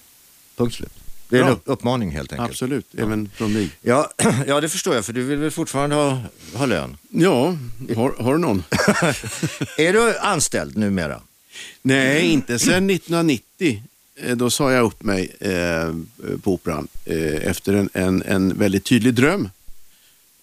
Punkt 0.57 0.75
slut. 0.75 0.93
Det 1.35 1.39
är 1.39 1.43
en 1.43 1.47
Bra. 1.47 1.53
upp, 1.55 1.61
uppmaning 1.65 2.11
helt 2.11 2.31
enkelt. 2.33 2.49
Absolut, 2.49 2.85
även 2.97 3.29
från 3.35 3.53
mig. 3.53 3.69
Ja, 3.81 4.11
ja, 4.47 4.61
det 4.61 4.69
förstår 4.69 4.95
jag, 4.95 5.05
för 5.05 5.13
du 5.13 5.23
vill 5.23 5.37
väl 5.39 5.51
fortfarande 5.51 5.95
ha, 5.95 6.21
ha 6.53 6.65
lön? 6.65 6.97
Ja, 7.09 7.57
har, 7.95 8.23
har 8.23 8.33
du 8.33 8.39
någon? 8.39 8.63
är 9.77 9.93
du 9.93 10.17
anställd 10.17 10.77
numera? 10.77 11.21
Nej, 11.81 12.25
inte 12.31 12.59
sedan 12.59 12.89
1990. 12.89 13.83
Eh, 14.23 14.35
Då 14.37 14.49
sa 14.49 14.71
jag 14.71 14.85
upp 14.85 15.03
mig 15.03 15.35
eh, 15.39 15.93
på 16.43 16.53
Operan 16.53 16.87
eh, 17.05 17.47
efter 17.49 17.73
en, 17.73 17.89
en, 17.93 18.23
en 18.23 18.57
väldigt 18.57 18.83
tydlig 18.85 19.13
dröm. 19.13 19.49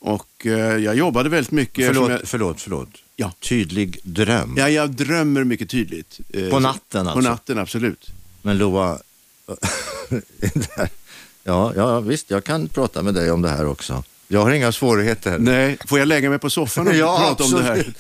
Och 0.01 0.47
eh, 0.47 0.53
jag 0.77 0.95
jobbade 0.97 1.29
väldigt 1.29 1.51
mycket. 1.51 1.87
Förlåt, 1.87 2.11
Jag, 2.11 2.21
förlåt, 2.25 2.61
förlåt. 2.61 2.89
Ja. 3.17 3.33
Tydlig 3.41 3.99
dröm. 4.03 4.55
ja, 4.59 4.69
jag 4.69 4.91
drömmer 4.91 5.45
mycket 5.45 5.71
tydligt. 5.71 6.21
Eh, 6.33 6.49
På 6.49 6.61
natten 6.61 7.05
På 7.05 7.11
alltså? 7.11 7.31
natten, 7.31 7.59
absolut. 7.59 8.11
Men 8.43 8.59
Loa, 8.59 8.99
ja, 11.45 11.73
ja, 11.77 12.01
visst, 12.01 12.31
jag 12.31 12.45
kan 12.45 12.69
prata 12.69 13.03
med 13.03 13.15
dig 13.15 13.31
om 13.31 13.43
det 13.43 13.49
här 13.49 13.67
också. 13.67 14.05
Jag 14.29 14.43
har 14.43 14.51
inga 14.51 14.73
svårigheter. 14.73 15.39
Nej, 15.39 15.79
får 15.89 15.99
jag 15.99 16.09
lägga 16.09 16.31
mig 16.31 16.39
på 16.39 16.51
soffan 16.51 16.89
och 16.89 16.95
Ja, 16.97 17.19
prata 17.37 17.45
om 17.45 17.51
det 17.51 17.63
här? 17.63 17.73
absolut. 17.73 17.97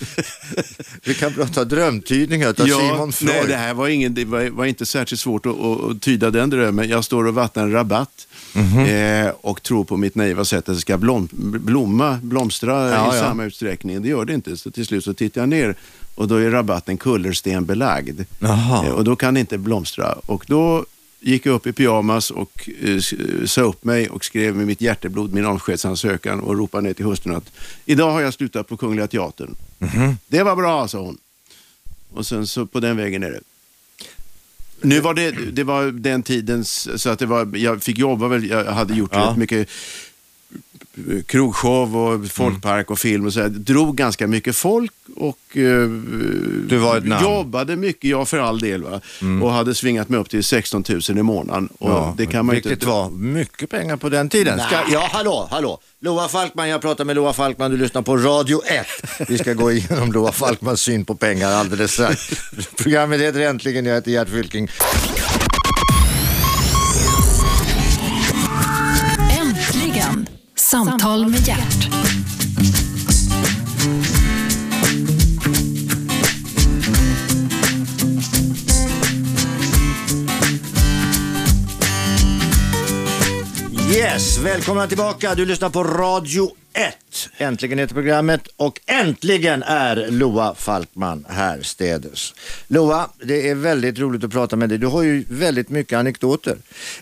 Vi 1.04 1.14
kan 1.14 1.32
prata 1.32 1.64
drömtydningar 1.64 2.48
av 2.48 2.54
Simon 2.66 3.12
Freud. 3.12 3.32
nej, 3.34 3.44
det 3.48 3.56
här 3.56 3.74
var, 3.74 3.88
ingen, 3.88 4.14
det 4.14 4.24
var, 4.24 4.50
var 4.50 4.64
inte 4.64 4.86
särskilt 4.86 5.20
svårt 5.20 5.46
att, 5.46 5.60
att, 5.60 6.00
tyda 6.02 6.30
den 6.30 6.50
drömmen. 6.50 6.88
Jag 6.88 7.04
står 7.04 7.26
och 7.26 7.34
vattnar 7.34 7.62
en 7.62 7.72
rabatt 7.72 8.28
Mhm. 8.54 8.78
eh, 8.84 9.30
och 9.40 9.62
tror 9.62 9.84
på 9.84 9.96
mitt 9.96 10.14
naiva 10.14 10.44
sätt 10.44 10.68
att 10.68 10.74
det 10.74 10.80
ska 10.80 10.98
blom, 10.98 11.28
blomma, 11.32 12.18
blomstra 12.22 12.90
Ja, 12.90 13.14
i 13.14 13.16
ja. 13.16 13.22
samma 13.22 13.44
utsträckning. 13.44 14.02
Det 14.02 14.08
gör 14.08 14.24
det 14.24 14.34
inte. 14.34 14.56
Så 14.56 14.70
till 14.70 14.86
slut 14.86 15.04
så 15.04 15.14
tittar 15.14 15.40
jag 15.40 15.48
ner 15.48 15.74
och 16.14 16.28
då 16.28 16.36
är 16.36 16.50
rabatten 16.50 16.96
kullerstenbelagd. 16.96 18.20
Jaha. 18.38 18.86
Eh, 18.86 18.92
och 18.92 19.04
då 19.04 19.16
kan 19.16 19.34
det 19.34 19.40
inte 19.40 19.58
blomstra. 19.58 20.12
Och 20.26 20.44
då 20.48 20.84
gick 21.22 21.46
jag 21.46 21.54
upp 21.54 21.66
i 21.66 21.72
pyjamas 21.72 22.30
och 22.30 22.68
eh, 22.82 22.96
s- 22.96 23.14
sa 23.52 23.60
upp 23.60 23.84
mig 23.84 24.08
och 24.08 24.24
skrev 24.24 24.56
med 24.56 24.66
mitt 24.66 24.80
hjärteblod 24.80 25.32
min 25.32 25.46
avskedsansökan 25.46 26.40
och 26.40 26.56
ropade 26.58 26.82
ner 26.88 26.94
till 26.94 27.04
hustrun 27.04 27.36
att 27.36 27.50
idag 27.86 28.10
har 28.12 28.20
jag 28.20 28.34
slutat 28.34 28.68
på 28.68 28.76
Kungliga 28.76 29.06
Teatern. 29.06 29.54
Mhm. 29.78 30.16
Det 30.28 30.42
var 30.42 30.56
bra, 30.56 30.88
sa 30.88 30.98
hon. 30.98 31.18
Och 32.14 32.26
sen 32.26 32.46
så 32.46 32.66
på 32.66 32.80
den 32.80 32.96
vägen 32.96 33.22
är 33.22 33.30
det. 33.30 33.40
Nu 34.80 35.00
var 35.00 35.14
det, 35.14 35.30
det 35.30 35.64
var 35.64 35.84
den 35.86 36.22
tidens, 36.22 36.88
så 37.02 37.10
att 37.10 37.18
det 37.18 37.26
var, 37.26 37.56
jag 37.56 37.82
fick 37.82 37.98
jobba 37.98 38.28
väl, 38.28 38.44
jag 38.50 38.64
hade 38.64 38.94
gjort 38.94 39.10
Ja. 39.12 39.28
rätt 39.30 39.36
mycket 39.36 39.58
eh, 39.68 39.74
krogshow 41.26 41.96
och 41.96 42.26
folkpark 42.30 42.90
och 42.90 42.98
film 42.98 43.26
och 43.26 43.32
så. 43.32 43.40
Jag 43.40 43.50
drog 43.52 43.96
ganska 43.96 44.26
mycket 44.26 44.56
folk 44.56 44.92
och 45.16 45.56
eh, 45.56 45.88
Du 46.68 46.76
var 46.76 46.96
ett 46.98 47.06
namn. 47.06 47.24
jobbade 47.24 47.76
mycket, 47.76 48.10
ja 48.10 48.24
för 48.24 48.38
all 48.38 48.58
del. 48.60 48.82
Va? 48.82 49.00
Och 49.42 49.52
hade 49.52 49.74
svingat 49.74 50.08
mig 50.08 50.20
upp 50.20 50.30
till 50.30 50.44
16 50.44 50.84
000 50.88 51.18
i 51.18 51.22
månaden. 51.22 51.68
Och 51.78 51.90
Ja, 51.90 52.14
det 52.18 52.26
kan 52.26 52.46
man 52.46 52.54
vilket 52.54 52.72
inte... 52.72 52.86
var 52.86 53.10
mycket 53.10 53.70
pengar 53.70 53.96
på 53.96 54.08
den 54.08 54.28
tiden. 54.28 54.58
Ska, 54.60 54.76
ja, 54.92 55.08
hallå, 55.12 55.48
hallå. 55.50 55.78
Loa 56.00 56.28
Falkman, 56.28 56.68
jag 56.68 56.80
pratar 56.80 57.04
med 57.04 57.16
Loa 57.16 57.32
Falkman, 57.32 57.70
du 57.70 57.76
lyssnar 57.76 58.02
på 58.02 58.16
Radio 58.16 58.62
1. 58.66 58.86
Vi 59.28 59.38
ska 59.38 59.54
gå 59.54 59.72
igenom 59.72 60.12
Loa 60.12 60.32
Falkmans 60.32 60.80
syn 60.80 61.04
på 61.04 61.14
pengar 61.14 61.50
alldeles 61.52 61.92
strax. 61.92 62.30
Programmet 62.76 63.20
heter 63.20 63.40
Äntligen, 63.40 63.86
jag 63.86 63.94
heter 63.94 64.10
Gert 64.10 64.28
Fylking. 64.28 64.68
Med 71.30 71.46
hjärt. 71.48 71.88
Yes, 83.96 84.38
välkomna 84.38 84.86
tillbaka. 84.86 85.34
Du 85.34 85.46
lyssnar 85.46 85.70
på 85.70 85.84
Radio 85.84 86.50
1. 86.72 86.94
Äntligen 87.36 87.78
heter 87.78 87.94
programmet 87.94 88.40
och 88.56 88.80
äntligen 88.86 89.62
är 89.62 90.06
Loa 90.10 90.54
Falkman 90.54 91.24
här 91.28 91.62
städes. 91.62 92.34
Loa, 92.68 93.08
det 93.24 93.48
är 93.50 93.54
väldigt 93.54 93.98
roligt 93.98 94.24
att 94.24 94.30
prata 94.32 94.56
med 94.56 94.68
dig. 94.68 94.78
Du 94.78 94.86
har 94.86 95.02
ju 95.02 95.24
väldigt 95.28 95.68
mycket 95.70 95.98
anekdoter. 95.98 96.56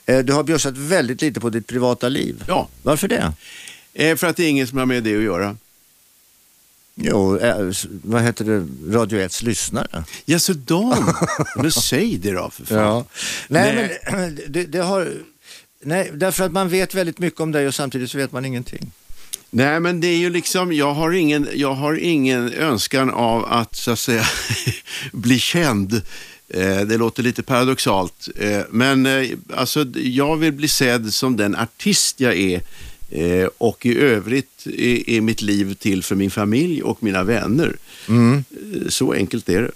Eh, 0.07 0.19
Du 0.19 0.33
har 0.33 0.43
bjussat 0.43 0.77
väldigt 0.77 1.23
lite 1.23 1.41
på 1.41 1.51
ditt 1.51 1.67
privata 1.67 2.09
liv. 2.09 2.45
Ja, 2.49 2.69
Varför 2.83 3.09
det? 3.09 3.33
Eh, 3.95 4.17
för 4.17 4.27
att 4.27 4.37
det 4.37 4.45
är 4.45 4.49
ingen 4.49 4.67
som 4.67 4.79
har 4.79 4.87
med 4.87 5.03
det 5.03 5.17
att 5.17 5.23
göra. 5.23 5.57
Jo, 6.95 7.39
eh, 7.39 7.73
vad 8.03 8.23
heter 8.23 8.45
det, 8.45 8.67
Radio 8.97 9.19
1s 9.19 9.45
lyssnare. 9.45 10.05
Ja, 10.25 10.39
så 10.39 10.53
de. 10.53 11.15
Men 11.57 11.73
säg 11.73 12.19
det 12.19 12.31
då 12.33 12.51
för 12.51 12.65
fan. 12.65 13.05
Nej, 13.49 13.75
Nej. 13.75 13.99
men 14.13 14.41
det, 14.49 14.65
det 14.65 14.79
har... 14.79 15.13
Nej, 15.83 16.11
därför 16.15 16.45
att 16.45 16.53
man 16.53 16.69
vet 16.69 16.95
väldigt 16.95 17.19
mycket 17.19 17.41
om 17.41 17.53
dig 17.53 17.67
och 17.67 17.75
samtidigt 17.75 18.11
så 18.11 18.19
vet 18.19 18.33
man 18.33 18.45
ingenting. 18.45 18.93
Nej, 19.51 19.81
men 19.81 20.01
det 20.01 20.07
är 20.07 20.17
ju 20.17 20.31
liksom, 20.31 20.73
jag 20.73 20.95
har 20.95 21.13
ingen, 21.13 21.49
jag 21.55 21.75
har 21.75 21.95
ingen 21.95 22.53
önskan 22.53 23.11
av 23.11 23.45
att 23.45 23.77
så 23.77 23.91
att 23.91 23.99
säga 23.99 24.25
bli 25.13 25.39
känd. 25.39 26.03
Eh, 26.49 26.81
det 26.81 26.97
låter 26.97 27.23
lite 27.23 27.43
paradoxalt, 27.43 28.29
eh, 28.37 28.61
men 28.71 29.07
eh, 29.07 29.29
alltså, 29.55 29.87
jag 29.95 30.37
vill 30.37 30.53
bli 30.53 30.69
sedd 30.69 31.15
som 31.15 31.37
den 31.37 31.57
artist 31.57 32.21
jag 32.21 32.37
är. 32.37 32.63
Eh, 33.11 33.49
och 33.59 33.87
i 33.87 33.99
övrigt 33.99 34.67
är, 35.07 35.21
mitt 35.21 35.43
liv 35.43 35.75
till 35.75 36.03
för 36.03 36.15
min 36.15 36.31
familj 36.31 36.83
och 36.83 37.03
mina 37.03 37.23
vänner. 37.25 37.77
Mm. 38.09 38.45
Eh, 38.51 38.89
Så 38.89 39.13
enkelt 39.13 39.49
är 39.49 39.63
det. 39.63 39.71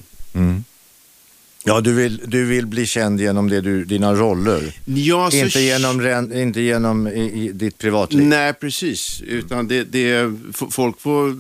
Ja, 1.66 1.80
du 1.80 1.92
vill, 1.92 2.20
du 2.26 2.44
vill 2.44 2.66
bli 2.66 2.86
känd 2.86 3.20
genom 3.20 3.48
det 3.48 3.60
du, 3.60 3.84
dina 3.84 4.14
roller. 4.14 4.72
Ja, 4.84 5.30
så- 5.30 5.36
Inte 5.36 5.60
genom, 5.60 6.32
inte 6.32 6.60
genom 6.60 7.06
i, 7.08 7.44
i 7.44 7.52
ditt 7.52 7.78
privatliv. 7.78 8.22
Nej, 8.26 8.52
precis. 8.52 9.22
Utan 9.26 9.68
det, 9.68 9.84
det, 9.84 10.32
folk 10.70 11.00
får, 11.00 11.36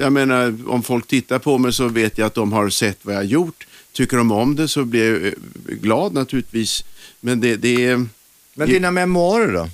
jag 0.00 0.12
menar, 0.12 0.56
om 0.66 0.82
folk 0.82 1.06
tittar 1.06 1.38
på 1.38 1.58
mig 1.58 1.72
så 1.72 1.88
vet 1.88 2.18
jag 2.18 2.26
att 2.26 2.34
de 2.34 2.52
har 2.52 2.68
sett 2.70 2.98
vad 3.02 3.14
jag 3.14 3.18
har 3.20 3.24
gjort. 3.24 3.66
Tycker 3.92 4.16
de 4.16 4.32
om 4.32 4.56
det 4.56 4.68
så 4.68 4.84
blir 4.84 5.12
jag 5.12 5.26
eh, 5.26 5.32
glad 5.80 6.12
naturligtvis. 6.12 6.84
Men 7.20 7.40
det, 7.40 7.56
det 7.56 7.84
är, 7.86 8.06
Men 8.54 8.68
dina 8.68 8.90
memoarer 8.90 9.52
då? 9.52 9.68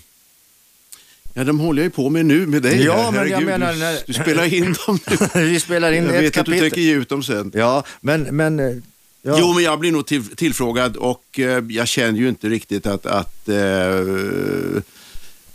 Ja, 1.41 1.45
de 1.45 1.59
håller 1.61 1.83
jag 1.83 1.87
ju 1.87 1.91
på 1.91 2.11
med 2.11 2.27
nu 2.27 2.47
med 2.47 2.63
dig. 2.63 2.83
Ja, 2.85 2.97
här. 2.97 3.11
men 3.13 3.29
jag 3.31 3.43
menar 3.43 3.75
när- 3.75 3.99
du 4.07 4.13
spelar 4.13 4.55
in 4.55 4.75
dem 4.87 4.99
nu. 5.35 5.41
Vi 5.45 5.61
spelar 5.61 5.93
in 5.93 6.05
Jag 6.05 6.15
ett 6.17 6.23
vet 6.23 6.27
att 6.27 6.33
du 6.47 6.53
kapitel. 6.53 6.61
tänker 6.61 6.81
ge 6.81 6.95
ut 6.95 7.09
dem 7.09 7.23
sen. 7.23 7.53
Ja, 7.55 7.85
men... 8.01 8.23
men 8.23 8.61
eh, 8.61 8.77
ja. 9.23 9.37
Jo, 9.39 9.53
men 9.55 9.65
jag 9.65 9.79
blir 9.79 9.93
nog 9.93 10.07
till, 10.07 10.27
tillfrågad 10.27 10.97
och 10.97 11.39
eh, 11.39 11.65
jag 11.69 11.89
känner 11.89 12.19
ju 12.19 12.29
inte 12.29 12.49
riktigt 12.49 12.87
att, 12.87 13.07
att, 13.07 13.49
eh, 13.49 14.83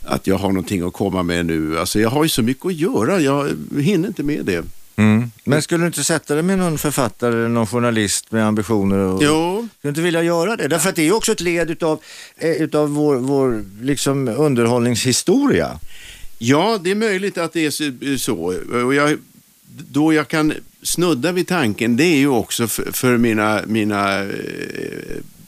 att 0.03 0.27
jag 0.27 0.37
har 0.37 0.47
någonting 0.49 0.81
att 0.81 0.93
komma 0.93 1.23
med 1.23 1.45
nu. 1.45 1.79
Alltså, 1.79 1.99
jag 1.99 2.09
har 2.09 2.23
ju 2.23 2.29
så 2.29 2.41
mycket 2.41 2.65
att 2.65 2.73
göra, 2.75 3.19
jag 3.21 3.49
hinner 3.79 4.07
inte 4.07 4.23
med 4.23 4.45
det. 4.45 4.63
Mm. 4.95 5.31
Men 5.43 5.61
skulle 5.61 5.83
du 5.83 5.87
inte 5.87 6.03
sätta 6.03 6.33
dig 6.33 6.43
med 6.43 6.57
någon 6.57 6.77
författare 6.77 7.33
eller 7.33 7.47
någon 7.47 7.67
journalist 7.67 8.31
med 8.31 8.45
ambitioner? 8.45 8.97
Och... 8.97 9.23
Jo, 9.23 9.57
Skulle 9.57 9.69
du 9.81 9.89
inte 9.89 10.01
vilja 10.01 10.23
göra 10.23 10.55
det? 10.55 10.67
Därför 10.67 10.89
att 10.89 10.95
det 10.95 11.07
är 11.07 11.15
också 11.15 11.31
ett 11.31 11.41
led 11.41 11.71
utav, 11.71 11.99
eh, 12.37 12.51
utav 12.51 12.89
vår, 12.89 13.15
vår 13.15 13.65
liksom 13.81 14.27
underhållningshistoria. 14.27 15.79
Ja, 16.37 16.79
det 16.83 16.91
är 16.91 16.95
möjligt 16.95 17.37
att 17.37 17.53
det 17.53 17.65
är 17.65 18.17
så-. 18.17 18.53
Och 18.85 18.95
jag, 18.95 19.17
då 19.91 20.13
jag 20.13 20.27
kan 20.27 20.53
snudda 20.81 21.31
vid 21.31 21.47
tanken, 21.47 21.97
det 21.97 22.03
är 22.03 22.17
ju 22.17 22.27
också 22.27 22.67
för, 22.67 22.91
för 22.91 23.17
mina, 23.17 23.61
mina 23.67 24.23
eh, 24.23 24.29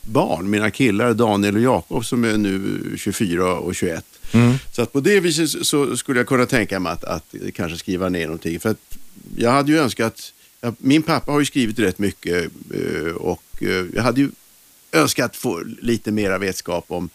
barn, 0.01 0.49
mina 0.49 0.71
killar, 0.71 1.13
Daniel 1.13 1.55
och 1.55 1.61
Jakob 1.61 2.05
som 2.05 2.23
är 2.23 2.37
nu 2.37 2.81
24 2.97 3.53
och 3.53 3.75
21. 3.75 4.05
Så 4.75 4.81
att 4.81 4.93
på 4.93 4.99
det 4.99 5.19
viset 5.19 5.65
så 5.65 5.97
skulle 5.97 6.19
jag 6.19 6.27
kunna 6.27 6.45
tänka 6.45 6.79
mig 6.79 6.91
att, 6.91 7.03
att 7.03 7.35
kanske 7.55 7.77
skriva 7.77 8.09
ner 8.09 8.25
någonting. 8.25 8.59
För 8.59 8.69
att 8.69 8.97
jag 9.37 9.51
hade 9.51 9.71
ju 9.71 9.79
önskat, 9.79 10.33
min 10.77 11.03
pappa 11.03 11.31
har 11.31 11.39
ju 11.39 11.45
skrivit 11.45 11.79
rätt 11.79 11.99
mycket 11.99 12.51
eh, 12.73 13.11
och 13.11 13.43
eh, 13.61 13.85
jag 13.95 14.03
hade 14.03 14.21
ju 14.21 14.29
önskat 14.91 15.35
få 15.35 15.63
lite 15.81 16.11
mera 16.11 16.37
vetskap 16.37 16.85
om 16.87 17.09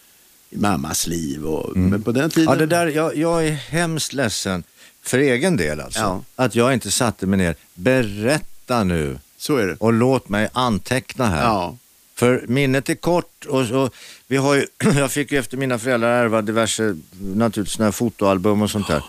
mammas 0.49 1.07
liv. 1.07 1.45
Och, 1.45 1.77
Men 1.77 2.03
på 2.03 2.11
den 2.11 2.29
tiden... 2.29 2.49
Ja, 2.53 2.55
det 2.55 2.65
där, 2.65 2.87
jag, 2.87 3.15
jag 3.17 3.47
är 3.47 3.51
hemskt 3.51 4.13
ledsen 4.13 4.63
för 5.01 5.17
egen 5.19 5.57
del 5.57 5.79
alltså. 5.81 5.99
Ja. 5.99 6.23
Att 6.35 6.55
jag 6.55 6.73
inte 6.73 6.91
satte 6.91 7.25
mig 7.25 7.37
ner. 7.37 7.55
Berätta 7.73 8.83
nu 8.83 9.19
Så 9.37 9.57
är 9.57 9.67
det. 9.67 9.75
och 9.79 9.93
låt 9.93 10.29
mig 10.29 10.49
anteckna 10.53 11.25
här. 11.25 11.43
Ja. 11.43 11.77
För 12.15 12.45
minnet 12.47 12.89
är 12.89 12.95
kort 12.95 13.45
och, 13.45 13.65
så, 13.65 13.89
vi 14.27 14.37
har 14.37 14.55
ju, 14.55 14.67
jag 14.97 15.11
fick 15.11 15.31
ju 15.31 15.37
efter 15.37 15.57
mina 15.57 15.79
föräldrar 15.79 16.23
ärva 16.23 16.41
diverse 16.41 16.95
naturligtvis 17.19 17.95
fotoalbum 17.95 18.61
och 18.61 18.71
sånt 18.71 18.87
där. 18.87 19.03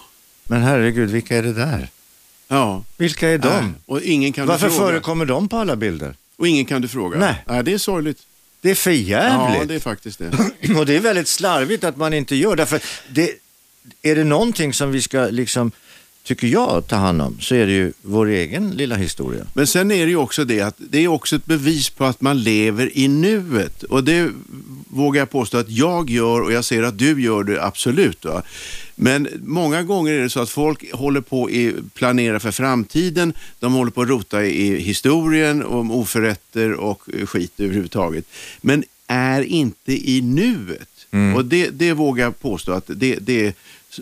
Men 0.44 0.62
herregud, 0.62 1.10
vilka 1.10 1.36
är 1.36 1.42
det 1.42 1.52
där? 1.52 1.88
Ja. 2.48 2.84
Vilka 2.96 3.28
är 3.28 3.38
de? 3.38 3.48
Nej, 3.48 3.72
Och 3.86 4.02
ingen 4.02 4.32
kan 4.32 4.46
Varför 4.46 4.68
du 4.68 4.74
fråga. 4.74 4.88
förekommer 4.88 5.26
de 5.26 5.48
på 5.48 5.56
alla 5.56 5.76
bilder? 5.76 6.16
Och 6.36 6.48
ingen 6.48 6.64
kan 6.64 6.82
du 6.82 6.88
fråga. 6.88 7.18
Nej. 7.46 7.62
det 7.64 7.72
är 7.72 7.78
sorgligt. 7.78 8.18
Det 8.60 8.70
är 8.70 8.74
för 8.74 8.90
jävligt. 8.90 9.58
Ja, 9.60 9.64
det 9.64 9.74
är 9.74 9.80
faktiskt 9.80 10.18
det. 10.18 10.52
Och 10.78 10.86
det 10.86 10.96
är 10.96 11.00
väldigt 11.00 11.28
slarvigt 11.28 11.84
att 11.84 11.96
man 11.96 12.14
inte 12.14 12.36
gör 12.36 12.56
därför 12.56 12.80
det. 13.08 13.30
Är 14.02 14.16
det 14.16 14.24
någonting 14.24 14.72
som 14.72 14.92
vi 14.92 15.02
ska 15.02 15.24
liksom, 15.24 15.72
tycker 16.24 16.46
jag, 16.46 16.86
ta 16.86 16.96
hand 16.96 17.22
om 17.22 17.40
så 17.40 17.54
är 17.54 17.66
det 17.66 17.72
ju 17.72 17.92
vår 18.02 18.26
egen 18.26 18.70
lilla 18.70 18.96
historia. 18.96 19.46
Men 19.54 19.66
sen 19.66 19.90
är 19.90 20.04
det 20.04 20.10
ju 20.10 20.16
också 20.16 20.44
det 20.44 20.60
att 20.60 20.74
det 20.78 20.98
är 20.98 21.08
också 21.08 21.36
ett 21.36 21.46
bevis 21.46 21.90
på 21.90 22.04
att 22.04 22.20
man 22.20 22.42
lever 22.42 22.98
i 22.98 23.08
nuet. 23.08 23.82
Och 23.82 24.04
det 24.04 24.30
vågar 24.88 25.20
jag 25.20 25.30
påstå 25.30 25.58
att 25.58 25.70
jag 25.70 26.10
gör 26.10 26.40
och 26.40 26.52
jag 26.52 26.64
ser 26.64 26.82
att 26.82 26.98
du 26.98 27.22
gör 27.22 27.44
det 27.44 27.64
absolut. 27.64 28.24
Va? 28.24 28.42
Men 28.94 29.28
många 29.42 29.82
gånger 29.82 30.12
är 30.12 30.22
det 30.22 30.30
så 30.30 30.40
att 30.40 30.50
folk 30.50 30.92
håller 30.92 31.20
på 31.20 31.44
att 31.44 31.94
planera 31.94 32.40
för 32.40 32.50
framtiden. 32.50 33.32
De 33.60 33.72
håller 33.72 33.90
på 33.90 34.02
att 34.02 34.08
rota 34.08 34.44
i 34.44 34.80
historien 34.80 35.64
om 35.64 35.90
oförrätter 35.90 36.72
och 36.72 37.02
skit 37.24 37.52
överhuvudtaget. 37.60 38.24
Men 38.60 38.84
är 39.06 39.42
inte 39.42 40.10
i 40.10 40.20
nuet. 40.22 40.88
Och 41.36 41.44
det, 41.44 41.70
det 41.70 41.92
vågar 41.92 42.24
jag 42.24 42.40
påstå 42.40 42.72
att 42.72 42.84
det, 42.86 43.16
det, 43.20 43.56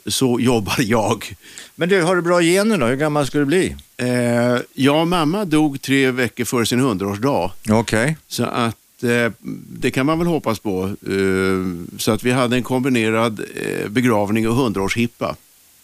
så 0.07 0.41
jobbar 0.41 0.77
jag. 0.79 1.35
Men 1.75 1.89
du, 1.89 2.03
har 2.03 2.17
du 2.17 2.23
bra 2.23 2.41
gener 2.41 2.79
då? 2.79 2.87
Hur 2.87 2.97
gammal 2.97 3.27
ska 3.27 3.39
du 3.39 3.45
bli? 3.45 3.77
Eh, 3.97 4.57
ja, 4.75 5.05
mamma 5.05 5.45
dog 5.45 5.83
tre 5.83 6.11
veckor 6.11 6.45
före 6.45 6.67
sin 6.67 6.81
hundraårsdag. 6.81 7.51
Okej. 7.71 8.17
Så 8.29 8.45
att 8.45 9.03
eh, 9.03 9.33
det 9.73 9.91
kan 9.91 10.07
man 10.07 10.19
väl 10.19 10.29
hoppas 10.29 10.59
på. 10.59 10.85
Eh, 11.07 11.97
så 11.99 12.13
att 12.13 12.23
vi 12.25 12.31
hade 12.31 12.57
en 12.57 12.63
kombinerad 12.63 13.41
eh, 13.55 13.89
begravning 13.89 14.49
och 14.49 14.55
hundraårshippa. 14.55 15.37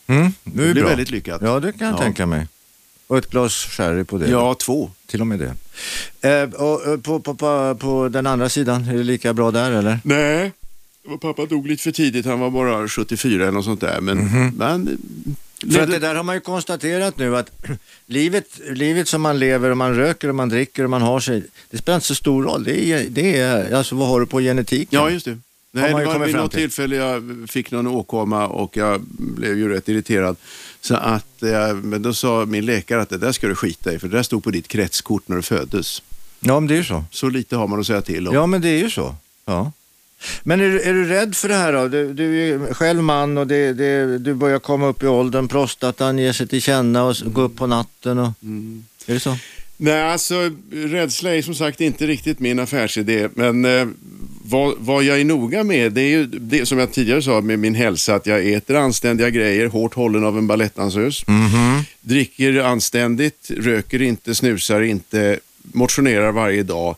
Mm, 0.07 0.23
det 0.25 0.33
Det 0.45 0.73
blev 0.73 0.75
bra. 0.75 0.89
väldigt 0.89 1.11
lyckat. 1.11 1.41
Ja, 1.45 1.61
det 1.61 1.73
kan 1.73 1.87
jag 1.87 1.97
Ja. 1.97 2.03
tänka 2.03 2.27
mig. 2.27 2.47
Och 3.07 3.19
ett 3.19 3.31
glas 3.31 3.53
sherry 3.55 4.05
på 4.05 4.19
det. 4.19 4.31
Ja, 4.31 4.55
två. 4.55 4.91
Till 5.07 5.21
och 5.21 5.27
med 5.27 5.39
det. 5.39 5.55
Eh, 6.29 6.51
och, 6.55 7.03
på, 7.03 7.21
på, 7.21 7.35
på, 7.35 7.75
på 7.81 8.09
den 8.09 8.27
andra 8.27 8.49
sidan, 8.49 8.89
är 8.89 8.95
det 8.97 9.03
lika 9.03 9.33
bra 9.35 9.51
där 9.51 9.71
eller? 9.71 9.99
Nej, 10.05 10.53
pappa 11.17 11.47
dog 11.47 11.67
lite 11.67 11.83
för 11.83 11.93
tidigt. 11.93 12.27
Han 12.27 12.41
var 12.41 12.51
bara 12.51 12.89
74 12.89 13.43
eller 13.43 13.53
något 13.53 13.65
sånt 13.65 13.81
där. 13.81 14.01
Men, 14.01 14.19
men 14.57 14.99
För 15.73 15.81
att 15.81 15.91
det 15.91 15.99
där 15.99 16.15
har 16.15 16.23
man 16.23 16.35
ju 16.35 16.41
konstaterat 16.41 17.19
nu 17.19 17.37
att 17.37 17.51
livet, 18.07 18.61
livet 18.71 19.09
som 19.09 19.23
man 19.23 19.39
lever 19.39 19.71
och 19.71 19.77
man 19.77 19.95
röker 19.95 20.29
och 20.29 20.35
man 20.35 20.49
dricker 20.49 20.85
och 20.85 20.91
man 20.91 21.03
har 21.03 21.21
sig, 21.21 21.43
det 21.71 21.79
spelar 21.79 21.97
inte 21.97 22.07
så 22.07 22.15
stor 22.15 22.43
roll. 22.43 22.65
Det 22.65 22.93
är, 22.93 23.07
det 23.09 23.39
är 23.39 23.75
alltså 23.75 23.95
vad 23.95 24.09
har 24.09 24.21
du 24.21 24.27
på 24.27 24.41
genetiken? 24.41 25.01
Ja, 25.01 25.11
just 25.11 25.25
det. 25.25 25.39
Nej, 25.71 25.95
det 25.95 26.05
var 26.05 26.27
vid 26.27 26.35
något 26.35 26.51
till. 26.51 26.61
tillfälle 26.61 26.97
jag 26.97 27.47
fick 27.51 27.71
någon 27.71 27.87
åkomma 27.87 28.47
och 28.47 28.77
jag 28.77 29.01
blev 29.19 29.59
ju 29.59 29.69
rätt 29.69 29.89
irriterad. 29.89 30.37
Så 30.81 30.95
att, 30.95 31.43
eh, 31.43 31.75
men 31.75 32.03
då 32.03 32.15
sa 32.15 32.45
min 32.47 32.67
läkare 32.67 33.03
att 33.03 33.09
det 33.09 33.19
där 33.19 33.33
ska 33.33 33.49
du 33.49 33.55
skita 33.55 33.93
i 33.93 33.99
för 33.99 34.09
det 34.09 34.17
där 34.17 34.23
stod 34.23 34.45
på 34.45 34.51
ditt 34.51 34.69
kretskort 34.69 35.29
när 35.29 35.37
du 35.37 35.43
föddes. 35.43 36.03
Ja, 36.41 36.61
men 36.61 36.69
det 36.69 36.75
är 36.75 36.77
ju 36.77 36.85
så. 36.85 37.05
Så 37.11 37.29
lite 37.29 37.57
har 37.57 37.67
man 37.67 37.81
att 37.81 37.87
säga 37.87 38.03
till 38.03 38.29
om. 38.29 38.35
Ja, 38.35 38.47
men 38.47 38.61
det 38.61 38.69
är 38.69 38.79
ju 38.79 38.91
så. 38.91 39.15
Ja. 39.45 39.73
Men 40.43 40.61
är, 40.61 40.65
du- 40.65 40.81
är 40.83 40.93
du 40.95 41.05
rädd 41.05 41.35
för 41.37 41.49
det 41.49 41.55
här 41.55 41.73
då? 41.73 41.89
Du, 41.89 42.13
du 42.13 42.49
är 42.53 42.75
själv 42.75 43.03
man 43.03 43.39
och 43.39 43.47
det, 43.47 43.73
det, 43.73 44.19
du 44.19 44.35
börjar 44.35 44.59
komma 44.59 44.87
upp 44.87 45.03
i 45.03 45.07
åldern, 45.07 45.49
prostatan 45.49 46.19
ger 46.19 46.33
sig 46.33 46.47
till 46.49 46.63
känna 46.63 47.05
och 47.05 47.11
s- 47.11 47.23
gå 47.27 47.43
upp 47.43 47.57
på 47.57 47.67
natten. 47.67 48.19
Och... 48.19 48.33
Är 49.07 49.15
det 49.15 49.21
så? 49.21 49.37
Nej, 49.77 50.03
alltså 50.03 50.51
rädsla 50.73 51.35
är 51.35 51.43
som 51.43 51.55
sagt 51.55 51.81
inte 51.81 52.07
riktigt 52.07 52.39
min 52.41 52.59
affärsidé. 52.59 53.29
Men 53.35 53.65
eh, 53.65 53.87
vad, 54.45 54.75
vad 54.79 55.05
jag 55.05 55.21
är 55.21 55.25
noga 55.25 55.65
med, 55.65 55.93
det 55.93 56.01
är 56.01 56.09
ju 56.09 56.27
det 56.27 56.67
som 56.67 56.79
jag 56.79 56.93
tidigare 56.93 57.23
sa 57.23 57.41
med 57.41 57.59
min 57.59 57.75
hälsa, 57.75 58.15
att 58.15 58.27
jag 58.27 58.47
äter 58.53 58.77
anständiga 58.77 59.31
grejer, 59.31 59.67
hårt 59.67 59.95
hållen 59.95 60.25
av 60.25 60.39
en 60.39 60.47
balettdansös. 60.47 61.25
Dricker 62.01 62.59
anständigt, 62.61 63.51
röker 63.57 64.03
inte, 64.03 64.35
snusar 64.35 64.81
inte, 64.83 65.39
motionerar 65.63 66.33
varje 66.33 66.63
dag. 66.63 66.97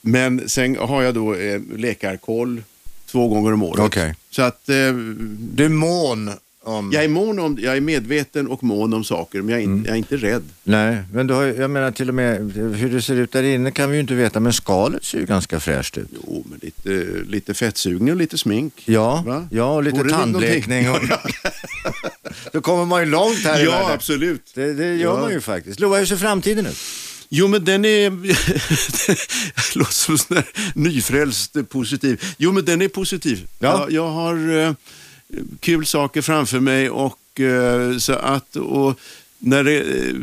Men 0.00 0.48
sen 0.48 0.76
har 0.76 1.02
jag 1.02 1.14
då 1.14 1.34
eh, 1.34 1.60
läkarkoll 1.76 2.62
två 3.10 3.28
gånger 3.28 3.52
om 3.52 3.62
året. 3.62 3.80
Okej. 3.86 4.14
Så 4.30 4.42
att, 4.42 4.68
eh, 4.68 4.92
Du 5.38 5.64
är 5.64 5.68
mån 5.68 6.30
om... 6.62 6.90
Jag 6.92 7.04
är, 7.04 7.08
mån 7.08 7.38
om, 7.38 7.58
jag 7.60 7.76
är 7.76 7.80
medveten 7.80 8.48
och 8.48 8.64
mån 8.64 8.94
om 8.94 9.04
saker, 9.04 9.42
men 9.42 9.48
jag 9.48 9.60
är, 9.60 9.64
Mm. 9.64 9.76
inte, 9.78 9.88
jag 9.88 9.94
är 9.94 9.98
inte 9.98 10.16
rädd. 10.16 10.42
Nej, 10.64 10.98
men 11.12 11.26
du 11.26 11.34
har, 11.34 11.42
ju- 11.42 11.54
jag 11.56 11.70
menar 11.70 11.90
till 11.90 12.08
och 12.08 12.14
med 12.14 12.52
hur 12.52 12.90
det 12.90 13.02
ser 13.02 13.14
ut 13.16 13.32
där 13.32 13.42
inne 13.42 13.70
kan 13.70 13.90
vi 13.90 13.96
ju 13.96 14.00
inte 14.00 14.14
veta, 14.14 14.40
men 14.40 14.52
skalet 14.52 15.04
ser 15.04 15.18
ju 15.18 15.26
ganska 15.26 15.60
fräscht 15.60 15.98
ut. 15.98 16.08
Jo, 16.26 16.44
men 16.50 16.58
lite, 16.62 17.06
lite 17.26 17.54
fettsugning 17.54 18.10
och 18.10 18.16
lite 18.16 18.38
smink. 18.38 18.82
Ja, 18.84 19.22
Va? 19.26 19.48
ja 19.50 19.74
och 19.74 19.82
lite 19.82 19.96
Vore 19.96 20.08
det 20.08 20.14
tandblekning. 20.14 20.90
Och... 20.90 20.98
Då 22.52 22.60
kommer 22.60 22.84
man 22.84 23.00
ju 23.00 23.06
långt 23.10 23.44
här 23.44 23.60
i 23.60 23.64
Ja, 23.64 23.70
världen. 23.70 23.90
absolut. 23.94 24.50
Det, 24.54 24.72
det 24.74 24.86
gör 24.96 25.14
Ja. 25.14 25.20
man 25.20 25.30
ju 25.32 25.40
faktiskt. 25.40 25.80
Loa, 25.80 25.98
hur 25.98 26.06
ser 26.06 26.16
framtiden 26.16 26.66
ut? 26.66 26.76
Jo, 27.28 27.48
men 27.48 27.64
den 27.64 27.84
är... 27.84 28.10
låter 29.78 29.92
som 29.92 30.18
sån 30.18 30.42
nyfrälst 30.74 31.56
positiv. 31.68 32.24
Jo, 32.36 32.52
men 32.52 32.64
den 32.64 32.82
är 32.82 32.88
positiv. 32.88 33.46
Ja. 33.58 33.80
Jag, 33.80 33.92
jag 33.92 34.10
har 34.10 34.58
eh, 34.58 34.72
kul 35.60 35.86
saker 35.86 36.22
framför 36.22 36.60
mig 36.60 36.90
och 36.90 37.40
eh, 37.40 37.98
så 37.98 38.12
att... 38.12 38.56
Och 38.56 39.00
när 39.38 39.64
det, 39.64 39.78
eh, 39.78 40.14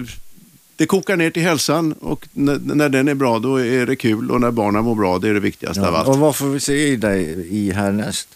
det 0.76 0.86
kokar 0.86 1.18
ner 1.18 1.30
till 1.30 1.44
hälsan 1.44 1.94
och 1.94 2.28
när, 2.34 2.60
när 2.60 2.90
den 2.90 3.08
är 3.08 3.14
bra 3.14 3.40
då 3.40 3.58
är 3.58 3.86
det 3.86 3.96
kul 3.96 4.32
och 4.32 4.42
när 4.42 4.52
barnen 4.52 4.84
mår 4.84 4.96
bra 4.96 5.20
det 5.20 5.30
är 5.30 5.34
det 5.34 5.40
viktigaste 5.40 5.88
av 5.88 5.96
allt. 5.96 6.08
Och 6.08 6.18
vad 6.18 6.36
får 6.36 6.46
vi 6.46 6.60
se 6.60 6.88
i 6.88 6.96
dig 6.96 7.48
i 7.50 7.72
härnäst? 7.72 8.28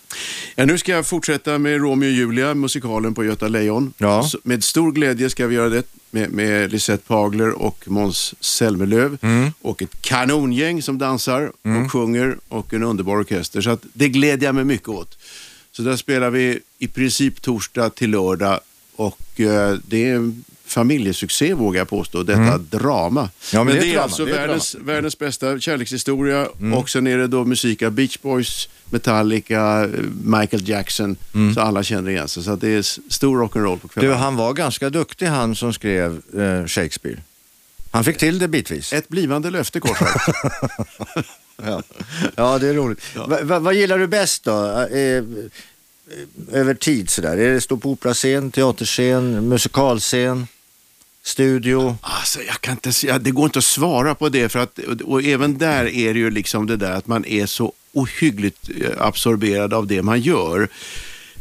Ja, 0.56 0.66
nu 0.66 0.78
ska 0.78 0.92
jag 0.92 1.06
fortsätta 1.06 1.58
med 1.58 1.82
Romeo 1.82 2.08
och 2.08 2.14
Julia, 2.14 2.54
musikalen 2.54 3.14
på 3.14 3.26
Göta 3.26 3.48
Lejon. 3.48 3.94
Ja. 3.98 4.24
Så 4.24 4.38
Med 4.44 4.64
stor 4.64 4.92
glädje 4.92 5.30
ska 5.30 5.48
vi 5.48 5.56
göra 5.56 5.70
det 5.70 5.86
med, 6.12 6.30
med 6.30 6.72
Lisette 6.72 7.08
Pagler 7.08 7.62
och 7.62 7.84
Måns 7.88 8.36
Zelmerlöw. 8.40 9.18
Mm. 9.22 9.52
Och 9.62 9.82
ett 9.82 10.02
kanongäng 10.02 10.82
som 10.82 10.98
dansar 10.98 11.52
och 11.84 11.92
sjunger 11.92 12.38
och 12.48 12.74
en 12.74 12.84
underbar 12.84 13.20
orkester. 13.20 13.62
Så 13.62 13.78
det 13.94 14.10
glädjer 14.10 14.48
jag 14.48 14.56
mig 14.56 14.64
mycket 14.64 14.90
åt. 14.90 15.18
Så 15.72 15.82
där 15.82 15.96
spelar 15.96 16.30
vi 16.30 16.60
i 16.80 16.88
princip 16.88 17.42
torsdag 17.42 17.90
till 17.90 18.10
lördag 18.10 18.60
och 18.96 19.40
eh, 19.40 19.78
det 19.88 20.10
är 20.10 20.34
familjesuccé 20.72 21.54
vågar 21.54 21.80
jag 21.82 21.90
påstå, 21.90 22.24
detta 22.24 22.58
drama. 22.58 23.20
Mm. 23.22 23.32
Ja, 23.54 23.64
men 23.64 23.74
det 23.76 23.80
är 23.80 23.82
det 23.82 23.88
ett 23.88 23.92
är 23.92 23.94
drama, 23.94 24.04
alltså 24.04 24.26
det 24.26 24.32
är 24.32 24.36
världens, 24.38 24.76
världens 24.80 25.20
bästa 25.20 25.60
kärlekshistoria 25.60 26.48
Mm. 26.60 26.74
och 26.74 26.90
sen 26.90 27.08
är 27.08 27.18
det 27.18 27.28
då 27.28 27.46
musik 27.46 27.82
av 27.82 27.92
Beach 27.92 28.18
Boys, 28.22 28.70
Metallica, 28.90 29.84
eh, 29.84 29.90
Michael 30.24 30.70
Jackson, 30.70 31.16
så 31.56 31.62
alla 31.62 31.84
känner 31.84 32.12
igen 32.12 32.28
sig. 32.28 32.44
Så 32.44 32.56
det 32.56 32.68
är 32.70 32.82
stor 33.12 33.38
rock'n'roll 33.44 33.78
på 33.80 33.88
Du, 33.94 34.00
kvällen. 34.00 34.18
han 34.18 34.36
var 34.36 34.54
ganska 34.54 34.90
duktig 34.90 35.26
han 35.26 35.56
som 35.56 35.74
skrev 35.74 36.22
eh, 36.38 36.66
Shakespeare. 36.68 37.18
Han 37.92 38.04
fick 38.04 38.18
till 38.18 38.40
det 38.40 38.48
bitvis. 38.48 38.94
Ett 38.94 39.10
blivande 39.10 39.50
löfte 39.50 39.80
kort. 39.80 39.98
Ja, 41.66 41.84
ja 42.36 42.58
det 42.60 42.68
är 42.68 42.74
roligt. 42.74 43.02
Va, 43.16 43.38
va, 43.44 43.60
vad 43.60 43.74
gillar 43.74 43.98
du 44.00 44.08
bäst 44.08 44.44
då? 44.44 44.66
Eh, 44.92 45.00
eh, 45.00 45.24
över 46.52 46.74
tid 46.74 47.10
sådär? 47.10 47.38
Är 47.38 47.54
det 47.54 47.62
stå 47.62 47.78
på 47.78 47.90
operascen, 47.92 48.52
teaterscen, 48.52 49.50
musikalscen, 49.50 50.48
studio? 51.24 51.98
Alltså, 52.02 52.42
jag 52.42 52.62
kan 52.62 52.72
inte, 52.74 53.18
det 53.20 53.32
går 53.32 53.46
inte 53.46 53.60
att 53.60 53.66
svara 53.66 54.16
på 54.16 54.30
det 54.30 54.50
för 54.50 54.60
att, 54.60 54.80
och, 54.80 55.02
och 55.02 55.24
även 55.24 55.58
där 55.58 55.86
är 55.86 56.14
det 56.14 56.20
ju 56.20 56.32
liksom 56.32 56.68
det 56.68 56.76
där 56.78 56.92
att 56.92 57.08
man 57.08 57.26
är 57.26 57.46
så 57.46 57.74
ohyggligt 57.94 58.70
eh, 58.82 58.92
absorberad 58.98 59.74
av 59.74 59.88
det 59.88 60.02
man 60.02 60.22
gör. 60.22 60.68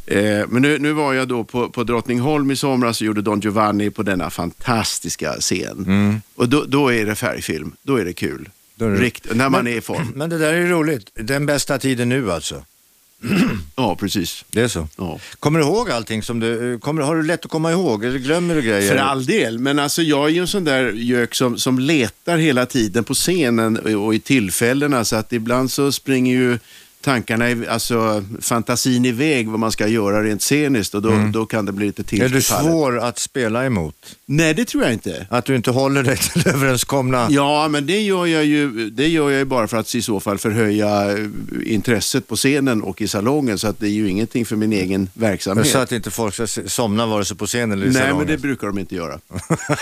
Eh, 0.06 0.46
men 0.48 0.62
nu, 0.62 0.78
nu 0.78 0.92
var 0.92 1.14
jag 1.14 1.28
då 1.28 1.44
på, 1.44 1.68
på 1.68 1.84
Drottningholm 1.84 2.50
i 2.50 2.56
somras 2.56 3.00
och 3.00 3.06
gjorde 3.06 3.22
Don 3.22 3.40
Giovanni 3.40 3.90
på 3.90 4.02
denna 4.02 4.30
fantastiska 4.30 5.32
scen. 5.40 6.20
Och 6.34 6.48
då, 6.48 6.64
då 6.64 6.92
är 6.92 7.06
det 7.06 7.14
färgfilm, 7.14 7.72
då 7.82 7.96
är 7.96 8.04
det 8.04 8.12
kul. 8.12 8.48
Då 8.74 8.84
är 8.84 8.90
det- 8.90 8.96
Rikt, 9.00 9.26
när 9.34 9.48
man 9.48 9.66
är 9.66 9.76
i 9.76 9.80
form. 9.80 10.12
Men 10.14 10.30
det 10.30 10.38
där 10.38 10.52
är 10.52 10.66
roligt. 10.66 11.10
Den 11.14 11.46
bästa 11.46 11.78
tiden 11.78 12.08
nu 12.08 12.32
alltså. 12.32 12.62
Ja, 13.76 13.96
precis. 13.96 14.44
Det 14.50 14.60
är 14.60 14.68
så. 14.68 14.88
Ja. 14.96 15.18
Kommer 15.38 15.58
du 15.58 15.64
ihåg 15.64 15.90
allting 15.90 16.22
som 16.22 16.40
du, 16.40 16.78
kommer, 16.78 17.02
har 17.02 17.16
du 17.16 17.22
lätt 17.22 17.44
att 17.44 17.50
komma 17.50 17.72
ihåg 17.72 18.04
eller 18.04 18.18
glömmer 18.18 18.54
du 18.54 18.62
grejer? 18.62 18.90
För 18.90 18.96
all 18.96 19.26
del, 19.26 19.58
men 19.58 19.78
alltså 19.78 20.02
jag 20.02 20.24
är 20.24 20.28
ju 20.28 20.40
en 20.40 20.46
sån 20.46 20.64
där 20.64 20.92
gök 20.92 21.34
som, 21.34 21.58
som 21.58 21.78
letar 21.78 22.38
hela 22.38 22.66
tiden 22.66 23.04
på 23.04 23.14
scenen 23.14 23.96
och 23.96 24.14
i 24.14 24.20
tillfällena 24.20 25.04
så 25.04 25.16
att 25.16 25.32
ibland 25.32 25.70
så 25.70 25.92
springer 25.92 26.36
ju 26.36 26.58
tankarna, 27.00 27.50
i- 27.50 27.68
alltså 27.68 28.24
fantasin 28.40 29.04
iväg 29.04 29.48
vad 29.48 29.60
man 29.60 29.72
ska 29.72 29.86
göra 29.88 30.22
rent 30.24 30.42
sceniskt 30.42 30.94
och 30.94 31.02
då, 31.02 31.30
då 31.32 31.46
kan 31.46 31.64
det 31.66 31.72
bli 31.72 31.86
lite 31.86 32.04
till. 32.04 32.22
är 32.22 32.28
du 32.28 32.42
svår 32.42 32.98
att 32.98 33.18
spela 33.18 33.64
emot? 33.66 33.94
Nej, 34.26 34.54
det 34.54 34.64
tror 34.64 34.82
jag 34.84 34.92
inte. 34.92 35.26
Att 35.30 35.44
du 35.44 35.56
inte 35.56 35.70
håller 35.70 36.02
dig 36.02 36.16
till 36.16 36.48
överenskomna... 36.48 37.26
Ja, 37.30 37.68
men 37.68 37.86
det 37.86 38.00
gör 38.00 38.26
jag 38.26 38.44
ju, 38.44 38.90
det 38.90 39.08
gör 39.08 39.30
jag 39.30 39.38
ju 39.38 39.44
bara 39.44 39.68
för 39.68 39.76
att 39.76 39.94
i 39.94 40.02
så 40.02 40.20
fall 40.20 40.38
förhöja 40.38 41.12
eh, 41.18 41.26
intresset 41.64 42.28
på 42.28 42.36
scenen 42.36 42.82
och 42.82 43.02
i 43.02 43.08
salongen 43.08 43.58
så 43.58 43.68
att 43.68 43.80
det 43.80 43.86
är 43.86 43.90
ju 43.90 44.08
ingenting 44.08 44.46
för 44.46 44.56
min 44.56 44.72
egen 44.72 45.10
verksamhet. 45.14 45.66
Så 45.66 45.78
att 45.78 45.92
inte 45.92 46.10
folk 46.10 46.34
ska 46.34 46.46
somna 46.66 47.06
vare 47.06 47.24
sig 47.24 47.36
på 47.36 47.46
scenen 47.46 47.72
eller 47.72 47.86
i 47.86 47.90
Nej, 47.90 47.94
salongen. 48.02 48.16
men 48.18 48.26
det 48.26 48.38
brukar 48.38 48.66
de 48.66 48.78
inte 48.78 48.94
göra. 48.94 49.18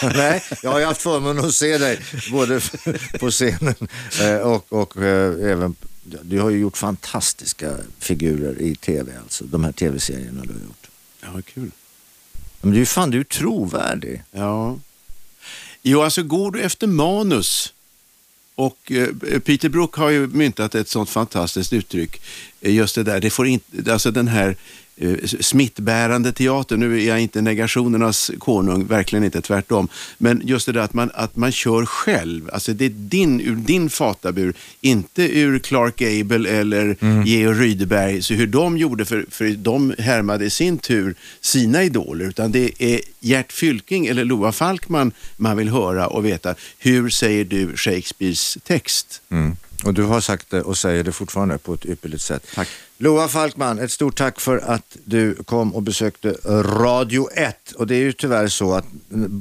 Nej, 0.17 0.43
jag 0.62 0.71
har 0.71 0.79
ju 0.79 0.85
haft 0.85 1.03
förmånen 1.03 1.45
att 1.45 1.55
se 1.55 1.79
dig 1.79 1.99
både 2.33 2.61
på 3.21 3.31
scenen 3.31 3.75
eh, 4.23 4.37
och, 4.37 4.73
och 4.73 4.97
eh, 5.03 5.51
även... 5.53 5.75
Du 6.23 6.41
har 6.41 6.51
ju 6.51 6.59
gjort 6.59 6.77
fantastiska 6.77 7.77
figurer 7.99 8.63
i 8.63 8.75
tv, 8.75 9.13
alltså. 9.23 9.45
De 9.45 9.65
här 9.65 9.73
tv-serierna 9.73 10.43
du 10.43 10.53
har 10.53 10.61
gjort. 10.61 10.87
Ja, 11.21 11.43
kul. 11.55 11.71
Men 12.61 12.75
du 12.75 12.87
fan, 12.87 13.11
du 13.11 13.21
är 13.21 13.25
trovärdig. 13.25 14.23
Ja. 14.31 14.79
Jo, 15.83 16.03
alltså 16.03 16.23
går 16.23 16.51
du 16.51 16.63
efter 16.63 16.87
manus 16.87 17.73
och 18.55 18.93
eh, 18.93 19.09
Peter 19.41 19.69
Brook 19.69 19.95
har 19.95 20.11
ju 20.11 20.27
myntat 20.27 20.75
ett 20.75 20.89
sånt 20.89 21.11
fantastiskt 21.11 21.73
uttryck. 21.73 22.21
Eh, 22.61 22.75
just 22.75 22.95
det 22.95 23.03
där, 23.03 23.21
det 23.21 23.31
får 23.31 23.47
inte, 23.47 23.93
alltså 23.93 24.11
den 24.11 24.29
här 24.29 24.57
smittbärande 25.40 26.32
teatern, 26.32 26.80
nu 26.80 27.03
är 27.03 27.09
jag 27.09 27.20
inte 27.20 27.40
negationernas 27.40 28.30
konung, 28.38 28.86
verkligen 28.86 29.24
inte, 29.24 29.40
tvärtom. 29.40 29.88
Men 30.18 30.42
just 30.44 30.66
det 30.66 30.72
där 30.72 30.80
att 30.80 30.94
man, 30.94 31.11
att 31.14 31.36
man 31.36 31.53
kör 31.53 31.86
själv, 31.86 32.51
alltså 32.53 32.72
det 32.72 32.84
är 32.84 32.90
din, 32.90 33.40
ur 33.40 33.57
din 33.57 33.90
fatabur, 33.90 34.55
inte 34.80 35.38
ur 35.38 35.59
Clark 35.59 35.97
Gable 35.97 36.51
eller 36.51 36.97
Georg 37.24 37.59
Rydeberg, 37.59 38.22
så 38.22 38.34
hur 38.34 38.47
de 38.47 38.78
gjorde, 38.78 39.05
för, 39.05 39.26
för 39.30 39.51
de 39.51 39.94
härmade 39.99 40.44
i 40.44 40.51
sin 40.51 40.78
tur 40.78 41.14
sina 41.40 41.82
idoler, 41.82 42.24
utan 42.24 42.53
det 42.53 42.70
är 42.78 43.01
Gert 43.20 43.53
Fylking 43.53 44.07
eller 44.07 44.24
Loa 44.24 44.53
Falkman 44.53 45.12
man 45.36 45.57
vill 45.57 45.68
höra 45.68 46.07
och 46.07 46.24
veta, 46.24 46.55
hur 46.78 47.09
säger 47.09 47.44
du 47.44 47.76
Shakespeares 47.76 48.59
text? 48.64 49.22
Och 49.85 49.95
du 49.95 50.03
har 50.03 50.20
sagt 50.20 50.51
det 50.51 50.62
och 50.62 50.79
säger 50.79 51.05
det 51.05 51.12
fortfarande 51.12 51.59
på 51.59 51.74
ett 51.74 51.85
ypperligt 51.87 52.22
sätt. 52.22 52.47
Tack. 52.55 52.68
Loa 52.99 53.29
Falkman, 53.29 53.79
ett 53.79 53.93
stort 53.93 54.16
tack 54.16 54.41
för 54.41 54.59
att 54.59 54.97
du 55.05 55.35
kom 55.35 55.74
och 55.74 55.83
besökte 55.83 56.29
Radio 56.62 57.29
1. 57.35 57.72
Och 57.72 57.87
det 57.87 57.95
är 57.95 57.99
ju 58.01 58.12
tyvärr 58.12 58.49
så 58.49 58.74
att 58.74 58.85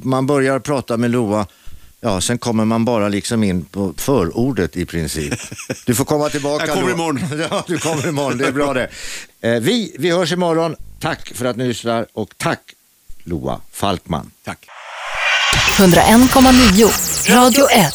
man 0.02 0.26
börjar 0.26 0.58
prata 0.58 0.96
med 0.96 1.10
Loa, 1.10 1.46
ja 2.00 2.20
sen 2.20 2.38
kommer 2.38 2.64
man 2.64 2.84
bara 2.84 3.08
liksom 3.08 3.44
in 3.44 3.64
på 3.64 3.94
förordet 3.96 4.76
i 4.76 4.86
princip. 4.86 5.34
Du 5.86 5.94
får 5.94 6.04
komma 6.04 6.28
tillbaka 6.28 6.66
Jag 6.66 6.74
kommer 6.74 6.88
då. 6.88 6.94
imorgon. 6.94 7.46
Ja, 7.50 7.64
du 7.66 7.78
kommer 7.78 8.08
imorgon, 8.08 8.38
det 8.38 8.46
är 8.46 8.52
bra 8.52 8.72
det. 8.74 8.88
Eh, 9.40 9.60
vi, 9.60 9.96
vi 9.98 10.10
hörs 10.10 10.32
imorgon. 10.32 10.76
Tack 11.00 11.32
för 11.34 11.44
att 11.44 11.56
ni 11.56 11.68
lyssnar 11.68 12.06
och 12.12 12.34
tack 12.36 12.60
Loa 13.24 13.60
Falkman. 13.72 14.30
Tack. 14.44 14.66
101,9 15.78 17.30
Radio 17.34 17.66
1. 17.70 17.94